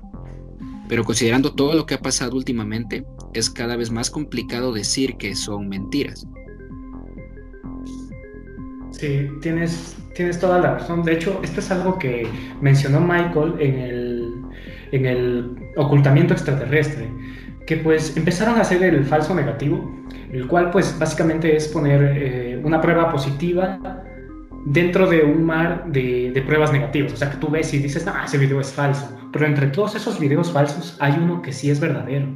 Pero 0.93 1.05
considerando 1.05 1.55
todo 1.55 1.72
lo 1.72 1.86
que 1.86 1.95
ha 1.95 2.01
pasado 2.01 2.36
últimamente, 2.36 3.07
es 3.32 3.49
cada 3.49 3.76
vez 3.76 3.90
más 3.90 4.11
complicado 4.11 4.74
decir 4.74 5.16
que 5.16 5.34
son 5.34 5.66
mentiras. 5.66 6.26
Sí, 8.90 9.26
tienes, 9.40 9.97
tienes 10.14 10.38
toda 10.38 10.59
la 10.59 10.74
razón. 10.74 11.03
De 11.03 11.14
hecho, 11.14 11.40
esto 11.43 11.61
es 11.61 11.70
algo 11.70 11.99
que 11.99 12.28
mencionó 12.61 13.01
Michael 13.01 13.55
en 13.59 13.78
el, 13.78 14.43
en 14.93 15.07
el 15.07 15.57
ocultamiento 15.76 16.34
extraterrestre, 16.34 17.09
que 17.66 17.78
pues 17.78 18.14
empezaron 18.14 18.57
a 18.57 18.61
hacer 18.61 18.82
el 18.82 19.03
falso 19.07 19.34
negativo, 19.34 19.90
el 20.30 20.47
cual 20.47 20.70
pues 20.72 20.95
básicamente 20.99 21.57
es 21.57 21.68
poner 21.68 22.03
eh, 22.03 22.61
una 22.62 22.82
prueba 22.82 23.11
positiva 23.11 24.05
dentro 24.66 25.09
de 25.09 25.22
un 25.22 25.43
mar 25.43 25.86
de, 25.86 26.45
pruebas 26.47 26.70
negativas. 26.70 27.14
O 27.14 27.16
sea, 27.16 27.30
que 27.30 27.38
tú 27.38 27.49
ves 27.49 27.72
y 27.72 27.78
dices, 27.78 28.07
ah, 28.07 28.24
ese 28.26 28.36
video 28.36 28.61
es 28.61 28.70
falso. 28.70 29.22
Pero 29.33 29.47
entre 29.47 29.68
todos 29.68 29.95
esos 29.95 30.20
videos 30.20 30.53
falsos 30.53 30.97
hay 31.01 31.12
uno 31.12 31.43
que 31.43 31.53
sí 31.53 31.70
es 31.70 31.80
verdadero. 31.80 32.26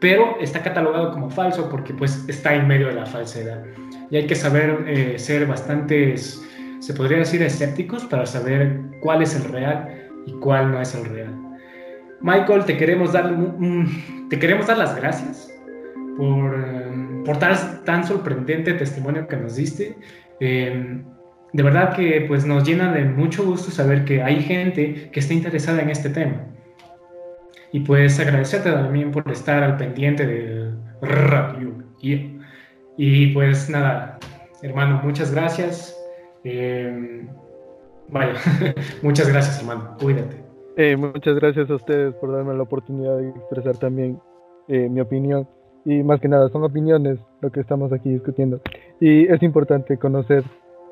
Pero 0.00 0.36
está 0.40 0.62
catalogado 0.62 1.12
como 1.12 1.28
falso 1.30 1.68
porque 1.68 1.92
pues 1.92 2.24
está 2.28 2.54
en 2.54 2.68
medio 2.68 2.88
de 2.88 2.94
la 2.94 3.06
falsedad. 3.06 3.64
Y 4.10 4.16
hay 4.16 4.26
que 4.26 4.36
saber 4.36 4.84
eh, 4.86 5.18
ser 5.18 5.46
bastantes, 5.46 6.42
se 6.78 6.94
podría 6.94 7.18
decir, 7.18 7.42
escépticos 7.42 8.04
para 8.04 8.24
saber 8.24 8.80
cuál 9.00 9.22
es 9.22 9.34
el 9.34 9.44
real 9.44 10.10
y 10.26 10.32
cuál 10.34 10.70
no 10.70 10.80
es 10.80 10.94
el 10.94 11.04
real. 11.04 11.34
Michael, 12.20 12.64
te 12.64 12.76
queremos 12.76 13.12
dar, 13.12 13.34
te 14.30 14.38
queremos 14.38 14.66
dar 14.66 14.78
las 14.78 14.96
gracias 14.96 15.52
por, 16.16 16.54
eh, 16.56 17.22
por 17.24 17.36
tan, 17.38 17.84
tan 17.84 18.06
sorprendente 18.06 18.74
testimonio 18.74 19.26
que 19.26 19.36
nos 19.36 19.56
diste. 19.56 19.96
Eh, 20.40 21.02
de 21.52 21.62
verdad 21.62 21.94
que 21.94 22.24
pues 22.28 22.44
nos 22.44 22.66
llena 22.66 22.92
de 22.92 23.04
mucho 23.04 23.44
gusto 23.44 23.70
saber 23.70 24.04
que 24.04 24.22
hay 24.22 24.42
gente 24.42 25.10
que 25.10 25.20
está 25.20 25.34
interesada 25.34 25.82
en 25.82 25.90
este 25.90 26.10
tema. 26.10 26.46
Y 27.72 27.80
pues 27.80 28.18
agradecerte 28.18 28.70
también 28.70 29.10
por 29.10 29.30
estar 29.30 29.62
al 29.62 29.76
pendiente 29.76 30.26
del 30.26 30.78
radio. 31.02 31.74
Y 32.96 33.32
pues 33.32 33.68
nada, 33.68 34.18
hermano, 34.62 35.00
muchas 35.02 35.32
gracias. 35.32 35.94
Eh, 36.44 37.26
vaya, 38.08 38.34
muchas 39.02 39.28
gracias, 39.28 39.60
hermano. 39.60 39.96
Cuídate. 40.00 40.36
Eh, 40.76 40.96
muchas 40.96 41.34
gracias 41.34 41.68
a 41.70 41.74
ustedes 41.74 42.14
por 42.14 42.32
darme 42.32 42.54
la 42.54 42.62
oportunidad 42.62 43.18
de 43.18 43.30
expresar 43.30 43.76
también 43.76 44.20
eh, 44.68 44.88
mi 44.88 45.00
opinión. 45.00 45.48
Y 45.84 46.02
más 46.02 46.20
que 46.20 46.28
nada, 46.28 46.48
son 46.50 46.62
opiniones 46.64 47.18
lo 47.40 47.50
que 47.50 47.60
estamos 47.60 47.92
aquí 47.92 48.10
discutiendo. 48.10 48.60
Y 49.00 49.26
es 49.26 49.42
importante 49.42 49.96
conocer 49.96 50.44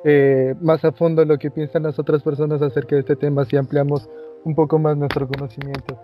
eh, 0.05 0.55
más 0.61 0.84
a 0.84 0.92
fondo 0.92 1.24
lo 1.24 1.38
que 1.38 1.51
piensan 1.51 1.84
las 1.84 1.99
otras 1.99 2.22
personas 2.22 2.62
acerca 2.62 2.94
de 2.97 3.01
este 3.01 3.16
tema 3.16 3.44
si 3.44 3.57
ampliamos 3.57 4.09
un 4.44 4.55
poco 4.55 4.78
más 4.78 4.97
nuestro 4.97 5.26
conocimiento. 5.26 5.99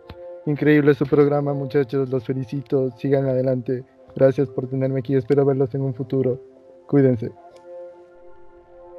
Increíble 0.46 0.94
su 0.94 1.06
programa, 1.06 1.54
muchachos, 1.54 2.08
los 2.08 2.24
felicito, 2.24 2.90
sigan 2.98 3.28
adelante 3.28 3.84
Gracias 4.14 4.48
por 4.48 4.68
tenerme 4.68 5.00
aquí. 5.00 5.14
Espero 5.14 5.44
verlos 5.44 5.74
en 5.74 5.82
un 5.82 5.94
futuro. 5.94 6.40
Cuídense. 6.86 7.30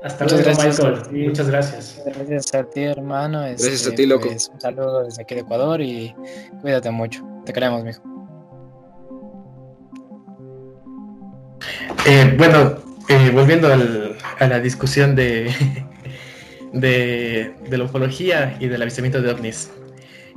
Hasta 0.04 0.26
luego, 0.26 0.50
Michael. 0.50 1.28
Muchas 1.28 1.50
gracias. 1.50 2.04
Gracias 2.06 2.54
a 2.54 2.64
ti, 2.64 2.84
hermano. 2.84 3.42
gracias 3.42 3.70
a 3.70 3.74
este, 3.74 3.92
ti, 3.92 4.06
loco. 4.06 4.28
Pues, 4.28 4.50
un 4.50 4.60
saludo 4.60 5.04
desde 5.04 5.22
aquí 5.22 5.36
de 5.36 5.42
Ecuador 5.42 5.82
y 5.82 6.14
cuídate 6.62 6.92
mucho. 6.92 7.26
Te 7.46 7.54
queremos, 7.54 7.84
mijo. 7.84 8.02
Eh, 12.06 12.36
bueno, 12.38 12.76
eh, 13.10 13.32
volviendo 13.34 13.68
a 13.72 14.48
la 14.48 14.60
discusión 14.60 15.16
de, 15.16 15.54
de, 16.74 17.78
la 17.78 17.84
ufología 17.84 18.58
y 18.60 18.68
del 18.68 18.82
avistamiento 18.82 19.22
de 19.22 19.32
ovnis, 19.32 19.72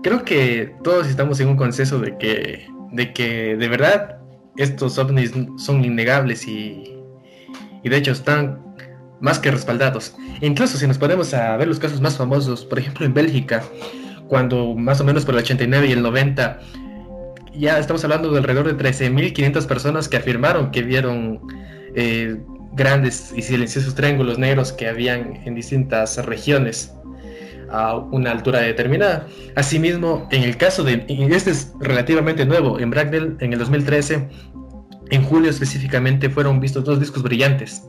creo 0.03 0.25
que 0.25 0.75
todos 0.83 1.07
estamos 1.09 1.41
en 1.41 1.49
un 1.49 1.57
consenso 1.57 1.99
de 1.99 2.17
que, 2.19 2.67
de 2.93 3.13
que 3.13 3.57
de 3.57 3.69
verdad 3.69 4.19
estos 4.57 4.99
ovnis 4.99 5.33
son 5.59 5.85
innegables 5.85 6.47
y, 6.47 6.95
y 7.83 7.89
de 7.89 7.97
hecho 7.97 8.13
están 8.13 8.65
más 9.21 9.39
que 9.39 9.51
respaldados. 9.51 10.15
incluso 10.41 10.77
si 10.77 10.87
nos 10.87 10.99
ponemos 10.99 11.33
a 11.35 11.57
ver 11.57 11.69
los 11.69 11.79
casos 11.79 12.01
más 12.01 12.17
famosos, 12.17 12.65
por 12.65 12.79
ejemplo 12.79 13.07
en 13.07 13.15
Bélgica, 13.15 13.63
cuando 14.29 14.75
más 14.75 15.01
o 15.01 15.05
menos 15.05 15.25
por 15.25 15.35
el 15.35 15.41
89 15.41 15.87
y 15.87 15.93
el 15.93 16.03
90, 16.03 16.61
ya 17.55 17.79
estamos 17.79 18.05
hablando 18.05 18.31
de 18.31 18.39
alrededor 18.39 18.67
de 18.67 18.77
13.500 18.77 19.67
personas 19.67 20.09
que 20.09 20.17
afirmaron 20.17 20.71
que 20.71 20.83
vieron 20.83 21.41
eh, 21.95 22.37
grandes 22.77 23.33
y 23.35 23.43
silenciosos 23.43 23.95
triángulos 23.95 24.39
negros 24.39 24.73
que 24.73 24.87
habían 24.89 25.41
en 25.45 25.55
distintas 25.55 26.25
regiones 26.25 26.93
a 27.71 27.97
una 27.97 28.31
altura 28.31 28.61
determinada. 28.61 29.27
Asimismo, 29.57 30.29
en 30.31 30.43
el 30.43 30.57
caso 30.57 30.85
de, 30.85 31.05
y 31.09 31.25
este 31.33 31.51
es 31.51 31.73
relativamente 31.81 32.47
nuevo, 32.47 32.79
en 32.79 32.91
Bracknell 32.91 33.37
en 33.41 33.53
el 33.53 33.59
2013, 33.59 34.29
en 35.11 35.23
julio 35.25 35.51
específicamente, 35.51 36.31
fueron 36.31 36.61
vistos 36.61 36.85
dos 36.85 37.01
discos 37.01 37.23
brillantes. 37.23 37.83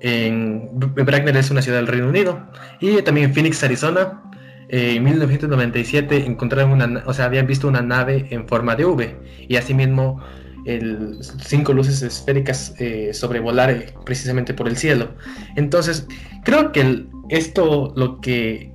En 0.00 0.70
Bracknell 0.78 1.36
es 1.36 1.50
una 1.50 1.62
ciudad 1.62 1.78
del 1.78 1.86
Reino 1.86 2.08
Unido 2.08 2.48
y 2.80 3.02
también 3.02 3.28
en 3.28 3.34
Phoenix, 3.34 3.62
Arizona, 3.64 4.22
en 4.68 5.04
1997 5.04 6.26
encontraron 6.26 6.72
una, 6.72 7.02
o 7.06 7.14
sea, 7.14 7.26
habían 7.26 7.46
visto 7.46 7.68
una 7.68 7.82
nave 7.82 8.26
en 8.30 8.48
forma 8.48 8.74
de 8.74 8.84
V 8.84 9.16
y 9.48 9.56
asimismo 9.56 10.20
el, 10.66 11.18
cinco 11.44 11.72
luces 11.72 12.02
esféricas 12.02 12.74
eh, 12.78 13.10
sobrevolar 13.12 13.94
precisamente 14.04 14.52
por 14.52 14.68
el 14.68 14.76
cielo. 14.76 15.14
Entonces, 15.56 16.06
creo 16.44 16.72
que 16.72 17.06
esto 17.28 17.92
lo 17.96 18.20
que 18.20 18.72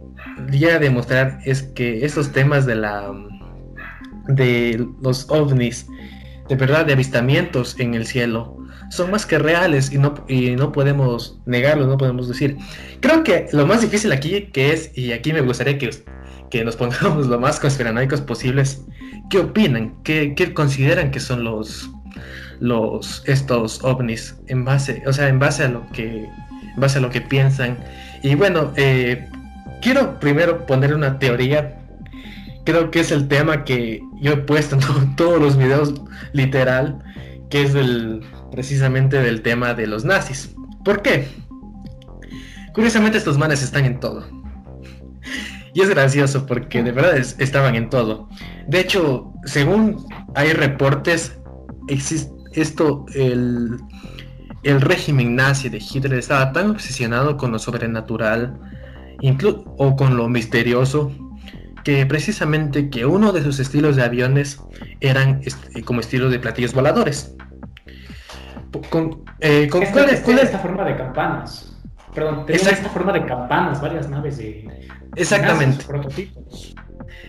llega 0.49 0.75
a 0.75 0.79
demostrar 0.79 1.39
es 1.45 1.63
que 1.63 2.05
estos 2.05 2.31
temas 2.31 2.65
de 2.65 2.75
los 5.01 5.29
ovnis, 5.29 5.87
de 6.47 6.55
verdad, 6.55 6.85
de 6.85 6.93
avistamientos 6.93 7.79
en 7.79 7.93
el 7.93 8.05
cielo, 8.05 8.57
son 8.89 9.09
más 9.09 9.25
que 9.25 9.39
reales 9.39 9.91
y 9.91 9.97
no, 9.97 10.13
y 10.27 10.51
no 10.51 10.71
podemos 10.71 11.39
negarlo, 11.45 11.87
no 11.87 11.97
podemos 11.97 12.27
decir. 12.27 12.57
Creo 12.99 13.23
que 13.23 13.47
lo 13.53 13.65
más 13.65 13.81
difícil 13.81 14.11
aquí 14.11 14.49
que 14.53 14.73
es, 14.73 14.95
y 14.97 15.13
aquí 15.13 15.31
me 15.31 15.41
gustaría 15.41 15.77
que, 15.77 15.89
que 16.49 16.65
nos 16.65 16.75
pongamos 16.75 17.27
lo 17.33 17.39
más 17.39 17.59
conspiranoicos 17.59 18.21
posibles, 18.21 18.83
¿Qué 19.31 19.39
opinan? 19.39 19.93
¿Qué, 20.03 20.51
consideran 20.53 21.09
que 21.09 21.21
son 21.21 21.45
los, 21.45 21.89
los 22.59 23.23
estos 23.25 23.81
ovnis 23.81 24.35
en 24.47 24.65
base, 24.65 25.01
o 25.07 25.13
sea, 25.13 25.29
en 25.29 25.39
base 25.39 25.63
a 25.63 25.69
lo 25.69 25.87
que, 25.91 26.27
base 26.75 26.97
a 26.97 27.01
lo 27.01 27.09
que 27.09 27.21
piensan? 27.21 27.77
Y 28.23 28.35
bueno, 28.35 28.73
eh, 28.75 29.29
quiero 29.81 30.19
primero 30.19 30.65
poner 30.65 30.93
una 30.93 31.17
teoría. 31.17 31.79
Creo 32.65 32.91
que 32.91 32.99
es 32.99 33.11
el 33.13 33.29
tema 33.29 33.63
que 33.63 34.01
yo 34.19 34.33
he 34.33 34.37
puesto 34.37 34.77
en 35.01 35.15
todos 35.15 35.39
los 35.39 35.55
videos 35.55 35.93
literal, 36.33 37.01
que 37.49 37.63
es 37.63 37.73
el, 37.73 38.25
precisamente 38.51 39.21
del 39.21 39.43
tema 39.43 39.73
de 39.73 39.87
los 39.87 40.03
nazis. 40.03 40.53
¿Por 40.83 41.01
qué? 41.01 41.29
Curiosamente 42.73 43.17
estos 43.17 43.37
manes 43.37 43.63
están 43.63 43.85
en 43.85 43.97
todo 44.01 44.40
y 45.73 45.81
es 45.81 45.89
gracioso 45.89 46.45
porque 46.45 46.83
de 46.83 46.91
verdad 46.91 47.17
estaban 47.17 47.75
en 47.75 47.89
todo. 47.89 48.29
De 48.67 48.79
hecho, 48.79 49.31
según 49.45 50.05
hay 50.35 50.53
reportes, 50.53 51.39
existe 51.87 52.31
esto, 52.53 53.05
el, 53.15 53.77
el 54.63 54.81
régimen 54.81 55.35
nazi 55.35 55.69
de 55.69 55.77
Hitler 55.77 56.19
estaba 56.19 56.51
tan 56.51 56.71
obsesionado 56.71 57.37
con 57.37 57.51
lo 57.51 57.59
sobrenatural 57.59 58.59
o 59.77 59.95
con 59.95 60.17
lo 60.17 60.27
misterioso 60.27 61.11
que 61.83 62.05
precisamente 62.05 62.89
que 62.89 63.05
uno 63.05 63.31
de 63.31 63.41
sus 63.43 63.59
estilos 63.59 63.95
de 63.95 64.03
aviones 64.03 64.59
eran 64.99 65.41
como 65.85 65.99
estilo 65.99 66.29
de 66.29 66.39
platillos 66.39 66.73
voladores. 66.73 67.35
Con, 68.89 69.23
eh, 69.39 69.67
con 69.69 69.83
¿cuál, 69.85 70.09
es, 70.09 70.27
esta 70.27 70.59
forma 70.59 70.85
de 70.85 70.95
campanas? 70.95 71.70
Perdón, 72.13 72.45
tenía 72.45 72.71
esta 72.71 72.89
forma 72.89 73.13
de 73.13 73.25
campanas, 73.25 73.81
varias 73.81 74.09
naves 74.09 74.37
de, 74.37 74.89
Exactamente. 75.15 75.85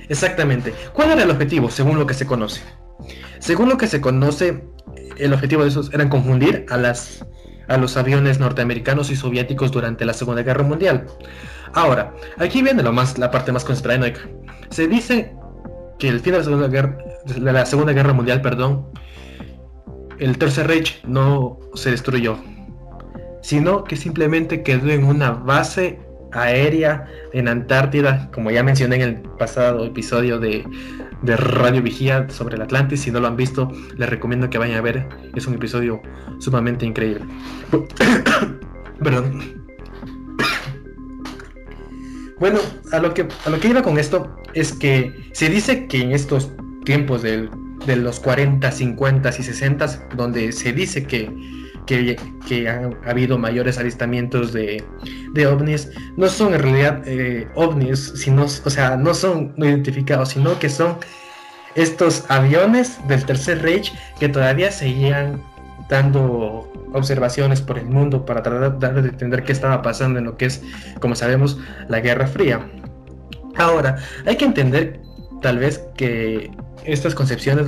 Exactamente. 0.08 0.74
¿Cuál 0.92 1.12
era 1.12 1.22
el 1.22 1.30
objetivo, 1.30 1.70
según 1.70 1.98
lo 1.98 2.06
que 2.06 2.14
se 2.14 2.26
conoce? 2.26 2.62
Según 3.38 3.68
lo 3.68 3.76
que 3.76 3.86
se 3.86 4.00
conoce, 4.00 4.64
el 5.16 5.32
objetivo 5.32 5.62
de 5.62 5.68
esos 5.68 5.92
era 5.92 6.08
confundir 6.08 6.66
a, 6.70 6.76
las, 6.76 7.26
a 7.68 7.76
los 7.76 7.96
aviones 7.96 8.38
norteamericanos 8.38 9.10
y 9.10 9.16
soviéticos 9.16 9.72
durante 9.72 10.04
la 10.04 10.12
Segunda 10.12 10.42
Guerra 10.42 10.62
Mundial. 10.62 11.06
Ahora, 11.74 12.14
aquí 12.38 12.62
viene 12.62 12.82
lo 12.82 12.92
más, 12.92 13.18
la 13.18 13.30
parte 13.30 13.52
más 13.52 13.64
conspiranoica. 13.64 14.20
Se 14.70 14.86
dice 14.86 15.34
que 15.98 16.08
el 16.08 16.20
fin 16.20 16.32
de 16.32 16.38
la 16.38 16.44
Segunda 16.44 16.68
Guerra, 16.68 16.98
de 17.24 17.52
la 17.52 17.66
Segunda 17.66 17.92
Guerra 17.92 18.12
Mundial, 18.12 18.42
perdón, 18.42 18.92
el 20.18 20.38
Tercer 20.38 20.68
Reich 20.68 21.02
no 21.04 21.58
se 21.74 21.90
destruyó, 21.90 22.38
sino 23.42 23.84
que 23.84 23.96
simplemente 23.96 24.62
quedó 24.62 24.90
en 24.90 25.04
una 25.04 25.32
base 25.32 26.00
aérea 26.32 27.06
en 27.32 27.48
Antártida, 27.48 28.30
como 28.32 28.50
ya 28.50 28.62
mencioné 28.62 28.96
en 28.96 29.02
el 29.02 29.14
pasado 29.38 29.84
episodio 29.84 30.38
de, 30.38 30.64
Radio 31.24 31.82
Vigía 31.82 32.28
sobre 32.30 32.56
el 32.56 32.62
Atlantis. 32.62 33.02
Si 33.02 33.10
no 33.10 33.20
lo 33.20 33.28
han 33.28 33.36
visto, 33.36 33.70
les 33.96 34.08
recomiendo 34.08 34.50
que 34.50 34.58
vayan 34.58 34.78
a 34.78 34.80
ver. 34.80 35.06
Es 35.36 35.46
un 35.46 35.54
episodio 35.54 36.02
sumamente 36.38 36.86
increíble. 36.86 37.24
Perdón. 39.02 39.62
Bueno, 42.40 42.58
a 42.90 42.98
lo, 42.98 43.14
que, 43.14 43.28
a 43.44 43.50
lo 43.50 43.60
que 43.60 43.68
iba 43.68 43.82
con 43.82 44.00
esto 44.00 44.36
es 44.52 44.72
que 44.72 45.30
se 45.30 45.48
dice 45.48 45.86
que 45.86 46.00
en 46.00 46.10
estos 46.10 46.50
tiempos 46.84 47.22
de 47.22 47.48
los 47.94 48.18
40, 48.18 48.68
50 48.72 49.28
y 49.28 49.42
60, 49.44 50.08
donde 50.16 50.50
se 50.50 50.72
dice 50.72 51.04
que 51.04 51.30
que, 51.86 52.16
han 52.68 52.96
habido 53.06 53.38
mayores 53.38 53.78
avistamientos 53.78 54.52
de, 54.52 54.84
ovnis, 55.46 55.90
no 56.16 56.28
son 56.28 56.54
en 56.54 56.62
realidad 56.62 57.02
eh, 57.06 57.48
ovnis, 57.54 58.12
sino, 58.14 58.44
o 58.44 58.70
sea, 58.70 58.96
no 58.96 59.14
son 59.14 59.54
identificados, 59.56 60.30
sino 60.30 60.58
que 60.58 60.68
son 60.68 60.96
estos 61.74 62.24
aviones 62.28 62.98
del 63.08 63.24
Tercer 63.24 63.62
Reich 63.62 63.92
que 64.18 64.28
todavía 64.28 64.70
seguían 64.70 65.42
dando 65.88 66.70
observaciones 66.92 67.60
por 67.60 67.78
el 67.78 67.86
mundo 67.86 68.24
para 68.24 68.42
tratar 68.42 69.02
de 69.02 69.08
entender 69.08 69.44
qué 69.44 69.52
estaba 69.52 69.82
pasando 69.82 70.18
en 70.18 70.26
lo 70.26 70.36
que 70.36 70.46
es, 70.46 70.62
como 71.00 71.14
sabemos, 71.14 71.58
la 71.88 72.00
Guerra 72.00 72.26
Fría. 72.26 72.66
Ahora, 73.56 73.96
hay 74.26 74.36
que 74.36 74.44
entender 74.44 75.00
tal 75.40 75.58
vez 75.58 75.82
que 75.96 76.50
estas 76.84 77.14
concepciones 77.14 77.66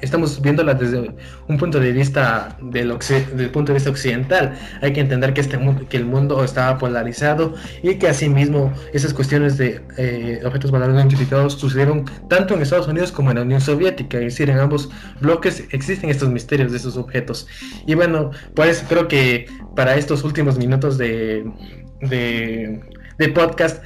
estamos 0.00 0.40
viéndola 0.40 0.74
desde 0.74 1.14
un 1.48 1.58
punto 1.58 1.80
de 1.80 1.92
vista 1.92 2.56
del, 2.60 2.90
punto 3.52 3.72
de 3.72 3.74
vista 3.74 3.90
occidental. 3.90 4.58
Hay 4.80 4.92
que 4.92 5.00
entender 5.00 5.32
que, 5.34 5.40
este, 5.40 5.58
que 5.88 5.96
el 5.96 6.06
mundo 6.06 6.42
estaba 6.42 6.78
polarizado 6.78 7.54
y 7.82 7.94
que 7.96 8.08
asimismo 8.08 8.72
esas 8.92 9.14
cuestiones 9.14 9.58
de 9.58 9.80
eh, 9.96 10.40
objetos 10.44 10.70
voladores 10.70 10.94
no 10.94 11.00
identificados 11.00 11.54
sucedieron 11.54 12.04
tanto 12.28 12.54
en 12.54 12.62
Estados 12.62 12.88
Unidos 12.88 13.12
como 13.12 13.30
en 13.30 13.36
la 13.36 13.42
Unión 13.42 13.60
Soviética. 13.60 14.18
Es 14.18 14.24
decir, 14.24 14.50
en 14.50 14.58
ambos 14.58 14.90
bloques 15.20 15.64
existen 15.70 16.10
estos 16.10 16.28
misterios 16.28 16.72
de 16.72 16.78
esos 16.78 16.96
objetos. 16.96 17.46
Y 17.86 17.94
bueno, 17.94 18.30
pues 18.54 18.84
creo 18.88 19.08
que 19.08 19.46
para 19.76 19.96
estos 19.96 20.24
últimos 20.24 20.58
minutos 20.58 20.98
de, 20.98 21.50
de, 22.00 22.80
de 23.18 23.28
podcast 23.28 23.82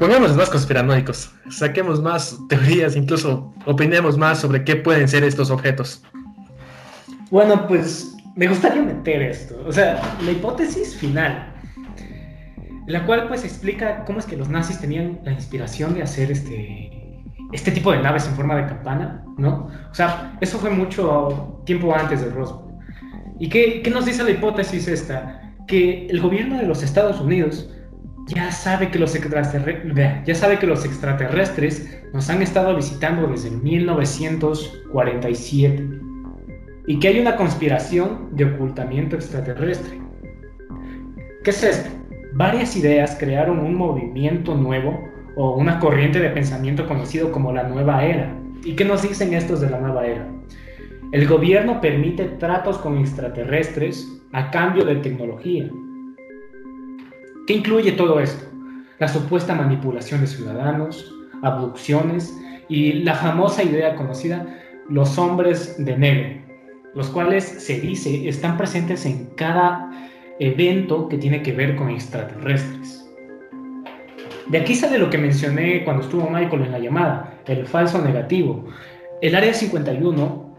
Pongamos 0.00 0.34
más 0.34 0.48
conspiranoicos, 0.48 1.30
saquemos 1.50 2.00
más 2.00 2.38
teorías, 2.48 2.96
incluso 2.96 3.52
opinemos 3.66 4.16
más 4.16 4.40
sobre 4.40 4.64
qué 4.64 4.76
pueden 4.76 5.06
ser 5.06 5.24
estos 5.24 5.50
objetos. 5.50 6.02
Bueno, 7.30 7.68
pues 7.68 8.16
me 8.34 8.48
gustaría 8.48 8.80
meter 8.80 9.20
esto. 9.20 9.62
O 9.66 9.70
sea, 9.70 10.00
la 10.24 10.30
hipótesis 10.30 10.96
final, 10.96 11.52
la 12.86 13.04
cual 13.04 13.28
pues 13.28 13.44
explica 13.44 14.06
cómo 14.06 14.20
es 14.20 14.24
que 14.24 14.38
los 14.38 14.48
nazis 14.48 14.80
tenían 14.80 15.20
la 15.22 15.32
inspiración 15.32 15.92
de 15.92 16.02
hacer 16.02 16.30
este, 16.30 17.20
este 17.52 17.70
tipo 17.70 17.92
de 17.92 18.00
naves 18.00 18.26
en 18.26 18.36
forma 18.36 18.56
de 18.56 18.68
campana, 18.68 19.22
¿no? 19.36 19.68
O 19.90 19.94
sea, 19.94 20.34
eso 20.40 20.58
fue 20.58 20.70
mucho 20.70 21.60
tiempo 21.66 21.94
antes 21.94 22.22
del 22.22 22.32
Roswell. 22.32 22.74
¿Y 23.38 23.50
qué, 23.50 23.82
qué 23.82 23.90
nos 23.90 24.06
dice 24.06 24.24
la 24.24 24.30
hipótesis 24.30 24.88
esta? 24.88 25.52
Que 25.66 26.06
el 26.06 26.22
gobierno 26.22 26.56
de 26.56 26.66
los 26.66 26.82
Estados 26.82 27.20
Unidos 27.20 27.68
ya 28.34 28.50
sabe 28.52 28.90
que 28.90 28.98
los 28.98 29.14
extraterrestres, 29.14 30.24
ya 30.24 30.34
sabe 30.34 30.58
que 30.58 30.66
los 30.66 30.84
extraterrestres 30.84 32.02
nos 32.12 32.28
han 32.30 32.42
estado 32.42 32.74
visitando 32.76 33.26
desde 33.26 33.50
1947. 33.50 36.00
y 36.86 36.98
que 36.98 37.08
hay 37.08 37.20
una 37.20 37.36
conspiración 37.36 38.30
de 38.32 38.46
ocultamiento 38.46 39.14
extraterrestre. 39.14 40.00
¿Qué 41.44 41.50
es 41.50 41.62
esto? 41.62 41.90
Varias 42.32 42.74
ideas 42.74 43.16
crearon 43.20 43.58
un 43.60 43.74
movimiento 43.74 44.56
nuevo 44.56 44.98
o 45.36 45.56
una 45.56 45.78
corriente 45.78 46.18
de 46.18 46.30
pensamiento 46.30 46.88
conocido 46.88 47.30
como 47.30 47.52
la 47.52 47.68
nueva 47.68 48.02
era. 48.04 48.34
¿Y 48.64 48.74
qué 48.74 48.84
nos 48.84 49.02
dicen 49.02 49.34
estos 49.34 49.60
de 49.60 49.70
la 49.70 49.78
nueva 49.78 50.04
era? 50.06 50.26
El 51.12 51.28
gobierno 51.28 51.80
permite 51.80 52.24
tratos 52.24 52.78
con 52.78 52.98
extraterrestres 52.98 54.20
a 54.32 54.50
cambio 54.50 54.84
de 54.84 54.96
tecnología. 54.96 55.70
¿Qué 57.50 57.56
incluye 57.56 57.90
todo 57.90 58.20
esto? 58.20 58.46
La 59.00 59.08
supuesta 59.08 59.56
manipulación 59.56 60.20
de 60.20 60.28
ciudadanos, 60.28 61.12
abducciones 61.42 62.32
y 62.68 62.92
la 63.02 63.16
famosa 63.16 63.64
idea 63.64 63.96
conocida, 63.96 64.46
los 64.88 65.18
hombres 65.18 65.74
de 65.84 65.98
negro, 65.98 66.42
los 66.94 67.08
cuales 67.08 67.42
se 67.42 67.80
dice 67.80 68.28
están 68.28 68.56
presentes 68.56 69.04
en 69.04 69.30
cada 69.34 69.90
evento 70.38 71.08
que 71.08 71.18
tiene 71.18 71.42
que 71.42 71.50
ver 71.50 71.74
con 71.74 71.90
extraterrestres. 71.90 73.04
De 74.46 74.58
aquí 74.58 74.76
sale 74.76 74.96
lo 74.96 75.10
que 75.10 75.18
mencioné 75.18 75.82
cuando 75.82 76.04
estuvo 76.04 76.30
Michael 76.30 76.66
en 76.66 76.70
la 76.70 76.78
llamada, 76.78 77.34
el 77.46 77.66
falso 77.66 78.00
negativo. 78.00 78.64
El 79.22 79.34
Área 79.34 79.54
51, 79.54 80.56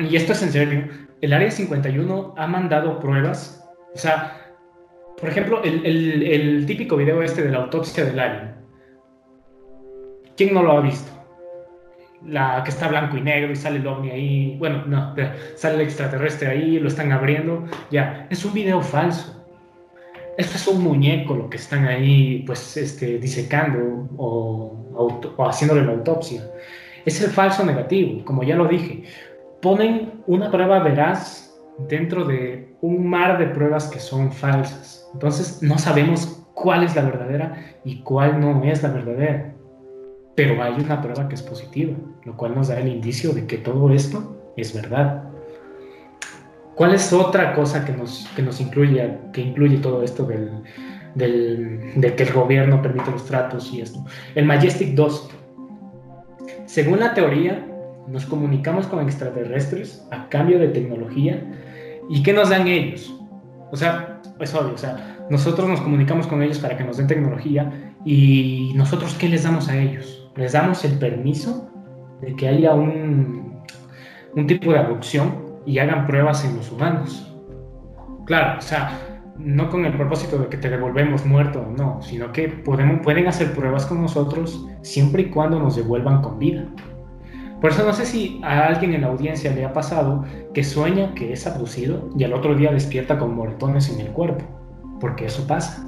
y 0.00 0.16
esto 0.16 0.32
es 0.32 0.42
en 0.42 0.50
serio, 0.50 0.88
el 1.20 1.32
Área 1.32 1.52
51 1.52 2.34
ha 2.36 2.46
mandado 2.48 2.98
pruebas, 2.98 3.64
o 3.94 3.96
sea, 3.96 4.40
por 5.24 5.30
ejemplo, 5.30 5.62
el, 5.64 6.66
típico 6.66 6.96
video 6.96 7.22
este 7.22 7.44
de 7.44 7.50
la 7.50 7.60
autopsia 7.60 8.04
del 8.04 8.20
alien. 8.20 8.54
¿Quién 10.36 10.52
no 10.52 10.62
lo 10.62 10.72
ha 10.72 10.80
visto? 10.82 11.10
La 12.26 12.62
que 12.62 12.68
está 12.68 12.88
blanco 12.88 13.16
y 13.16 13.22
negro 13.22 13.50
y 13.50 13.56
sale 13.56 13.78
el 13.78 13.86
ovni 13.86 14.10
ahí, 14.10 14.56
bueno, 14.58 14.84
no, 14.84 15.14
sale 15.56 15.76
el 15.76 15.80
extraterrestre 15.80 16.48
ahí, 16.48 16.78
lo 16.78 16.88
están 16.88 17.10
abriendo, 17.10 17.64
ya, 17.90 18.26
es 18.28 18.44
un 18.44 18.52
video 18.52 18.82
falso 18.82 19.40
esto 20.36 20.56
es 20.56 20.68
un 20.68 20.82
muñeco 20.82 21.34
lo 21.34 21.48
que 21.48 21.56
están 21.56 21.86
ahí 21.86 22.42
pues 22.46 22.76
este, 22.76 23.18
disecando 23.18 24.08
o, 24.18 25.22
o 25.36 25.48
haciéndole 25.48 25.86
la 25.86 25.92
autopsia. 25.92 26.44
Es 27.06 27.22
el 27.22 27.30
falso 27.30 27.64
negativo, 27.64 28.22
como 28.26 28.42
ya 28.42 28.56
lo 28.56 28.66
dije. 28.66 29.04
Ponen 29.62 30.22
una 30.26 30.50
prueba 30.50 30.80
veraz 30.80 31.56
dentro 31.88 32.26
de 32.26 32.76
un 32.82 33.08
mar 33.08 33.38
de 33.38 33.46
pruebas 33.46 33.88
que 33.88 33.98
son 33.98 34.30
falsas. 34.30 35.03
Entonces 35.14 35.62
no 35.62 35.78
sabemos 35.78 36.44
cuál 36.54 36.84
es 36.84 36.94
la 36.94 37.02
verdadera 37.02 37.78
y 37.84 38.00
cuál 38.00 38.40
no 38.40 38.62
es 38.64 38.82
la 38.82 38.90
verdadera. 38.90 39.54
Pero 40.34 40.62
hay 40.62 40.74
una 40.74 41.00
prueba 41.00 41.28
que 41.28 41.36
es 41.36 41.42
positiva, 41.42 41.94
lo 42.24 42.36
cual 42.36 42.54
nos 42.54 42.68
da 42.68 42.78
el 42.78 42.88
indicio 42.88 43.32
de 43.32 43.46
que 43.46 43.58
todo 43.58 43.90
esto 43.90 44.52
es 44.56 44.74
verdad. 44.74 45.24
¿Cuál 46.74 46.94
es 46.94 47.12
otra 47.12 47.54
cosa 47.54 47.84
que 47.84 47.92
nos, 47.92 48.28
que 48.34 48.42
nos 48.42 48.60
incluye, 48.60 49.18
que 49.32 49.40
incluye 49.40 49.78
todo 49.78 50.02
esto 50.02 50.24
del, 50.24 50.50
del, 51.14 52.14
que 52.16 52.22
el 52.24 52.32
gobierno 52.32 52.82
permite 52.82 53.12
los 53.12 53.24
tratos 53.26 53.72
y 53.72 53.80
esto? 53.80 54.04
El 54.34 54.46
Majestic 54.46 54.94
2. 54.94 55.30
Según 56.66 56.98
la 56.98 57.14
teoría, 57.14 57.64
nos 58.08 58.26
comunicamos 58.26 58.88
con 58.88 59.04
extraterrestres 59.04 60.04
a 60.10 60.28
cambio 60.28 60.58
de 60.58 60.68
tecnología. 60.68 61.40
¿Y 62.10 62.24
qué 62.24 62.32
nos 62.32 62.50
dan 62.50 62.66
ellos? 62.66 63.14
O 63.74 63.76
sea, 63.76 64.20
es 64.38 64.54
obvio, 64.54 64.74
o 64.74 64.78
sea, 64.78 65.18
nosotros 65.28 65.68
nos 65.68 65.80
comunicamos 65.80 66.28
con 66.28 66.40
ellos 66.42 66.60
para 66.60 66.76
que 66.76 66.84
nos 66.84 66.96
den 66.96 67.08
tecnología 67.08 67.92
y 68.04 68.72
nosotros 68.76 69.16
¿qué 69.18 69.28
les 69.28 69.42
damos 69.42 69.68
a 69.68 69.76
ellos? 69.76 70.30
Les 70.36 70.52
damos 70.52 70.84
el 70.84 70.96
permiso 70.96 71.68
de 72.20 72.36
que 72.36 72.46
haya 72.46 72.72
un, 72.72 73.60
un 74.36 74.46
tipo 74.46 74.72
de 74.72 74.78
abducción 74.78 75.42
y 75.66 75.80
hagan 75.80 76.06
pruebas 76.06 76.44
en 76.44 76.56
los 76.56 76.70
humanos. 76.70 77.34
Claro, 78.26 78.58
o 78.58 78.62
sea, 78.62 78.96
no 79.38 79.68
con 79.68 79.84
el 79.84 79.96
propósito 79.96 80.38
de 80.38 80.46
que 80.46 80.56
te 80.56 80.70
devolvemos 80.70 81.26
muerto, 81.26 81.66
no, 81.76 82.00
sino 82.00 82.30
que 82.30 82.48
podemos, 82.48 83.00
pueden 83.02 83.26
hacer 83.26 83.54
pruebas 83.54 83.86
con 83.86 84.00
nosotros 84.00 84.68
siempre 84.82 85.22
y 85.22 85.30
cuando 85.30 85.58
nos 85.58 85.74
devuelvan 85.74 86.22
con 86.22 86.38
vida. 86.38 86.64
Por 87.64 87.72
eso 87.72 87.82
no 87.82 87.94
sé 87.94 88.04
si 88.04 88.42
a 88.42 88.66
alguien 88.66 88.92
en 88.92 89.00
la 89.00 89.06
audiencia 89.06 89.50
le 89.50 89.64
ha 89.64 89.72
pasado 89.72 90.22
que 90.52 90.62
sueña 90.62 91.14
que 91.14 91.32
es 91.32 91.46
abducido 91.46 92.10
y 92.14 92.22
al 92.22 92.34
otro 92.34 92.54
día 92.54 92.70
despierta 92.70 93.18
con 93.18 93.34
moretones 93.34 93.88
en 93.88 94.00
el 94.00 94.08
cuerpo, 94.08 94.44
porque 95.00 95.24
eso 95.24 95.46
pasa. 95.46 95.82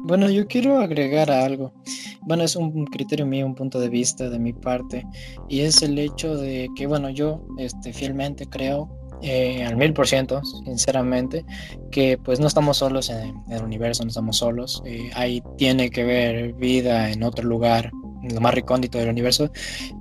Bueno, 0.00 0.28
yo 0.28 0.46
quiero 0.46 0.80
agregar 0.80 1.30
algo. 1.30 1.72
Bueno, 2.20 2.42
es 2.42 2.56
un 2.56 2.84
criterio 2.84 3.24
mío, 3.24 3.46
un 3.46 3.54
punto 3.54 3.80
de 3.80 3.88
vista 3.88 4.28
de 4.28 4.38
mi 4.38 4.52
parte, 4.52 5.06
y 5.48 5.60
es 5.60 5.80
el 5.80 5.98
hecho 5.98 6.36
de 6.36 6.68
que, 6.76 6.86
bueno, 6.86 7.08
yo 7.08 7.42
este, 7.56 7.90
fielmente 7.94 8.44
creo 8.44 8.90
eh, 9.22 9.64
al 9.64 9.76
mil 9.76 9.92
por 9.92 10.06
ciento, 10.06 10.42
sinceramente, 10.64 11.44
que 11.90 12.18
pues 12.18 12.40
no 12.40 12.46
estamos 12.46 12.78
solos 12.78 13.10
en, 13.10 13.34
el 13.50 13.62
universo, 13.62 14.04
no 14.04 14.08
estamos 14.08 14.36
solos. 14.36 14.82
Eh, 14.84 15.10
ahí 15.14 15.42
tiene 15.56 15.90
que 15.90 16.04
ver 16.04 16.52
vida 16.54 17.10
en 17.10 17.22
otro 17.22 17.44
lugar, 17.44 17.90
en 18.22 18.34
lo 18.34 18.40
más 18.40 18.54
recóndito 18.54 18.98
del 18.98 19.08
universo, 19.08 19.50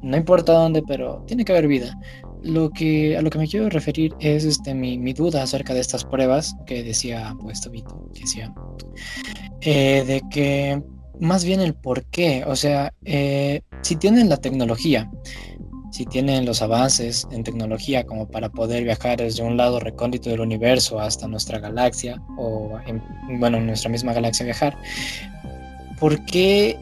no 0.01 0.17
importa 0.17 0.53
dónde, 0.53 0.83
pero 0.87 1.23
tiene 1.27 1.45
que 1.45 1.51
haber 1.51 1.67
vida. 1.67 1.97
Lo 2.43 2.69
que, 2.69 3.17
a 3.17 3.21
lo 3.21 3.29
que 3.31 3.39
me 3.39 3.47
quiero 3.47 3.69
referir 3.69 4.13
es 4.19 4.45
este, 4.45 4.75
mi, 4.75 4.99
mi 4.99 5.13
duda 5.13 5.41
acerca 5.41 5.73
de 5.73 5.79
estas 5.79 6.05
pruebas 6.05 6.55
que 6.67 6.83
decía 6.83 7.35
pues 7.41 7.59
Tobito, 7.61 8.07
decía 8.13 8.53
eh, 9.61 10.03
de 10.05 10.21
que 10.29 10.83
más 11.19 11.43
bien 11.43 11.59
el 11.59 11.73
por 11.73 12.05
qué, 12.05 12.43
o 12.45 12.55
sea, 12.55 12.93
eh, 13.03 13.61
si 13.81 13.95
tienen 13.95 14.29
la 14.29 14.37
tecnología, 14.37 15.09
si 15.95 16.05
tienen 16.05 16.45
los 16.45 16.61
avances 16.61 17.25
en 17.31 17.45
tecnología 17.45 18.05
como 18.05 18.27
para 18.27 18.49
poder 18.49 18.83
viajar 18.83 19.17
desde 19.17 19.43
un 19.43 19.55
lado 19.55 19.79
recóndito 19.79 20.29
del 20.29 20.41
universo 20.41 20.99
hasta 20.99 21.25
nuestra 21.25 21.59
galaxia, 21.59 22.21
o 22.37 22.77
en, 22.85 23.01
bueno, 23.39 23.59
en 23.59 23.67
nuestra 23.67 23.89
misma 23.89 24.11
galaxia 24.11 24.43
viajar, 24.43 24.77
¿por 25.97 26.25
qué 26.25 26.77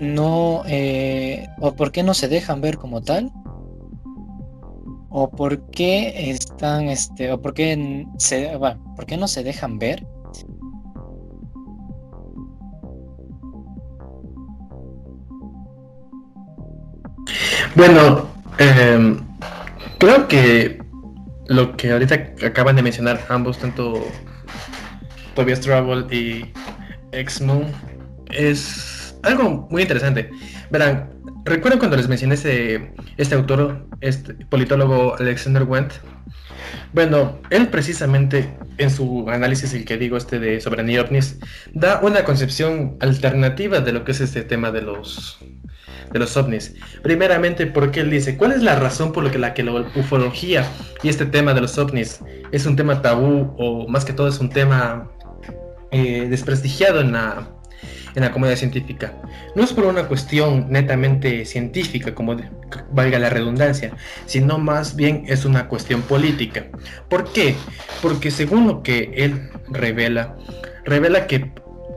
no, 0.00 0.64
eh, 0.66 1.46
o 1.60 1.74
por 1.74 1.92
qué 1.92 2.02
no 2.02 2.12
se 2.12 2.26
dejan 2.26 2.60
ver 2.60 2.76
como 2.76 3.02
tal? 3.02 3.30
¿O 5.10 5.30
por 5.30 5.70
qué 5.70 6.28
están, 6.32 6.88
este, 6.88 7.30
o 7.30 7.40
por 7.40 7.54
qué, 7.54 8.04
se, 8.18 8.56
bueno, 8.56 8.82
por 8.96 9.06
qué 9.06 9.16
no 9.16 9.28
se 9.28 9.44
dejan 9.44 9.78
ver 9.78 10.04
Bueno, 17.76 18.30
em, 18.58 19.18
creo 19.98 20.28
que 20.28 20.78
lo 21.48 21.76
que 21.76 21.90
ahorita 21.90 22.34
acaban 22.46 22.76
de 22.76 22.82
mencionar 22.82 23.20
ambos, 23.28 23.58
tanto 23.58 24.06
Tobias 25.34 25.60
Travel 25.60 26.06
y 26.12 26.52
X-Moon, 27.10 27.66
es 28.30 29.16
algo 29.24 29.66
muy 29.70 29.82
interesante. 29.82 30.30
Verán, 30.70 31.10
recuerden 31.44 31.80
cuando 31.80 31.96
les 31.96 32.08
mencioné 32.08 32.34
este, 32.34 32.94
este 33.16 33.34
autor, 33.34 33.88
este 34.00 34.34
politólogo 34.46 35.16
Alexander 35.18 35.64
Wendt. 35.64 35.94
Bueno, 36.92 37.40
él 37.50 37.68
precisamente 37.68 38.54
en 38.78 38.90
su 38.90 39.28
análisis, 39.28 39.74
el 39.74 39.84
que 39.84 39.96
digo 39.96 40.16
este 40.16 40.38
de 40.38 40.60
soberanía 40.60 41.02
ovnis, 41.02 41.38
da 41.72 42.00
una 42.02 42.24
concepción 42.24 42.96
alternativa 43.00 43.80
de 43.80 43.92
lo 43.92 44.04
que 44.04 44.12
es 44.12 44.20
este 44.20 44.42
tema 44.42 44.70
de 44.70 44.82
los 44.82 45.38
de 46.12 46.18
los 46.18 46.36
ovnis. 46.36 46.74
Primeramente, 47.02 47.66
porque 47.66 48.00
él 48.00 48.10
dice, 48.10 48.36
¿cuál 48.36 48.52
es 48.52 48.62
la 48.62 48.76
razón 48.76 49.12
por 49.12 49.24
la 49.24 49.30
que 49.30 49.38
la, 49.38 49.54
que 49.54 49.62
la 49.62 49.72
ufología 49.96 50.68
y 51.02 51.08
este 51.08 51.26
tema 51.26 51.54
de 51.54 51.60
los 51.60 51.76
ovnis 51.78 52.20
es 52.52 52.66
un 52.66 52.76
tema 52.76 53.02
tabú 53.02 53.54
o 53.58 53.88
más 53.88 54.04
que 54.04 54.12
todo 54.12 54.28
es 54.28 54.38
un 54.38 54.48
tema 54.50 55.10
eh, 55.90 56.26
desprestigiado 56.28 57.00
en 57.00 57.12
la, 57.12 57.48
en 58.14 58.22
la 58.22 58.32
comunidad 58.32 58.56
científica? 58.56 59.12
No 59.54 59.62
es 59.64 59.72
por 59.72 59.84
una 59.84 60.06
cuestión 60.08 60.66
netamente 60.70 61.44
científica, 61.44 62.14
como 62.14 62.36
valga 62.92 63.18
la 63.18 63.30
redundancia, 63.30 63.92
sino 64.26 64.58
más 64.58 64.96
bien 64.96 65.24
es 65.26 65.44
una 65.44 65.68
cuestión 65.68 66.02
política. 66.02 66.66
¿Por 67.08 67.32
qué? 67.32 67.54
Porque 68.02 68.30
según 68.30 68.66
lo 68.66 68.82
que 68.82 69.12
él 69.16 69.50
revela, 69.70 70.36
revela 70.84 71.26
que 71.26 71.50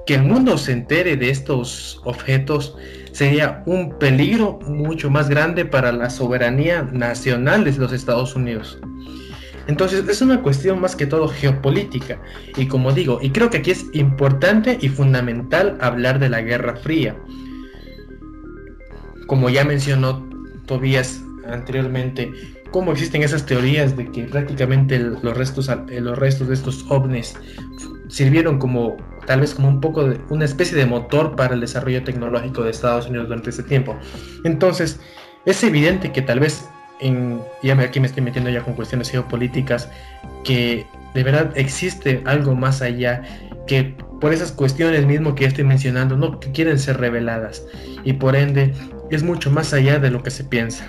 que 0.08 0.16
el 0.16 0.24
mundo 0.24 0.58
se 0.58 0.72
entere 0.72 1.18
de 1.18 1.30
estos 1.30 2.00
objetos 2.06 2.78
sería 3.12 3.62
un 3.66 4.00
peligro 4.00 4.58
mucho 4.66 5.10
más 5.10 5.28
grande 5.28 5.66
para 5.66 5.92
la 5.92 6.10
soberanía 6.10 6.82
nacional 6.84 7.66
de 7.66 7.74
los 7.74 7.92
Estados 7.92 8.34
Unidos. 8.34 8.80
Entonces 9.68 10.08
es 10.08 10.22
una 10.22 10.42
cuestión 10.42 10.80
más 10.80 10.96
que 10.96 11.06
todo 11.06 11.28
geopolítica. 11.28 12.20
Y 12.56 12.68
como 12.68 12.92
digo, 12.92 13.20
y 13.22 13.32
creo 13.32 13.50
que 13.50 13.58
aquí 13.58 13.72
es 13.72 13.86
importante 13.94 14.78
y 14.80 14.90
fundamental 14.90 15.78
hablar 15.82 16.20
de 16.20 16.30
la 16.30 16.42
Guerra 16.42 16.76
Fría. 16.78 17.16
Como 19.28 19.50
ya 19.50 19.66
mencionó 19.66 20.26
Tobías 20.66 21.22
anteriormente, 21.50 22.32
cómo 22.72 22.92
existen 22.92 23.24
esas 23.24 23.46
teorías 23.46 23.96
de 23.98 24.10
que 24.12 24.24
prácticamente 24.24 25.00
los 25.00 25.38
restos, 25.38 25.70
los 25.90 26.18
restos 26.18 26.48
de 26.48 26.54
estos 26.54 26.86
ovnis 26.90 27.36
sirvieron 28.10 28.58
como 28.60 28.98
tal 29.26 29.42
vez 29.42 29.54
como 29.54 29.68
un 29.68 29.82
poco 29.82 30.06
de 30.06 30.20
una 30.30 30.46
especie 30.46 30.78
de 30.78 30.86
motor 30.86 31.36
para 31.36 31.54
el 31.54 31.60
desarrollo 31.60 32.04
tecnológico 32.04 32.64
de 32.64 32.72
Estados 32.72 33.08
Unidos 33.08 33.28
durante 33.28 33.50
ese 33.50 33.64
tiempo. 33.64 33.98
Entonces, 34.44 35.00
es 35.46 35.64
evidente 35.64 36.12
que 36.12 36.22
tal 36.22 36.40
vez, 36.40 36.68
en, 37.00 37.42
y 37.62 37.70
aquí 37.70 38.00
me 38.00 38.08
estoy 38.08 38.24
metiendo 38.24 38.50
ya 38.50 38.62
con 38.62 38.74
cuestiones 38.74 39.10
geopolíticas, 39.10 39.90
que 40.44 40.86
de 41.14 41.24
verdad 41.24 41.52
existe 41.56 42.22
algo 42.26 42.56
más 42.56 42.82
allá 42.82 43.24
que 43.66 43.96
por 44.22 44.34
esas 44.34 44.52
cuestiones 44.52 45.06
mismo 45.06 45.36
que 45.36 45.46
estoy 45.46 45.64
mencionando 45.64 46.16
no 46.16 46.40
quieren 46.40 46.80
ser 46.80 47.00
reveladas 47.00 47.64
y 48.04 48.14
por 48.14 48.36
ende 48.36 48.74
es 49.12 49.24
mucho 49.24 49.52
más 49.52 49.74
allá 49.74 50.00
de 50.00 50.10
lo 50.10 50.24
que 50.24 50.32
se 50.32 50.44
piensa. 50.44 50.86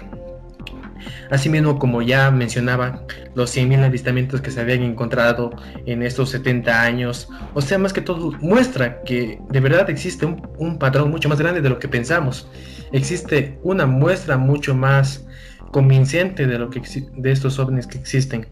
Asimismo, 1.30 1.78
como 1.78 2.00
ya 2.00 2.30
mencionaba, 2.30 3.02
los 3.34 3.54
100.000 3.54 3.84
avistamientos 3.84 4.40
que 4.40 4.50
se 4.50 4.60
habían 4.60 4.82
encontrado 4.82 5.50
en 5.84 6.02
estos 6.02 6.30
70 6.30 6.82
años, 6.82 7.28
o 7.54 7.60
sea, 7.60 7.78
más 7.78 7.92
que 7.92 8.00
todo, 8.00 8.32
muestra 8.40 9.02
que 9.02 9.38
de 9.50 9.60
verdad 9.60 9.90
existe 9.90 10.24
un, 10.24 10.78
patrón 10.78 11.10
mucho 11.10 11.28
más 11.28 11.38
grande 11.38 11.60
de 11.60 11.68
lo 11.68 11.78
que 11.78 11.88
pensamos. 11.88 12.48
Existe 12.92 13.58
una 13.62 13.84
muestra 13.84 14.38
mucho 14.38 14.74
más 14.74 15.26
convincente 15.70 16.46
de 16.46 16.58
lo 16.58 16.70
que 16.70 16.80
de 17.16 17.30
estos 17.30 17.58
ovnis 17.58 17.86
que 17.86 17.98
existen. 17.98 18.46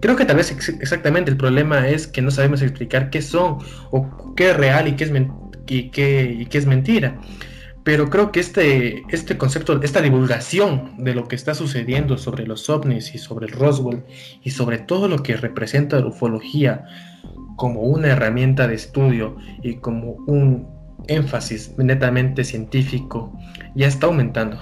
Creo 0.00 0.16
que 0.16 0.24
tal 0.24 0.36
vez 0.36 0.50
exactamente 0.80 1.30
el 1.30 1.36
problema 1.36 1.88
es 1.88 2.06
que 2.06 2.22
no 2.22 2.30
sabemos 2.30 2.62
explicar 2.62 3.10
qué 3.10 3.22
son 3.22 3.58
o 3.90 4.34
qué 4.34 4.50
es 4.50 4.56
real 4.56 4.88
y 4.88 4.92
qué 4.92 5.04
es, 5.04 5.12
y 5.66 5.90
qué, 5.90 6.58
es 6.58 6.66
mentira. 6.66 7.20
Pero 7.82 8.10
creo 8.10 8.30
que 8.30 8.40
este, 8.40 9.02
este 9.08 9.38
concepto, 9.38 9.80
esta 9.82 10.02
divulgación 10.02 10.96
de 10.98 11.14
lo 11.14 11.26
que 11.28 11.36
está 11.36 11.54
sucediendo 11.54 12.18
sobre 12.18 12.46
los 12.46 12.68
ovnis 12.68 13.14
y 13.14 13.18
sobre 13.18 13.46
el 13.46 13.52
Roswell 13.52 14.04
y 14.42 14.50
sobre 14.50 14.78
todo 14.78 15.08
lo 15.08 15.22
que 15.22 15.36
representa 15.36 15.98
la 15.98 16.06
ufología 16.06 16.84
como 17.56 17.80
una 17.80 18.08
herramienta 18.08 18.68
de 18.68 18.74
estudio 18.74 19.36
y 19.62 19.76
como 19.76 20.12
un 20.26 20.68
énfasis 21.08 21.76
netamente 21.78 22.44
científico 22.44 23.32
ya 23.74 23.86
está 23.86 24.06
aumentando. 24.06 24.58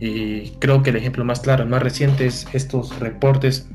Y 0.00 0.50
creo 0.60 0.82
que 0.82 0.90
el 0.90 0.96
ejemplo 0.96 1.24
más 1.24 1.40
claro, 1.40 1.64
el 1.64 1.68
más 1.68 1.82
reciente 1.82 2.26
es 2.26 2.46
estos 2.52 2.98
reportes 3.00 3.68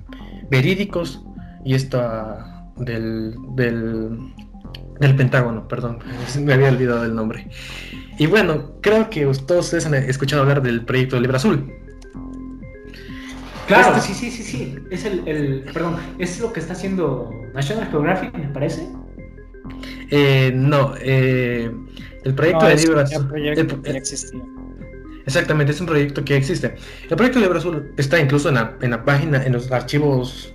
verídicos 0.49 1.21
y 1.65 1.74
esta 1.74 2.69
del, 2.78 3.36
del, 3.55 4.34
del 4.99 5.15
Pentágono, 5.15 5.67
perdón, 5.67 5.99
me 6.39 6.53
había 6.53 6.69
olvidado 6.69 7.05
el 7.05 7.15
nombre. 7.15 7.47
Y 8.17 8.28
bueno, 8.28 8.71
creo 8.82 9.09
que 9.09 9.26
todos 9.45 9.65
ustedes 9.65 9.86
han 9.86 9.95
escuchado 9.95 10.43
hablar 10.43 10.61
del 10.61 10.86
proyecto 10.86 11.19
Libra 11.19 11.38
Azul. 11.38 11.74
Claro, 13.67 13.95
este 13.95 14.13
sí, 14.13 14.13
sí, 14.13 14.32
sí, 14.32 14.43
sí. 14.43 14.76
Es 14.91 15.05
el, 15.05 15.63
perdón, 15.74 15.97
es 16.19 16.39
lo 16.39 16.51
que 16.51 16.59
está 16.59 16.74
haciendo 16.74 17.32
National 17.53 17.88
Geographic, 17.89 18.34
me 18.38 18.49
parece. 18.49 18.88
Eh, 20.11 20.51
no, 20.53 20.93
eh, 20.99 21.71
el 22.24 22.36
proyecto 22.36 22.65
de 22.65 22.76
Libra 22.76 23.03
Azul. 23.03 23.32
Exactamente, 25.26 25.71
es 25.71 25.80
un 25.80 25.88
proyecto 25.88 26.24
que 26.24 26.36
existe. 26.36 26.76
El 27.09 27.15
proyecto 27.15 27.39
Libra 27.39 27.59
Azul 27.59 27.91
está 27.97 28.19
incluso 28.19 28.49
en 28.49 28.55
la, 28.55 28.76
en 28.82 28.91
la 28.91 29.05
página, 29.05 29.43
en 29.43 29.53
los 29.53 29.71
archivos, 29.71 30.53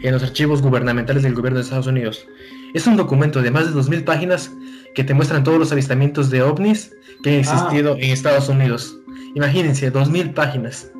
en 0.00 0.12
los 0.12 0.22
archivos 0.22 0.60
gubernamentales 0.60 1.22
del 1.22 1.34
gobierno 1.34 1.58
de 1.58 1.64
Estados 1.64 1.86
Unidos. 1.86 2.26
Es 2.74 2.86
un 2.86 2.96
documento 2.96 3.42
de 3.42 3.50
más 3.50 3.72
de 3.72 3.80
2.000 3.80 4.04
páginas 4.04 4.50
que 4.94 5.04
te 5.04 5.14
muestran 5.14 5.44
todos 5.44 5.58
los 5.58 5.72
avistamientos 5.72 6.30
de 6.30 6.42
ovnis 6.42 6.94
que 7.22 7.30
han 7.30 7.36
ah. 7.36 7.40
existido 7.40 7.96
en 7.96 8.10
Estados 8.10 8.48
Unidos. 8.48 8.96
Imagínense, 9.34 9.90
dos 9.90 10.10
mil 10.10 10.30
páginas. 10.30 10.90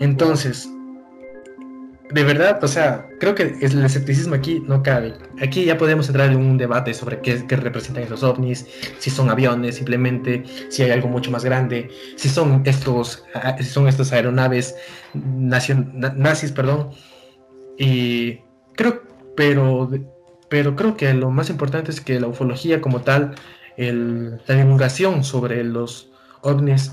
Entonces, 0.00 0.68
de 2.10 2.22
verdad, 2.22 2.62
o 2.62 2.68
sea, 2.68 3.08
creo 3.18 3.34
que 3.34 3.56
el 3.60 3.84
escepticismo 3.84 4.34
aquí 4.34 4.62
no 4.66 4.82
cabe. 4.82 5.14
Aquí 5.40 5.64
ya 5.64 5.78
podemos 5.78 6.06
entrar 6.08 6.30
en 6.30 6.36
un 6.36 6.58
debate 6.58 6.92
sobre 6.92 7.20
qué, 7.20 7.36
representan 7.56 8.04
esos 8.04 8.22
ovnis, 8.22 8.66
si 8.98 9.10
son 9.10 9.30
aviones 9.30 9.76
simplemente, 9.76 10.44
si 10.68 10.82
hay 10.82 10.90
algo 10.90 11.08
mucho 11.08 11.30
más 11.30 11.44
grande, 11.44 11.90
si 12.16 12.28
son 12.28 12.62
estos, 12.66 13.24
si 13.58 13.64
son 13.64 13.88
estas 13.88 14.12
aeronaves 14.12 14.74
nazis, 15.14 16.52
perdón. 16.52 16.90
Y 17.78 18.40
creo, 18.76 19.02
pero 19.34 19.90
pero 20.48 20.76
creo 20.76 20.96
que 20.96 21.12
lo 21.14 21.30
más 21.30 21.50
importante 21.50 21.90
es 21.90 22.00
que 22.00 22.20
la 22.20 22.28
ufología 22.28 22.80
como 22.80 23.00
tal, 23.00 23.34
la 23.76 24.54
divulgación 24.54 25.24
sobre 25.24 25.64
los 25.64 26.12
ovnis 26.42 26.92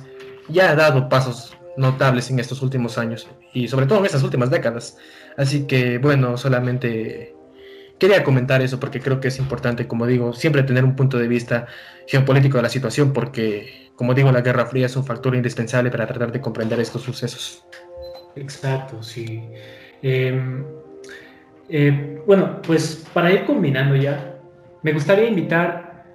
ya 0.49 0.71
ha 0.71 0.75
dado 0.75 1.09
pasos 1.09 1.55
notables 1.77 2.31
en 2.31 2.39
estos 2.39 2.61
últimos 2.61 2.97
años 2.97 3.27
y 3.53 3.67
sobre 3.67 3.85
todo 3.85 3.99
en 3.99 4.05
estas 4.05 4.23
últimas 4.23 4.49
décadas. 4.49 4.97
Así 5.37 5.65
que 5.67 5.97
bueno, 5.97 6.37
solamente 6.37 7.35
quería 8.01 8.23
comentar 8.23 8.61
eso 8.61 8.79
porque 8.79 8.99
creo 8.99 9.19
que 9.19 9.27
es 9.27 9.37
importante, 9.37 9.87
como 9.87 10.07
digo, 10.07 10.33
siempre 10.33 10.63
tener 10.63 10.83
un 10.83 10.95
punto 10.95 11.19
de 11.19 11.27
vista 11.27 11.67
geopolítico 12.07 12.57
de 12.57 12.63
la 12.63 12.69
situación 12.69 13.13
porque, 13.13 13.91
como 13.95 14.13
digo, 14.13 14.31
la 14.31 14.41
Guerra 14.41 14.65
Fría 14.65 14.87
es 14.87 14.95
un 14.95 15.05
factor 15.05 15.35
indispensable 15.35 15.91
para 15.91 16.07
tratar 16.07 16.31
de 16.31 16.41
comprender 16.41 16.79
estos 16.79 17.03
sucesos. 17.03 17.63
Exacto, 18.35 19.03
sí. 19.03 19.43
Em, 20.01 20.65
eh, 21.69 22.21
bueno, 22.25 22.61
pues 22.61 23.07
para 23.13 23.31
ir 23.31 23.45
combinando 23.45 23.95
ya, 23.95 24.35
me 24.81 24.93
gustaría 24.93 25.27
invitar 25.27 26.05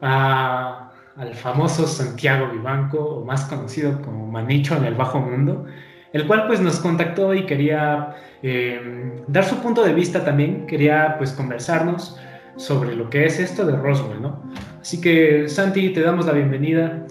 al 0.00 1.34
famoso 1.34 1.86
Santiago 1.86 2.50
Vivanco, 2.52 2.98
o 2.98 3.24
más 3.24 3.44
conocido 3.44 4.00
como 4.00 4.26
Manicho 4.26 4.76
en 4.76 4.84
el 4.84 4.94
Bajo 4.94 5.20
Mundo, 5.20 5.66
el 6.14 6.26
cual 6.26 6.46
pues 6.46 6.60
nos 6.60 6.80
contactó 6.80 7.34
y 7.34 7.44
quería 7.44 8.16
eh, 8.42 9.22
dar 9.28 9.44
su 9.44 9.56
punto 9.56 9.84
de 9.84 9.92
vista 9.92 10.24
también, 10.24 10.66
quería 10.66 11.16
pues 11.18 11.32
conversarnos 11.32 12.18
sobre 12.56 12.96
lo 12.96 13.10
que 13.10 13.26
es 13.26 13.38
esto 13.38 13.66
de 13.66 13.76
Roswell, 13.76 14.22
¿no? 14.22 14.42
Así 14.80 14.98
que 15.02 15.46
Santi, 15.48 15.90
te 15.90 16.00
damos 16.00 16.24
la 16.24 16.32
bienvenida. 16.32 17.06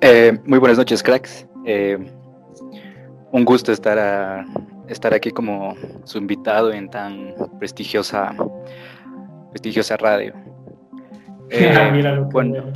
Eh, 0.00 0.36
muy 0.44 0.58
buenas 0.58 0.78
noches, 0.78 1.00
cracks 1.00 1.46
un 3.36 3.44
gusto 3.44 3.70
estar, 3.70 3.98
a, 3.98 4.46
estar 4.88 5.12
aquí 5.12 5.30
como 5.30 5.74
su 6.04 6.18
invitado 6.18 6.72
en 6.72 6.88
tan 6.88 7.34
prestigiosa, 7.58 8.34
prestigiosa 9.50 9.96
radio. 9.96 10.34
Eh, 11.48 11.72
bueno, 12.32 12.72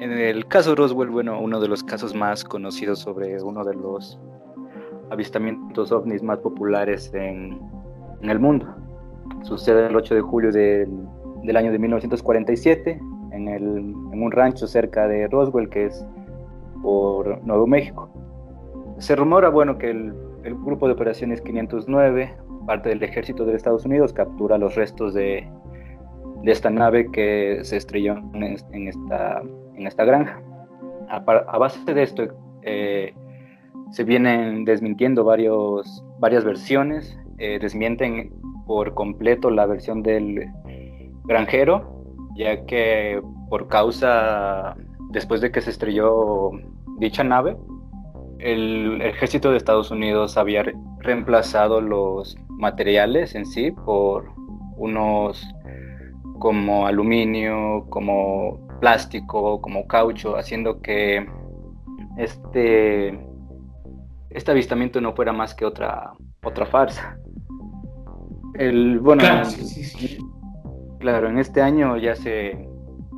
en 0.00 0.12
el 0.12 0.46
caso 0.46 0.74
Roswell, 0.74 1.10
bueno, 1.10 1.40
uno 1.40 1.60
de 1.60 1.68
los 1.68 1.84
casos 1.84 2.14
más 2.14 2.44
conocidos 2.44 3.00
sobre 3.00 3.40
uno 3.42 3.64
de 3.64 3.74
los 3.74 4.18
avistamientos 5.10 5.92
ovnis 5.92 6.22
más 6.22 6.38
populares 6.38 7.12
en, 7.14 7.60
el 8.22 8.38
mundo. 8.38 8.66
Sucede 9.42 9.86
el 9.86 9.96
8 9.96 10.14
de 10.14 10.20
julio 10.20 10.52
del, 10.52 10.90
del 11.42 11.56
año 11.56 11.72
de 11.72 11.78
1947 11.78 13.00
en, 13.32 13.48
el, 13.48 13.62
en 13.62 14.22
un 14.22 14.30
rancho 14.30 14.66
cerca 14.66 15.08
de 15.08 15.26
Roswell, 15.28 15.68
que 15.68 15.86
es 15.86 16.04
por 16.82 17.42
Nuevo 17.44 17.66
México. 17.66 18.10
Se 18.98 19.16
rumora, 19.16 19.48
bueno, 19.48 19.78
que 19.78 19.90
el, 19.90 20.14
grupo 20.42 20.86
de 20.86 20.94
operaciones 20.94 21.40
509, 21.42 22.34
parte 22.66 22.88
del 22.88 23.02
ejército 23.02 23.44
de 23.44 23.56
Estados 23.56 23.84
Unidos, 23.84 24.12
captura 24.12 24.58
los 24.58 24.74
restos 24.74 25.14
de, 25.14 25.48
esta 26.44 26.70
nave 26.70 27.10
que 27.10 27.60
se 27.62 27.76
estrelló 27.76 28.16
en, 28.34 28.88
esta, 28.88 29.42
en 29.80 29.86
esta 29.86 30.04
granja. 30.04 30.40
A, 31.08 31.18
base 31.58 31.92
de 31.92 32.02
esto, 32.02 32.22
eh, 32.62 33.14
se 33.90 34.04
vienen 34.04 34.64
desmintiendo 34.64 35.24
varios, 35.24 36.04
varias 36.20 36.44
versiones, 36.44 37.18
eh, 37.38 37.58
desmienten 37.60 38.32
por 38.66 38.94
completo 38.94 39.50
la 39.50 39.66
versión 39.66 40.02
del 40.02 40.48
granjero, 41.24 42.04
ya 42.36 42.64
que 42.66 43.20
por 43.48 43.66
causa, 43.66 44.76
después 45.10 45.40
de 45.40 45.50
que 45.50 45.60
se 45.60 45.70
estrelló 45.70 46.52
dicha 46.98 47.24
nave, 47.24 47.56
el 48.38 49.02
ejército 49.02 49.50
de 49.50 49.56
Estados 49.56 49.90
Unidos 49.90 50.36
había 50.36 50.64
reemplazado 51.00 51.80
los 51.80 52.36
materiales 52.48 53.34
en 53.34 53.46
sí 53.46 53.72
por 53.72 54.30
unos 54.76 55.42
como 56.38 56.86
aluminio, 56.86 57.86
como 57.90 58.69
plástico, 58.80 59.60
como 59.60 59.86
caucho, 59.86 60.36
haciendo 60.36 60.80
que 60.80 61.26
este, 62.16 63.20
este 64.30 64.50
avistamiento 64.50 65.00
no 65.00 65.14
fuera 65.14 65.32
más 65.32 65.54
que 65.54 65.64
otra, 65.64 66.12
otra 66.42 66.66
farsa. 66.66 67.18
El, 68.54 68.98
bueno, 68.98 69.22
claro, 70.98 71.28
en 71.28 71.38
este 71.38 71.62
año 71.62 71.96
ya 71.96 72.16
se, 72.16 72.68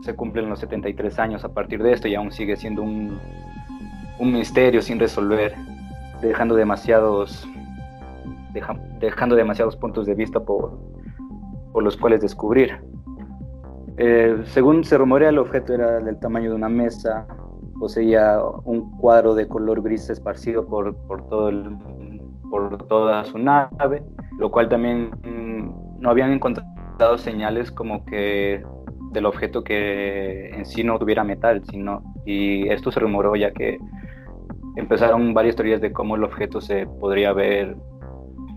se 0.03 0.15
cumplen 0.15 0.49
los 0.49 0.61
73 0.61 1.19
años 1.19 1.45
a 1.45 1.55
partir 1.55 1.83
de 1.83 1.93
esto 1.93 2.09
y 2.09 2.15
aún 2.15 2.33
sigue 2.33 2.57
siendo 2.57 2.83
un, 2.83 3.19
un 4.19 4.33
misterio 4.33 4.83
sin 4.83 4.99
resolver, 4.99 5.55
dejando 6.21 6.55
demasiados, 6.55 7.49
dejando 9.01 9.35
demasiados 9.35 9.77
puntos 9.77 10.07
de 10.07 10.15
vista 10.15 10.41
por, 10.41 10.79
por 11.73 11.83
los 11.83 11.97
cuales 11.97 12.21
descubrir. 12.21 12.81
Eh, 13.99 14.43
según 14.47 14.85
se 14.85 14.97
rumorea, 14.97 15.29
el 15.29 15.39
objeto 15.39 15.75
era 15.75 15.99
del 16.01 16.19
tamaño 16.19 16.51
de 16.51 16.57
una 16.57 16.69
mesa, 16.69 17.27
poseía 17.79 18.39
un 18.65 18.97
cuadro 18.97 19.35
de 19.35 19.49
color 19.49 19.83
gris 19.83 20.09
esparcido 20.09 20.67
por, 20.67 20.97
por, 21.07 21.29
todo 21.29 21.51
por 22.51 22.87
toda 22.87 23.25
su 23.25 23.39
nave, 23.39 24.03
lo 24.39 24.51
cual 24.51 24.69
también 24.69 25.11
no 25.99 26.11
habían 26.11 26.33
encontrado 26.33 27.19
señales 27.19 27.71
como 27.71 28.05
que 28.05 28.65
del 29.13 29.27
objeto 29.27 29.63
que 29.63 30.51
en 30.51 30.65
sí 30.65 30.85
no 30.85 30.99
tuviera 30.99 31.25
metal, 31.25 31.63
sino, 31.71 32.03
y 32.25 32.69
esto 32.69 32.91
se 32.91 33.01
rumoró 33.01 33.37
ya 33.37 33.53
que 33.53 33.79
empezaron 34.77 35.35
varias 35.35 35.57
teorías 35.57 35.81
de 35.81 35.93
cómo 35.93 36.17
el 36.17 36.25
objeto 36.25 36.61
se 36.61 36.87
podría 36.87 37.31
haber 37.31 37.77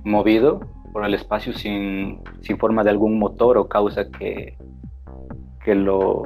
movido 0.03 0.61
por 0.93 1.03
el 1.03 1.13
espacio 1.13 1.51
sin, 1.53 2.21
sin 2.41 2.57
forma 2.57 2.83
de 2.83 2.91
algún 2.91 3.19
motor 3.19 3.57
o 3.57 3.67
causa 3.67 4.09
que, 4.09 4.57
que, 5.65 5.73
lo, 5.73 6.21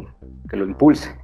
que 0.49 0.57
lo 0.57 0.65
impulse. 0.65 1.17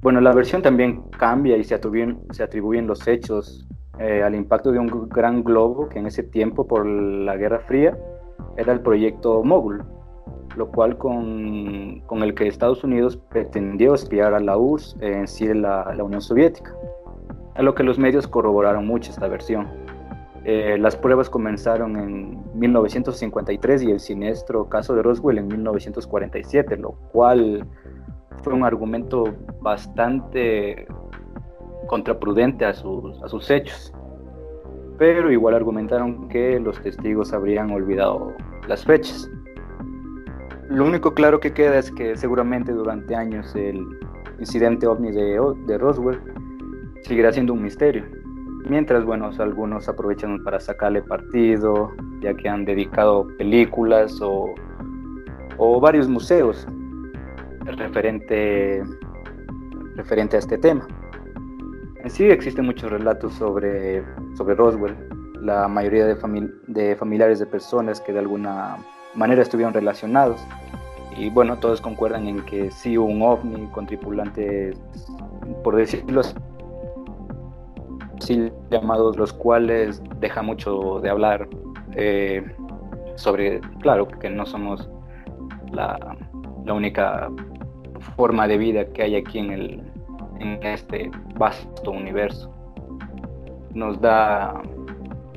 Bueno, 0.00 0.20
la 0.20 0.32
versión 0.32 0.62
también 0.62 1.02
cambia 1.18 1.56
y 1.56 1.64
se 1.64 1.74
atribuyen, 1.74 2.86
los 2.86 3.06
hechos 3.08 3.66
eh, 3.98 4.22
al 4.22 4.36
impacto 4.36 4.70
de 4.70 4.78
un 4.78 5.08
gran 5.08 5.42
globo 5.42 5.88
que 5.88 5.98
en 5.98 6.06
ese 6.06 6.22
tiempo, 6.22 6.66
por 6.66 6.86
la 6.86 7.36
Guerra 7.36 7.58
Fría, 7.66 7.98
era 8.56 8.72
el 8.72 8.80
proyecto 8.80 9.42
Mogul, 9.42 9.84
lo 10.56 10.68
cual 10.70 10.96
con, 10.96 12.00
con 12.06 12.22
el 12.22 12.34
que 12.34 12.46
Estados 12.46 12.84
Unidos 12.84 13.16
pretendió 13.16 13.94
espiar 13.94 14.34
a 14.34 14.40
la 14.40 14.56
URSS, 14.56 14.96
en 15.00 15.26
sí 15.26 15.52
la, 15.52 15.92
la 15.94 16.04
Unión 16.04 16.20
Soviética, 16.20 16.72
a 17.56 17.62
lo 17.62 17.74
que 17.74 17.82
los 17.82 17.98
medios 17.98 18.28
corroboraron 18.28 18.86
mucho 18.86 19.10
esta 19.10 19.26
versión. 19.26 19.68
Eh, 20.44 20.76
las 20.78 20.96
pruebas 20.96 21.30
comenzaron 21.30 21.96
en 21.96 22.42
1953 22.58 23.82
y 23.82 23.90
el 23.92 24.00
siniestro 24.00 24.68
caso 24.68 24.94
de 24.94 25.02
Roswell 25.02 25.38
en 25.38 25.46
1947, 25.46 26.76
lo 26.78 26.92
cual 27.12 27.64
fue 28.42 28.52
un 28.52 28.64
argumento 28.64 29.32
bastante 29.60 30.86
contraprudente 31.86 32.64
a 32.64 32.74
sus, 32.74 33.22
a 33.22 33.28
sus 33.28 33.50
hechos. 33.50 33.92
Pero 34.98 35.30
igual 35.30 35.54
argumentaron 35.54 36.28
que 36.28 36.58
los 36.58 36.80
testigos 36.82 37.32
habrían 37.32 37.70
olvidado 37.70 38.32
las 38.66 38.84
fechas. 38.84 39.30
Lo 40.68 40.86
único 40.86 41.14
claro 41.14 41.38
que 41.38 41.52
queda 41.52 41.78
es 41.78 41.90
que 41.92 42.16
seguramente 42.16 42.72
durante 42.72 43.14
años 43.14 43.54
el 43.54 43.84
incidente 44.40 44.86
ovni 44.86 45.12
de, 45.12 45.38
de 45.66 45.78
Roswell 45.78 46.20
seguirá 47.02 47.32
siendo 47.32 47.52
un 47.52 47.62
misterio. 47.62 48.21
Mientras, 48.68 49.04
bueno, 49.04 49.30
algunos 49.38 49.88
aprovechan 49.88 50.42
para 50.44 50.60
sacarle 50.60 51.02
partido, 51.02 51.92
ya 52.20 52.34
que 52.34 52.48
han 52.48 52.64
dedicado 52.64 53.26
películas 53.36 54.20
o, 54.22 54.54
o 55.58 55.80
varios 55.80 56.08
museos 56.08 56.66
referente, 57.64 58.82
referente 59.96 60.36
a 60.36 60.38
este 60.38 60.58
tema. 60.58 60.86
En 62.02 62.10
sí 62.10 62.24
existen 62.24 62.66
muchos 62.66 62.90
relatos 62.90 63.34
sobre, 63.34 64.04
sobre 64.36 64.54
Roswell. 64.54 64.96
La 65.40 65.68
mayoría 65.68 66.06
de, 66.06 66.16
de 66.66 66.96
familiares 66.96 67.38
de 67.38 67.46
personas 67.46 68.00
que 68.00 68.12
de 68.12 68.20
alguna 68.20 68.78
manera 69.14 69.42
estuvieron 69.42 69.74
relacionados. 69.74 70.44
Y 71.16 71.30
bueno, 71.30 71.58
todos 71.58 71.80
concuerdan 71.80 72.26
en 72.26 72.40
que 72.42 72.70
sí 72.70 72.96
hubo 72.96 73.06
un 73.06 73.22
ovni 73.22 73.66
con 73.68 73.86
tripulantes, 73.86 74.80
por 75.62 75.76
decirlo 75.76 76.20
así, 76.20 76.34
llamados, 78.70 79.16
los 79.16 79.32
cuales 79.32 80.02
deja 80.20 80.42
mucho 80.42 81.00
de 81.00 81.10
hablar 81.10 81.48
eh, 81.94 82.44
sobre, 83.16 83.60
claro, 83.80 84.08
que 84.08 84.30
no 84.30 84.46
somos 84.46 84.88
la, 85.72 86.16
la, 86.64 86.74
única 86.74 87.30
forma 88.16 88.46
de 88.46 88.58
vida 88.58 88.84
que 88.86 89.02
hay 89.02 89.16
aquí 89.16 89.38
en, 89.38 89.50
el, 89.52 89.82
en 90.40 90.62
este 90.62 91.10
vasto 91.36 91.90
universo. 91.90 92.50
Nos 93.74 94.00
da 94.00 94.60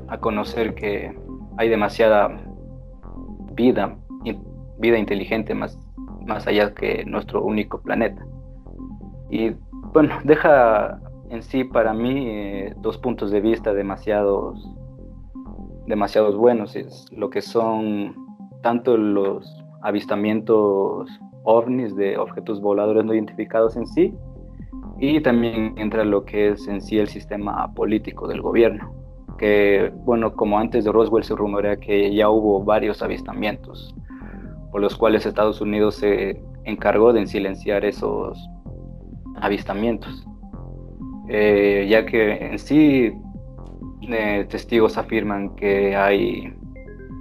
a 0.08 0.18
conocer 0.18 0.74
que 0.74 1.16
hay 1.56 1.68
demasiada 1.68 2.28
vida, 3.52 3.96
vida 4.78 4.98
inteligente 4.98 5.54
más, 5.54 5.78
más 6.26 6.46
allá 6.46 6.74
que 6.74 7.04
nuestro 7.06 7.42
único 7.42 7.80
planeta. 7.80 8.24
Y 9.30 9.54
bueno, 9.92 10.18
deja 10.24 11.00
en 11.30 11.42
sí 11.42 11.64
para 11.64 11.92
mí 11.92 12.28
eh, 12.28 12.74
dos 12.78 12.98
puntos 12.98 13.30
de 13.30 13.40
vista 13.40 13.72
demasiados 13.72 14.66
demasiados 15.86 16.36
buenos. 16.36 16.76
Es 16.76 17.06
lo 17.12 17.30
que 17.30 17.40
son 17.40 18.14
tanto 18.62 18.96
los 18.96 19.64
avistamientos 19.82 21.08
ovnis 21.44 21.94
de 21.94 22.18
objetos 22.18 22.60
voladores 22.60 23.04
no 23.04 23.14
identificados 23.14 23.76
en 23.76 23.86
sí 23.86 24.14
y 24.98 25.20
también 25.20 25.74
entra 25.76 26.04
lo 26.04 26.24
que 26.24 26.48
es 26.48 26.66
en 26.66 26.80
sí 26.80 26.98
el 26.98 27.06
sistema 27.06 27.72
político 27.74 28.26
del 28.26 28.42
gobierno 28.42 28.92
que 29.38 29.92
bueno 30.04 30.32
como 30.34 30.58
antes 30.58 30.84
de 30.84 30.90
Roswell 30.90 31.22
se 31.22 31.36
rumorea 31.36 31.76
que 31.76 32.12
ya 32.12 32.30
hubo 32.30 32.64
varios 32.64 33.02
avistamientos 33.02 33.94
por 34.72 34.80
los 34.80 34.96
cuales 34.96 35.24
Estados 35.24 35.60
Unidos 35.60 35.96
se 35.96 36.42
encargó 36.64 37.12
de 37.12 37.26
silenciar 37.26 37.84
esos 37.84 38.48
avistamientos 39.36 40.26
eh, 41.28 41.86
ya 41.88 42.06
que 42.06 42.32
en 42.32 42.58
sí 42.58 43.12
eh, 44.02 44.46
testigos 44.48 44.96
afirman 44.98 45.56
que 45.56 45.96
hay 45.96 46.54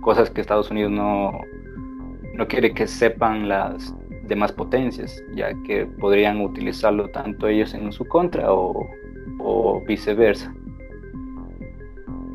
cosas 0.01 0.29
que 0.29 0.41
Estados 0.41 0.69
Unidos 0.69 0.91
no, 0.91 1.31
no 2.35 2.47
quiere 2.47 2.73
que 2.73 2.85
sepan 2.85 3.49
las 3.49 3.95
demás 4.27 4.51
potencias, 4.51 5.23
ya 5.33 5.51
que 5.63 5.85
podrían 5.85 6.41
utilizarlo 6.41 7.09
tanto 7.09 7.47
ellos 7.47 7.73
en 7.73 7.91
su 7.91 8.05
contra 8.05 8.53
o, 8.53 8.87
viceversa. 9.87 10.53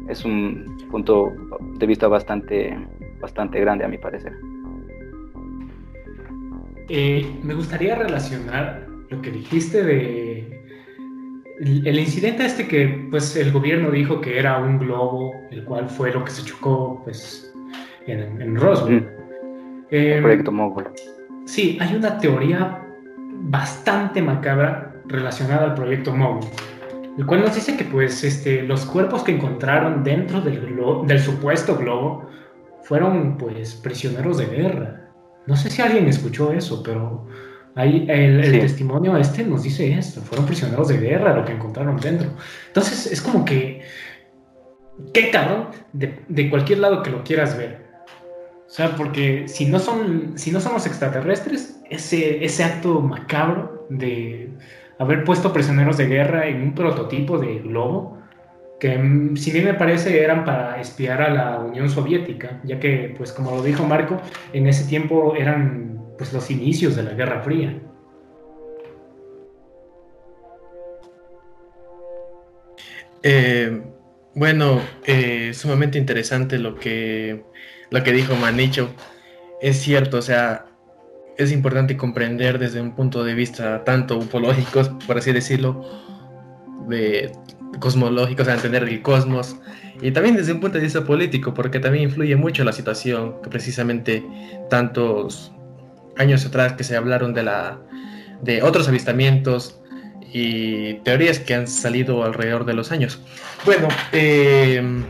Es 0.08 0.24
un 0.24 0.76
punto 0.90 1.32
de 1.78 1.86
vista 1.86 2.06
bastante, 2.06 2.76
bastante 3.20 3.58
grande 3.60 3.84
a 3.84 3.88
mi 3.88 3.98
parecer. 3.98 4.32
Eh, 6.88 7.26
me 7.42 7.54
gustaría 7.54 7.96
relacionar 7.96 8.86
lo 9.08 9.20
que 9.22 9.30
dijiste 9.30 9.82
de 9.82 10.59
el, 11.60 11.98
incidente 11.98 12.46
este 12.46 12.66
que 12.66 13.06
pues 13.10 13.36
el 13.36 13.52
gobierno 13.52 13.90
dijo 13.90 14.20
que 14.20 14.38
era 14.38 14.58
un 14.58 14.78
globo, 14.78 15.34
el 15.50 15.64
cual 15.64 15.88
fue 15.88 16.12
lo 16.12 16.24
que 16.24 16.30
se 16.30 16.44
chocó 16.44 17.02
pues 17.04 17.52
en, 18.06 18.40
en 18.40 18.56
Roswell. 18.56 19.06
el 19.90 20.22
proyecto 20.22 20.52
Mogul. 20.52 20.88
Sí, 21.44 21.76
hay 21.80 21.94
una 21.94 22.18
teoría 22.18 22.82
bastante 23.42 24.22
macabra 24.22 24.94
relacionada 25.06 25.66
al 25.66 25.74
proyecto 25.74 26.14
Mogul, 26.14 26.48
el 27.18 27.26
cual 27.26 27.42
nos 27.42 27.54
dice 27.54 27.76
que 27.76 27.84
pues 27.84 28.24
este, 28.24 28.62
los 28.62 28.86
cuerpos 28.86 29.22
que 29.22 29.32
encontraron 29.32 30.02
dentro 30.02 30.40
del, 30.40 30.78
del 31.06 31.20
supuesto 31.20 31.76
globo 31.76 32.26
fueron 32.84 33.36
pues 33.36 33.74
prisioneros 33.74 34.38
de 34.38 34.46
guerra. 34.46 35.10
No 35.46 35.56
sé 35.56 35.68
si 35.68 35.82
alguien 35.82 36.06
escuchó 36.06 36.52
eso, 36.52 36.82
pero 36.82 37.26
Ahí 37.80 38.04
el, 38.08 38.42
testimonio 38.60 39.16
este 39.16 39.42
nos 39.42 39.62
dice 39.62 39.90
esto, 39.94 40.20
fueron 40.20 40.44
prisioneros 40.44 40.88
de 40.88 40.98
guerra 40.98 41.34
lo 41.34 41.46
que 41.46 41.52
encontraron 41.52 41.96
dentro. 41.96 42.28
Entonces 42.66 43.10
es 43.10 43.22
como 43.22 43.42
que, 43.42 43.80
qué 45.14 45.30
cabrón, 45.30 45.68
de, 45.94 46.50
cualquier 46.50 46.80
lado 46.80 47.02
que 47.02 47.08
lo 47.08 47.24
quieras 47.24 47.56
ver. 47.56 47.86
O 48.66 48.70
sea, 48.70 48.94
porque 48.96 49.48
si 49.48 49.64
no 49.64 49.78
son, 49.78 50.32
si 50.36 50.50
no 50.50 50.60
somos 50.60 50.86
extraterrestres, 50.86 51.80
ese, 51.88 52.44
ese 52.44 52.64
acto 52.64 53.00
macabro 53.00 53.86
de 53.88 54.50
haber 54.98 55.24
puesto 55.24 55.50
prisioneros 55.50 55.96
de 55.96 56.06
guerra 56.06 56.48
en 56.48 56.60
un 56.62 56.74
prototipo 56.74 57.38
de 57.38 57.60
globo, 57.60 58.18
que 58.78 58.98
mm, 58.98 59.38
si 59.38 59.52
bien 59.52 59.64
me 59.64 59.74
parece 59.74 60.22
eran 60.22 60.44
para 60.44 60.78
espiar 60.78 61.22
a 61.22 61.30
la 61.30 61.58
Unión 61.60 61.88
Soviética, 61.88 62.60
ya 62.62 62.78
que, 62.78 63.14
pues 63.16 63.32
como 63.32 63.52
lo 63.52 63.62
dijo 63.62 63.86
Marco, 63.86 64.20
en 64.52 64.66
ese 64.66 64.86
tiempo 64.86 65.34
eran 65.34 65.90
pues 66.20 66.34
los 66.34 66.50
inicios 66.50 66.96
de 66.96 67.02
la 67.02 67.14
Guerra 67.14 67.40
Fría. 67.40 67.80
Eh, 73.22 73.82
bueno, 74.34 74.82
eh, 75.06 75.52
sumamente 75.54 75.96
interesante 75.96 76.58
lo 76.58 76.74
que, 76.74 77.42
lo 77.88 78.02
que 78.02 78.12
dijo 78.12 78.36
Manicho. 78.36 78.90
Es 79.62 79.78
cierto, 79.78 80.18
o 80.18 80.22
sea, 80.22 80.66
es 81.38 81.52
importante 81.52 81.96
comprender 81.96 82.58
desde 82.58 82.82
un 82.82 82.94
punto 82.94 83.24
de 83.24 83.32
vista 83.32 83.82
tanto 83.84 84.18
ufológico, 84.18 84.98
por 85.06 85.16
así 85.16 85.32
decirlo, 85.32 85.86
de 86.86 87.32
cosmológico, 87.78 88.42
o 88.42 88.44
sea, 88.44 88.56
entender 88.56 88.82
el 88.82 89.00
cosmos, 89.00 89.56
y 90.02 90.10
también 90.10 90.36
desde 90.36 90.52
un 90.52 90.60
punto 90.60 90.76
de 90.76 90.84
vista 90.84 91.02
político, 91.02 91.54
porque 91.54 91.80
también 91.80 92.04
influye 92.04 92.36
mucho 92.36 92.62
la 92.62 92.72
situación 92.72 93.36
que 93.42 93.48
precisamente 93.48 94.22
tantos 94.68 95.50
años 96.16 96.44
atrás 96.46 96.74
que 96.74 96.84
se 96.84 96.96
hablaron 96.96 97.34
de, 97.34 97.42
la, 97.42 97.78
de 98.42 98.62
otros 98.62 98.88
avistamientos 98.88 99.80
y 100.32 100.94
teorías 101.00 101.38
que 101.38 101.54
han 101.54 101.66
salido 101.66 102.24
alrededor 102.24 102.64
de 102.64 102.74
los 102.74 102.92
años. 102.92 103.20
Bueno, 103.64 103.88
em, 104.12 105.04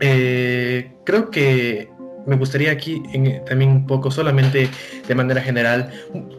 eh, 0.00 0.92
creo 1.04 1.30
que 1.30 1.90
me 2.26 2.36
gustaría 2.36 2.72
aquí 2.72 3.02
también 3.46 3.70
un 3.70 3.86
poco, 3.86 4.10
solamente 4.10 4.68
de 5.06 5.14
manera 5.14 5.40
general, 5.40 5.92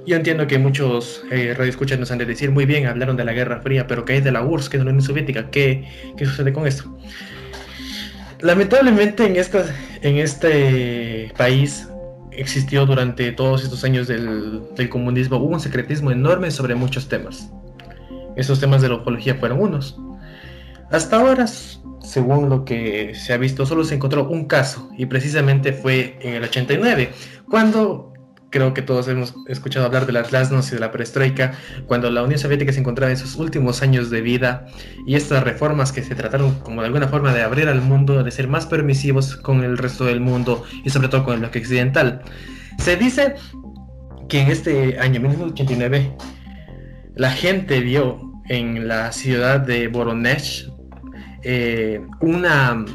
yo 0.06 0.18
entiendo 0.18 0.45
que 0.45 0.58
muchos 0.58 1.24
eh, 1.32 1.54
radioescuchas 1.58 1.98
nos 1.98 2.12
han 2.12 2.18
de 2.18 2.26
decir, 2.26 2.52
muy 2.52 2.66
bien, 2.66 2.88
hablaron 2.88 3.16
de 3.16 3.24
la 3.24 3.32
Guerra 3.32 3.62
Fría, 3.62 3.88
pero 3.88 4.04
¿qué 4.04 4.18
es 4.18 4.24
de 4.24 4.32
la 4.32 4.43
URSS, 4.43 4.70
que 4.70 4.78
es 4.78 4.84
la 4.84 4.89
Unión 4.89 5.06
Soviética? 5.06 5.50
¿Qué, 5.50 5.88
qué 6.18 6.26
sucede 6.26 6.52
con 6.52 6.68
esto? 6.68 6.98
Lamentablemente 8.41 9.26
en, 9.26 9.36
en 10.02 10.18
este 10.18 11.32
país 11.38 11.88
existió 12.38 12.86
durante 12.86 13.32
todos 13.32 13.64
estos 13.64 13.84
años 13.84 14.08
del, 14.08 14.62
comunismo, 14.90 15.38
hubo 15.38 15.54
un 15.54 15.60
secretismo 15.60 16.12
enorme 16.12 16.52
sobre 16.52 16.76
muchos 16.76 17.08
temas. 17.08 17.52
Esos 18.36 18.60
temas 18.60 18.82
de 18.82 18.90
la 18.90 18.96
ufología 18.96 19.36
fueron 19.36 19.62
unos. 19.62 20.00
Hasta 20.92 21.18
ahora, 21.18 21.48
según 21.48 22.50
lo 22.50 22.64
que 22.64 23.14
se 23.16 23.34
ha 23.34 23.38
visto, 23.38 23.66
solo 23.66 23.84
se 23.84 23.96
encontró 23.96 24.28
un 24.28 24.46
caso, 24.46 24.90
y 24.98 25.08
precisamente 25.08 25.74
fue 25.74 26.18
en 26.22 26.36
el 26.36 26.44
89, 26.44 27.12
cuando 27.50 28.14
creo 28.50 28.74
que 28.74 28.82
todos 28.82 29.08
hemos 29.08 29.36
escuchado 29.48 29.86
hablar 29.86 30.06
de 30.06 30.14
las 30.14 30.30
glasnost 30.30 30.72
y 30.72 30.76
de 30.76 30.80
la 30.80 30.91
perestroika, 30.91 31.54
cuando 31.86 32.10
la 32.10 32.24
Unión 32.24 32.39
Soviética 32.39 32.72
se 32.72 32.80
encontraba 32.80 33.12
en 33.12 33.18
sus 33.18 33.36
últimos 33.36 33.82
años 33.82 34.10
de 34.10 34.22
vida 34.22 34.68
y 35.06 35.16
estas 35.16 35.43
reformas 35.43 35.91
que 35.91 36.04
se 36.04 36.16
trataron 36.16 36.60
como 36.60 36.82
de 36.82 36.88
alguna 36.88 37.08
forma 37.08 37.34
de 37.34 37.43
abrir 37.43 37.68
al 37.68 37.82
mundo, 37.82 38.24
de 38.24 38.32
ser 38.32 38.48
más 38.48 38.66
permisivos 38.66 39.36
con 39.36 39.64
el 39.64 39.78
resto 39.78 40.06
del 40.06 40.22
mundo 40.22 40.64
y 40.84 40.89
sobre 40.89 41.10
todo 41.10 41.24
con 41.24 41.34
el 41.34 41.39
bloque 41.41 41.60
occidental. 41.60 42.22
Se 42.80 42.95
dice 42.95 43.36
que 44.30 44.41
en 44.41 44.50
este 44.50 45.00
año 45.00 45.20
1989 45.20 46.16
la 47.16 47.32
gente 47.32 47.80
vio 47.80 48.22
en 48.50 48.88
la 48.88 49.12
ciudad 49.12 49.60
de 49.60 49.88
Voronezh 49.88 50.70
eh, 51.43 52.02
una, 52.22 52.86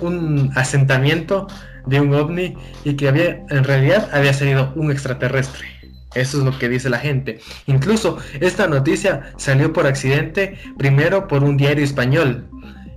un 0.00 0.50
asentamiento 0.54 1.48
de 1.86 2.00
un 2.00 2.14
ovni 2.14 2.54
y 2.84 2.94
que 2.94 3.08
había 3.08 3.44
en 3.48 3.64
realidad 3.64 4.08
había 4.12 4.32
salido 4.34 4.72
un 4.76 4.90
extraterrestre. 4.90 5.66
Eso 6.14 6.38
es 6.38 6.44
lo 6.44 6.58
que 6.58 6.68
dice 6.68 6.88
la 6.88 6.98
gente. 6.98 7.40
Incluso 7.66 8.18
esta 8.40 8.66
noticia 8.66 9.32
salió 9.36 9.72
por 9.72 9.86
accidente, 9.86 10.58
primero 10.78 11.28
por 11.28 11.44
un 11.44 11.56
diario 11.56 11.84
español 11.84 12.48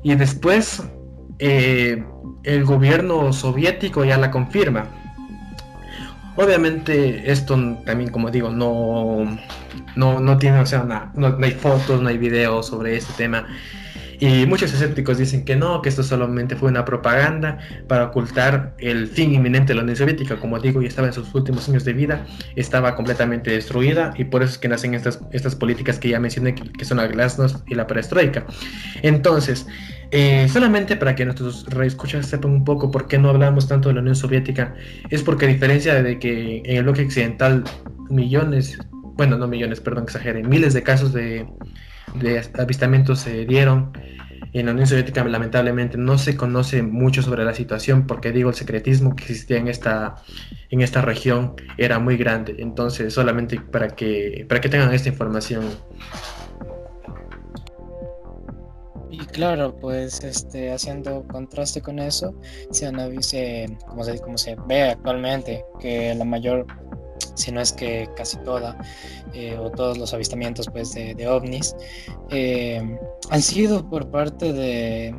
y 0.04 0.16
después 0.16 0.84
eh, 1.40 2.04
el 2.44 2.66
gobierno 2.66 3.34
soviético 3.34 4.06
ya 4.06 4.18
la 4.18 4.32
confirma. 4.32 4.88
Obviamente 6.38 7.30
esto 7.30 7.56
también, 7.86 8.12
como 8.12 8.32
digo, 8.32 8.50
no, 8.50 9.38
no, 9.98 10.20
no 10.22 10.38
tiene, 10.38 10.60
o 10.60 10.66
sea, 10.66 11.12
no, 11.14 11.30
no 11.30 11.46
hay 11.46 11.52
fotos, 11.52 12.02
no 12.02 12.08
hay 12.08 12.18
videos 12.18 12.68
sobre 12.68 12.96
este 12.96 13.12
tema. 13.14 13.46
Y 14.20 14.45
muchos 14.45 14.74
escépticos 14.74 15.17
dicen 15.17 15.45
que 15.45 15.55
no, 15.55 15.82
que 15.82 15.88
esto 15.88 16.03
solamente 16.03 16.57
fue 16.57 16.70
una 16.70 16.84
propaganda 16.84 17.57
para 17.88 18.05
ocultar 18.05 18.76
el 18.78 19.07
fin 19.07 19.34
inminente 19.34 19.70
de 19.70 19.76
la 19.76 19.84
Unión 19.84 19.95
Soviética. 19.95 20.36
Como 20.38 20.59
digo, 20.59 20.82
ya 20.82 20.89
estaba 20.89 21.07
en 21.07 21.13
sus 21.13 21.34
últimos 21.34 21.70
años 21.70 21.86
de 21.86 21.93
vida, 21.93 22.26
estaba 22.57 22.95
completamente 22.95 23.51
destruida 23.51 24.13
y 24.17 24.26
por 24.26 24.43
eso 24.43 24.53
es 24.53 24.57
que 24.57 24.67
nacen 24.67 24.93
estas, 24.93 25.22
estas 25.32 25.55
políticas 25.55 25.99
que 25.99 26.09
ya 26.09 26.20
mencioné, 26.20 26.53
que, 26.53 26.84
son 26.84 26.97
la 26.97 27.07
glasnost 27.07 27.65
y 27.70 27.76
la 27.76 27.88
perestroika. 27.88 28.45
Entonces, 29.03 29.65
eh, 30.11 30.47
solamente 30.49 30.97
para 30.97 31.15
que 31.15 31.24
nuestros 31.24 31.65
radioescuchas 31.70 32.26
sepan 32.26 32.51
un 32.51 32.65
poco 32.65 32.91
por 32.91 33.07
qué 33.07 33.17
no 33.17 33.30
hablamos 33.30 33.70
tanto 33.70 33.88
de 33.88 33.95
la 33.95 34.01
Unión 34.01 34.15
Soviética, 34.15 34.76
es 35.09 35.24
porque 35.24 35.45
a 35.45 35.47
diferencia 35.47 36.03
de 36.03 36.20
que 36.20 36.61
en 36.65 36.78
el 36.78 36.84
bloque 36.84 37.05
occidental 37.05 37.63
millones, 38.09 38.78
bueno, 39.15 39.38
no 39.38 39.47
millones, 39.47 39.80
perdón, 39.80 40.03
exagere, 40.03 40.43
miles 40.43 40.74
de 40.74 40.84
casos 40.84 41.13
de 41.13 41.47
de 42.16 42.43
avistamientos 42.57 43.20
se 43.20 43.45
dieron. 43.45 43.91
En 44.51 44.66
la 44.66 44.72
Unión 44.72 44.88
Soviética 44.88 45.24
lamentablemente 45.24 45.97
no 45.97 46.18
se 46.18 46.36
conoce 46.36 46.82
mucho 46.82 47.22
sobre 47.22 47.43
la 47.45 47.53
situación 47.53 48.07
porque 48.07 48.32
digo 48.32 48.49
el 48.49 48.55
secretismo 48.55 49.16
que 49.16 49.24
existía 49.26 49.57
en 49.57 49.68
esta, 49.68 50.16
en 50.72 50.82
esta 50.82 51.01
región 51.01 51.53
era 51.78 51.99
muy 51.99 52.18
grande. 52.18 52.55
Entonces 52.57 53.14
solamente 53.14 53.60
para 53.60 53.89
que, 53.89 54.45
para 54.49 54.60
que 54.60 54.70
tengan 54.70 54.93
esta 54.93 55.10
información. 55.10 55.66
Y 59.12 59.18
claro, 59.26 59.76
pues 59.76 60.24
este, 60.24 60.72
haciendo 60.72 61.24
contraste 61.28 61.82
con 61.82 61.99
eso, 61.99 62.34
se, 62.72 62.91
como, 63.88 64.03
se, 64.03 64.20
como 64.20 64.38
se 64.38 64.55
ve 64.68 64.84
actualmente 64.84 65.66
que 65.80 66.14
la 66.16 66.26
mayor 66.26 66.66
si 67.36 67.51
no 67.51 67.61
es 67.61 67.72
que 67.72 68.09
casi 68.15 68.38
toda, 68.38 68.78
eh, 69.34 69.57
o 69.57 69.70
todos 69.72 69.97
los 69.97 70.13
avistamientos 70.13 70.67
pues, 70.72 70.93
de, 70.93 71.28
ovnis, 71.28 71.76
eh, 72.30 72.82
han 73.30 73.41
sido 73.41 73.88
por 73.89 74.09
parte 74.09 74.53
de, 74.53 75.15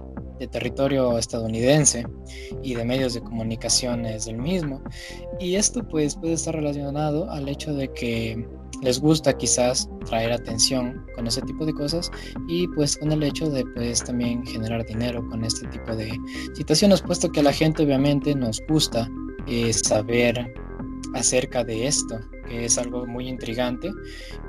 territorio 0.53 1.18
estadounidense 1.18 2.07
y 2.62 2.74
de 2.74 2.82
medios 2.82 3.12
de 3.12 3.20
comunicaciones 3.20 4.24
del 4.24 4.38
mismo. 4.38 4.82
Y 5.38 5.57
esto 5.57 5.86
pues 5.86 6.16
puede 6.16 6.32
estar 6.32 6.55
relacionado 6.55 7.30
al 7.30 7.46
hecho 7.46 7.74
de 7.74 7.92
que 7.92 8.48
les 8.80 8.98
gusta 8.98 9.36
quizás 9.36 9.86
traer 10.07 10.32
atención 10.32 11.05
con 11.14 11.26
ese 11.26 11.42
tipo 11.42 11.66
de 11.66 11.74
cosas 11.74 12.11
y 12.48 12.66
pues 12.68 12.96
con 12.96 13.12
el 13.12 13.22
hecho 13.22 13.51
de 13.51 13.64
pues 13.74 14.03
también 14.03 14.44
generar 14.46 14.86
dinero 14.86 15.22
con 15.28 15.44
este 15.44 15.66
tipo 15.68 15.94
de 15.94 16.11
situaciones, 16.55 17.03
puesto 17.03 17.30
que 17.30 17.40
a 17.40 17.42
la 17.42 17.53
gente 17.53 17.82
obviamente 17.82 18.34
nos 18.34 18.62
gusta 18.66 19.11
eh, 19.46 19.72
saber 19.74 20.55
acerca 21.14 21.64
de 21.64 21.86
esto, 21.86 22.20
que 22.48 22.64
es 22.64 22.78
algo 22.78 23.06
muy 23.06 23.28
intrigante 23.28 23.90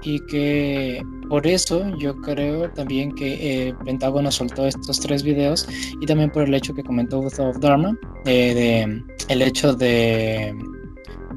y 0.03 0.19
que 0.25 1.03
por 1.29 1.47
eso 1.47 1.95
yo 1.97 2.19
creo 2.21 2.69
también 2.71 3.13
que 3.13 3.67
eh, 3.67 3.75
Pentágono 3.85 4.31
soltó 4.31 4.65
estos 4.65 4.99
tres 4.99 5.23
videos 5.23 5.67
y 5.99 6.05
también 6.05 6.31
por 6.31 6.43
el 6.43 6.53
hecho 6.53 6.73
que 6.73 6.83
comentó 6.83 7.19
of 7.19 7.59
Dharma, 7.59 7.97
eh, 8.25 9.01
el 9.29 9.41
hecho 9.41 9.73
de 9.73 10.53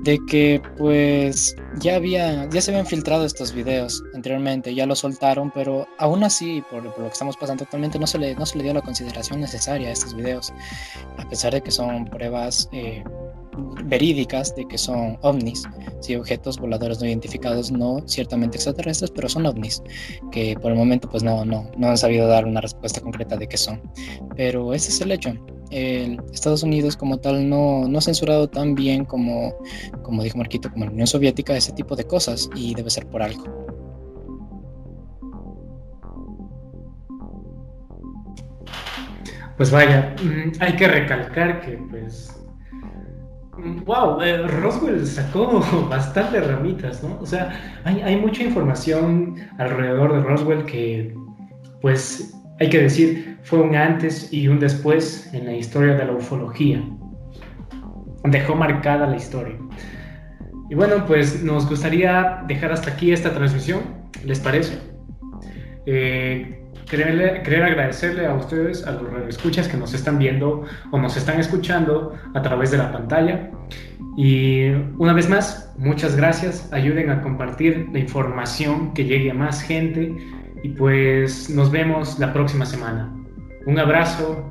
de 0.05 0.21
que 0.27 0.61
pues 0.77 1.57
ya 1.79 1.97
había 1.97 2.49
ya 2.51 2.61
se 2.61 2.71
habían 2.71 2.87
filtrado 2.87 3.25
estos 3.25 3.55
videos 3.55 4.05
anteriormente 4.15 4.75
ya 4.75 4.85
los 4.85 4.99
soltaron 4.99 5.51
pero 5.51 5.89
aún 5.99 6.23
así 6.25 6.63
por, 6.71 6.85
lo 6.85 6.95
que 6.95 7.07
estamos 7.07 7.39
pasando 7.39 7.65
actualmente 7.65 7.99
no 7.99 8.07
se 8.07 8.19
le 8.19 8.35
no 8.35 8.45
se 8.45 8.59
le 8.59 8.65
dio 8.65 8.75
la 8.75 8.83
consideración 8.83 9.41
necesaria 9.41 9.89
a 9.89 9.93
estos 9.93 10.15
videos 10.15 10.53
a 11.17 11.27
pesar 11.29 11.55
de 11.55 11.63
que 11.63 11.71
son 11.71 12.05
pruebas 12.05 12.69
eh, 12.73 13.03
verídicas 13.85 14.55
de 14.55 14.67
que 14.67 14.79
son 14.79 15.19
ovnis, 15.23 15.65
sí, 16.01 16.17
objetos 16.17 16.59
voladores 16.59 17.01
no 17.01 17.07
identificados, 17.07 17.71
no 17.71 18.03
ciertamente 18.07 18.57
extraterrestres, 18.57 19.11
pero 19.11 19.29
son 19.29 19.47
ovnis, 19.47 19.83
que 20.31 20.57
por 20.61 20.73
el 20.73 20.79
momento 20.79 21.09
pues 21.09 21.23
no, 21.23 21.45
no, 21.45 21.71
no 21.77 21.89
han 21.89 21.99
sabido 21.99 22.27
dar 22.27 22.47
una 22.47 22.61
respuesta 22.61 23.01
concreta 23.01 23.37
de 23.37 23.49
qué 23.49 23.57
son. 23.57 23.83
Pero 24.37 24.75
ese 24.75 24.91
es 24.91 25.01
el 25.01 25.13
hecho. 25.13 25.33
El 25.71 26.21
Estados 26.33 26.63
Unidos 26.63 26.97
como 26.97 27.19
tal 27.19 27.49
no, 27.49 27.89
no 27.89 27.99
ha 27.99 28.03
censurado 28.03 28.49
tan 28.49 28.75
bien 28.75 29.05
como, 29.05 29.55
como 30.03 30.23
dijo 30.23 30.39
Marquito, 30.39 30.71
como 30.71 30.85
la 30.85 30.91
Unión 30.91 31.07
Soviética, 31.07 31.57
ese 31.57 31.73
tipo 31.73 31.97
de 31.97 32.05
cosas 32.05 32.49
y 32.55 32.75
debe 32.75 32.91
ser 32.91 33.07
por 33.07 33.23
algo. 33.23 33.45
Pues 39.57 39.71
vaya, 39.71 40.17
mm, 40.21 40.53
hay 40.61 40.75
que 40.75 40.89
recalcar 40.89 41.61
que 41.61 41.79
pues 41.89 42.44
Wow, 43.87 44.21
eh, 44.21 44.47
Roswell 44.47 45.07
sacó 45.07 45.61
bastante 45.91 46.41
ramitas, 46.41 47.03
¿no? 47.03 47.19
O 47.21 47.27
sea, 47.27 47.53
hay, 47.85 48.17
mucha 48.17 48.43
información 48.43 49.37
alrededor 49.59 50.15
de 50.15 50.21
Roswell 50.23 50.65
que, 50.65 51.15
pues, 51.81 52.35
hay 52.61 52.71
que 52.71 52.83
decir, 52.83 53.39
fue 53.43 53.61
un 53.61 53.75
antes 53.77 54.33
y 54.33 54.49
un 54.49 54.59
después 54.59 55.33
en 55.33 55.47
la 55.47 55.53
historia 55.53 55.95
de 55.95 56.05
la 56.05 56.13
ufología. 56.13 56.83
Dejó 58.25 58.55
marcada 58.55 59.07
la 59.07 59.17
historia. 59.17 59.57
Y 60.71 60.75
bueno, 60.75 61.05
pues 61.07 61.43
nos 61.43 61.69
gustaría 61.69 62.43
dejar 62.47 62.73
hasta 62.73 62.91
aquí 62.91 63.13
esta 63.13 63.33
transmisión, 63.35 63.81
¿les 64.25 64.41
parece? 64.41 64.79
Eh, 65.87 66.64
querer, 66.89 67.63
agradecerle 67.63 68.27
a 68.27 68.35
ustedes, 68.35 68.87
a 68.87 68.93
los 68.93 69.29
escuchas 69.29 69.69
que 69.69 69.77
nos 69.77 69.95
están 69.95 70.19
viendo 70.19 70.65
o 70.91 70.99
nos 70.99 71.17
están 71.17 71.41
escuchando 71.41 72.15
a 72.35 72.43
través 72.43 72.71
de 72.71 72.79
la 72.79 72.93
pantalla. 72.93 73.51
Y 74.17 74.69
una 74.99 75.13
vez 75.13 75.29
más, 75.29 75.73
muchas 75.77 76.17
gracias. 76.17 76.73
Ayuden 76.73 77.11
a 77.11 77.21
compartir 77.23 77.89
la 77.93 77.99
información 77.99 78.95
que 78.95 79.05
llegue 79.05 79.31
a 79.31 79.35
más 79.35 79.63
gente. 79.63 80.15
Y 80.63 80.69
pues 80.71 81.51
nos 81.51 81.71
vemos 81.71 82.19
la 82.19 82.33
próxima 82.33 82.65
semana. 82.65 83.13
Un 83.67 83.79
abrazo 83.79 84.51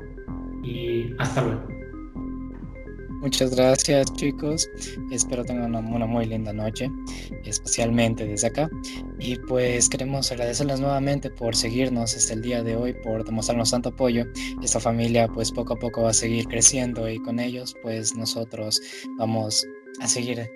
y 0.62 1.14
hasta 1.18 1.42
luego. 1.42 1.73
Muchas 3.24 3.56
gracias 3.56 4.12
chicos, 4.12 4.68
espero 5.10 5.46
tengan 5.46 5.74
una, 5.74 6.04
muy 6.04 6.26
linda 6.26 6.52
noche, 6.52 6.90
especialmente 7.46 8.26
desde 8.26 8.48
acá. 8.48 8.68
Y 9.18 9.36
pues 9.36 9.88
queremos 9.88 10.30
agradecerles 10.30 10.78
nuevamente 10.78 11.30
por 11.30 11.56
seguirnos 11.56 12.14
hasta 12.14 12.34
el 12.34 12.42
día 12.42 12.62
de 12.62 12.76
hoy, 12.76 12.92
por 12.92 13.24
demostrarnos 13.24 13.70
tanto 13.70 13.88
apoyo. 13.88 14.26
Esta 14.62 14.78
familia 14.78 15.26
pues 15.26 15.50
poco 15.50 15.72
a 15.72 15.78
poco 15.78 16.02
va 16.02 16.10
a 16.10 16.12
seguir 16.12 16.44
creciendo 16.48 17.08
y 17.08 17.18
con 17.18 17.40
ellos 17.40 17.74
pues 17.82 18.14
nosotros 18.14 18.82
vamos 19.16 19.66
a 20.02 20.06
seguir 20.06 20.46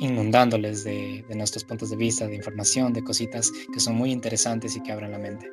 inundándoles 0.00 0.82
de, 0.82 1.24
de 1.28 1.34
nuestros 1.36 1.62
puntos 1.62 1.90
de 1.90 1.96
vista, 1.96 2.26
de 2.26 2.34
información, 2.34 2.92
de 2.92 3.04
cositas 3.04 3.52
que 3.72 3.78
son 3.78 3.94
muy 3.94 4.10
interesantes 4.10 4.74
y 4.74 4.82
que 4.82 4.90
abran 4.90 5.12
la 5.12 5.18
mente. 5.18 5.48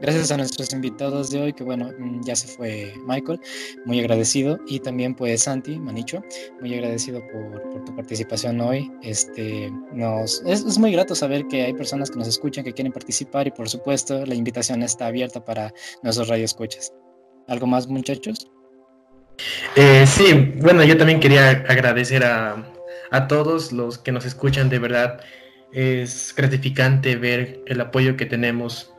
Gracias 0.00 0.30
a 0.30 0.38
nuestros 0.38 0.72
invitados 0.72 1.30
de 1.30 1.42
hoy, 1.42 1.52
que 1.52 1.62
bueno, 1.62 1.92
mm, 1.98 2.22
ya 2.24 2.34
se 2.34 2.48
fue 2.48 2.94
Michael, 3.06 3.38
muy 3.84 4.00
agradecido, 4.00 4.58
y 4.66 4.80
también 4.80 5.14
pues 5.14 5.42
Santi, 5.42 5.78
Manicho, 5.78 6.24
muy 6.60 6.72
agradecido 6.74 7.20
por, 7.28 7.84
tu 7.84 7.94
participación 7.94 8.60
hoy. 8.62 8.90
Este, 9.02 9.70
nos, 9.92 10.42
es, 10.46 10.78
muy 10.78 10.92
grato 10.92 11.14
saber 11.14 11.46
que 11.48 11.64
hay 11.64 11.74
personas 11.74 12.10
que 12.10 12.18
nos 12.18 12.28
escuchan, 12.28 12.64
que 12.64 12.72
quieren 12.72 12.92
participar, 12.92 13.46
y 13.46 13.50
por 13.50 13.68
supuesto 13.68 14.24
la 14.24 14.34
invitación 14.34 14.82
está 14.82 15.06
abierta 15.06 15.44
para 15.44 15.72
nuestros 16.02 16.28
radioescuchas. 16.28 16.92
¿Algo 17.46 17.66
más 17.66 17.86
muchachos? 17.86 18.48
Eh, 19.76 20.06
sí, 20.06 20.54
bueno, 20.56 20.82
yo 20.82 20.96
también 20.96 21.20
quería 21.20 21.50
agradecer 21.50 22.24
a, 22.24 22.72
a 23.10 23.28
todos 23.28 23.72
los 23.72 23.98
que 23.98 24.12
nos 24.12 24.24
escuchan, 24.24 24.70
de 24.70 24.78
verdad. 24.78 25.20
Es 25.72 26.34
gratificante 26.34 27.16
ver 27.16 27.60
el 27.66 27.80
apoyo 27.80 28.16
que 28.16 28.26
tenemos. 28.26 28.92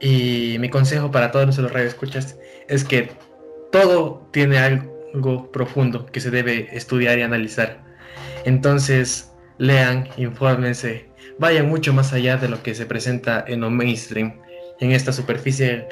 Y 0.00 0.56
mi 0.58 0.70
consejo 0.70 1.10
para 1.10 1.30
todos 1.30 1.58
los 1.58 1.72
radioescuchas 1.72 2.36
es 2.68 2.84
que 2.84 3.10
todo 3.70 4.26
tiene 4.32 4.58
algo 4.58 5.52
profundo 5.52 6.06
que 6.06 6.20
se 6.20 6.30
debe 6.30 6.68
estudiar 6.72 7.18
y 7.18 7.22
analizar. 7.22 7.84
Entonces, 8.44 9.30
lean, 9.58 10.08
infórmense, 10.16 11.06
vayan 11.38 11.68
mucho 11.68 11.92
más 11.92 12.12
allá 12.12 12.38
de 12.38 12.48
lo 12.48 12.62
que 12.62 12.74
se 12.74 12.86
presenta 12.86 13.44
en 13.46 13.60
lo 13.60 13.70
mainstream, 13.70 14.40
en 14.80 14.92
esta 14.92 15.12
superficie 15.12 15.86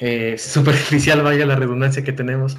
eh, 0.00 0.36
superficial, 0.38 1.22
vaya 1.22 1.46
la 1.46 1.56
redundancia 1.56 2.02
que 2.02 2.12
tenemos. 2.12 2.56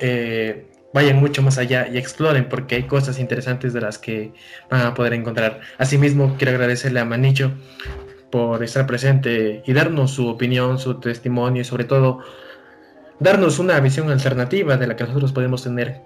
Eh, 0.00 0.66
vayan 0.92 1.16
mucho 1.16 1.42
más 1.42 1.58
allá 1.58 1.88
y 1.88 1.98
exploren 1.98 2.48
porque 2.48 2.76
hay 2.76 2.82
cosas 2.84 3.18
interesantes 3.18 3.72
de 3.72 3.80
las 3.80 3.98
que 3.98 4.32
van 4.70 4.82
a 4.82 4.94
poder 4.94 5.14
encontrar. 5.14 5.60
Asimismo, 5.78 6.36
quiero 6.36 6.52
agradecerle 6.52 7.00
a 7.00 7.04
Manicho 7.04 7.52
por 8.30 8.62
estar 8.62 8.86
presente 8.86 9.62
y 9.66 9.72
darnos 9.72 10.12
su 10.12 10.28
opinión, 10.28 10.78
su 10.78 11.00
testimonio 11.00 11.62
y 11.62 11.64
sobre 11.64 11.84
todo 11.84 12.20
darnos 13.20 13.58
una 13.58 13.78
visión 13.80 14.10
alternativa 14.10 14.76
de 14.76 14.86
la 14.86 14.96
que 14.96 15.04
nosotros 15.04 15.32
podemos 15.32 15.62
tener, 15.62 16.00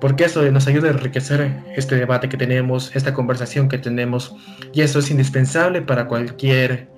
porque 0.00 0.24
eso 0.24 0.42
nos 0.50 0.66
ayuda 0.66 0.88
a 0.88 0.92
enriquecer 0.92 1.62
este 1.76 1.96
debate 1.96 2.28
que 2.28 2.36
tenemos, 2.36 2.94
esta 2.94 3.14
conversación 3.14 3.68
que 3.68 3.78
tenemos, 3.78 4.34
y 4.72 4.82
eso 4.82 4.98
es 4.98 5.10
indispensable 5.10 5.82
para 5.82 6.06
cualquier, 6.06 6.88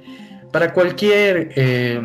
para 0.53 0.73
cualquier, 0.73 1.53
eh, 1.57 2.01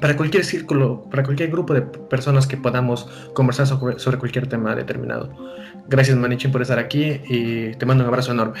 para 0.00 0.16
cualquier 0.16 0.44
círculo, 0.44 1.04
para 1.10 1.22
cualquier 1.22 1.50
grupo 1.50 1.74
de 1.74 1.82
personas 1.82 2.46
que 2.46 2.56
podamos 2.56 3.08
conversar 3.34 3.66
sobre, 3.66 3.98
sobre 3.98 4.18
cualquier 4.18 4.46
tema 4.46 4.74
determinado. 4.74 5.34
Gracias 5.88 6.16
Manichin 6.16 6.52
por 6.52 6.62
estar 6.62 6.78
aquí 6.78 7.20
y 7.28 7.72
te 7.74 7.84
mando 7.84 8.04
un 8.04 8.08
abrazo 8.08 8.32
enorme. 8.32 8.60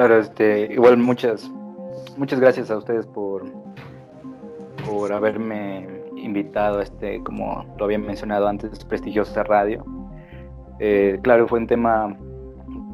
Claro, 0.00 0.16
este, 0.18 0.72
igual 0.72 0.96
muchas, 0.96 1.50
muchas 2.16 2.40
gracias 2.40 2.70
a 2.70 2.78
ustedes 2.78 3.04
por, 3.04 3.44
por 4.86 5.12
haberme 5.12 5.86
invitado 6.16 6.78
a 6.78 6.84
este, 6.84 7.22
como 7.22 7.66
lo 7.78 7.84
había 7.84 7.98
mencionado 7.98 8.48
antes, 8.48 8.82
prestigiosa 8.86 9.42
radio. 9.42 9.84
Eh, 10.78 11.18
claro, 11.22 11.46
fue 11.46 11.58
un 11.58 11.66
tema 11.66 12.16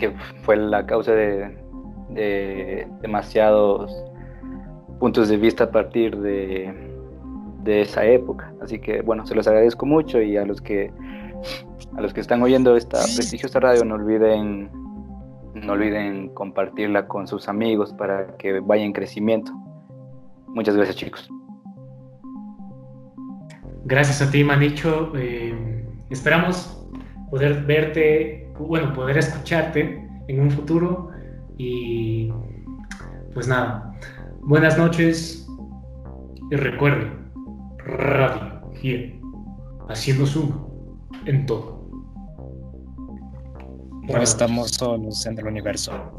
que 0.01 0.11
fue 0.43 0.57
la 0.57 0.85
causa 0.85 1.13
de, 1.13 2.89
demasiados 3.03 4.05
puntos 4.99 5.29
de 5.29 5.37
vista 5.37 5.63
a 5.63 5.71
partir 5.71 6.17
de, 6.17 6.75
de, 7.63 7.83
esa 7.83 8.05
época. 8.05 8.53
Así 8.61 8.81
que 8.81 9.03
bueno, 9.03 9.25
se 9.29 9.37
los 9.37 9.47
agradezco 9.47 9.87
mucho 9.87 10.21
y 10.21 10.37
a 10.39 10.45
los 10.45 10.61
que 10.61 10.91
a 11.97 12.01
los 12.01 12.13
que 12.13 12.21
están 12.21 12.43
oyendo 12.43 12.77
esta 12.77 12.99
prestigiosa 12.99 13.61
radio 13.61 13.85
no 13.85 13.95
olviden 13.95 14.86
no 15.63 15.73
olviden 15.73 16.29
compartirla 16.35 17.09
con 17.09 17.27
sus 17.27 17.49
amigos 17.49 17.93
para 17.93 18.37
que 18.37 18.61
vaya 18.61 18.85
en 18.85 18.93
crecimiento. 18.93 19.53
Muchas 20.49 20.77
gracias 20.77 20.97
chicos. 20.97 21.31
Gracias 23.85 24.21
a 24.21 24.31
ti, 24.31 24.43
Manicho. 24.45 25.13
Eh, 25.17 25.87
esperamos 26.11 26.87
poder 27.31 27.65
verte, 27.65 28.51
bueno, 28.59 28.93
poder 28.93 29.19
escucharte 29.19 30.09
en 30.29 30.41
un 30.41 30.51
futuro. 30.51 31.11
Y 31.57 32.33
pues 33.33 33.49
nada, 33.49 33.95
buenas 34.41 34.77
noches. 34.77 35.49
Y 36.51 36.57
recuerden, 36.57 37.31
Radio 37.79 38.61
here, 38.83 39.21
haciendo 39.89 40.27
zoom 40.27 40.53
en 41.25 41.47
todo. 41.47 41.76
No 44.09 44.23
estamos 44.23 44.71
solos 44.71 45.27
en 45.27 45.39
el 45.39 45.47
universo. 45.47 46.16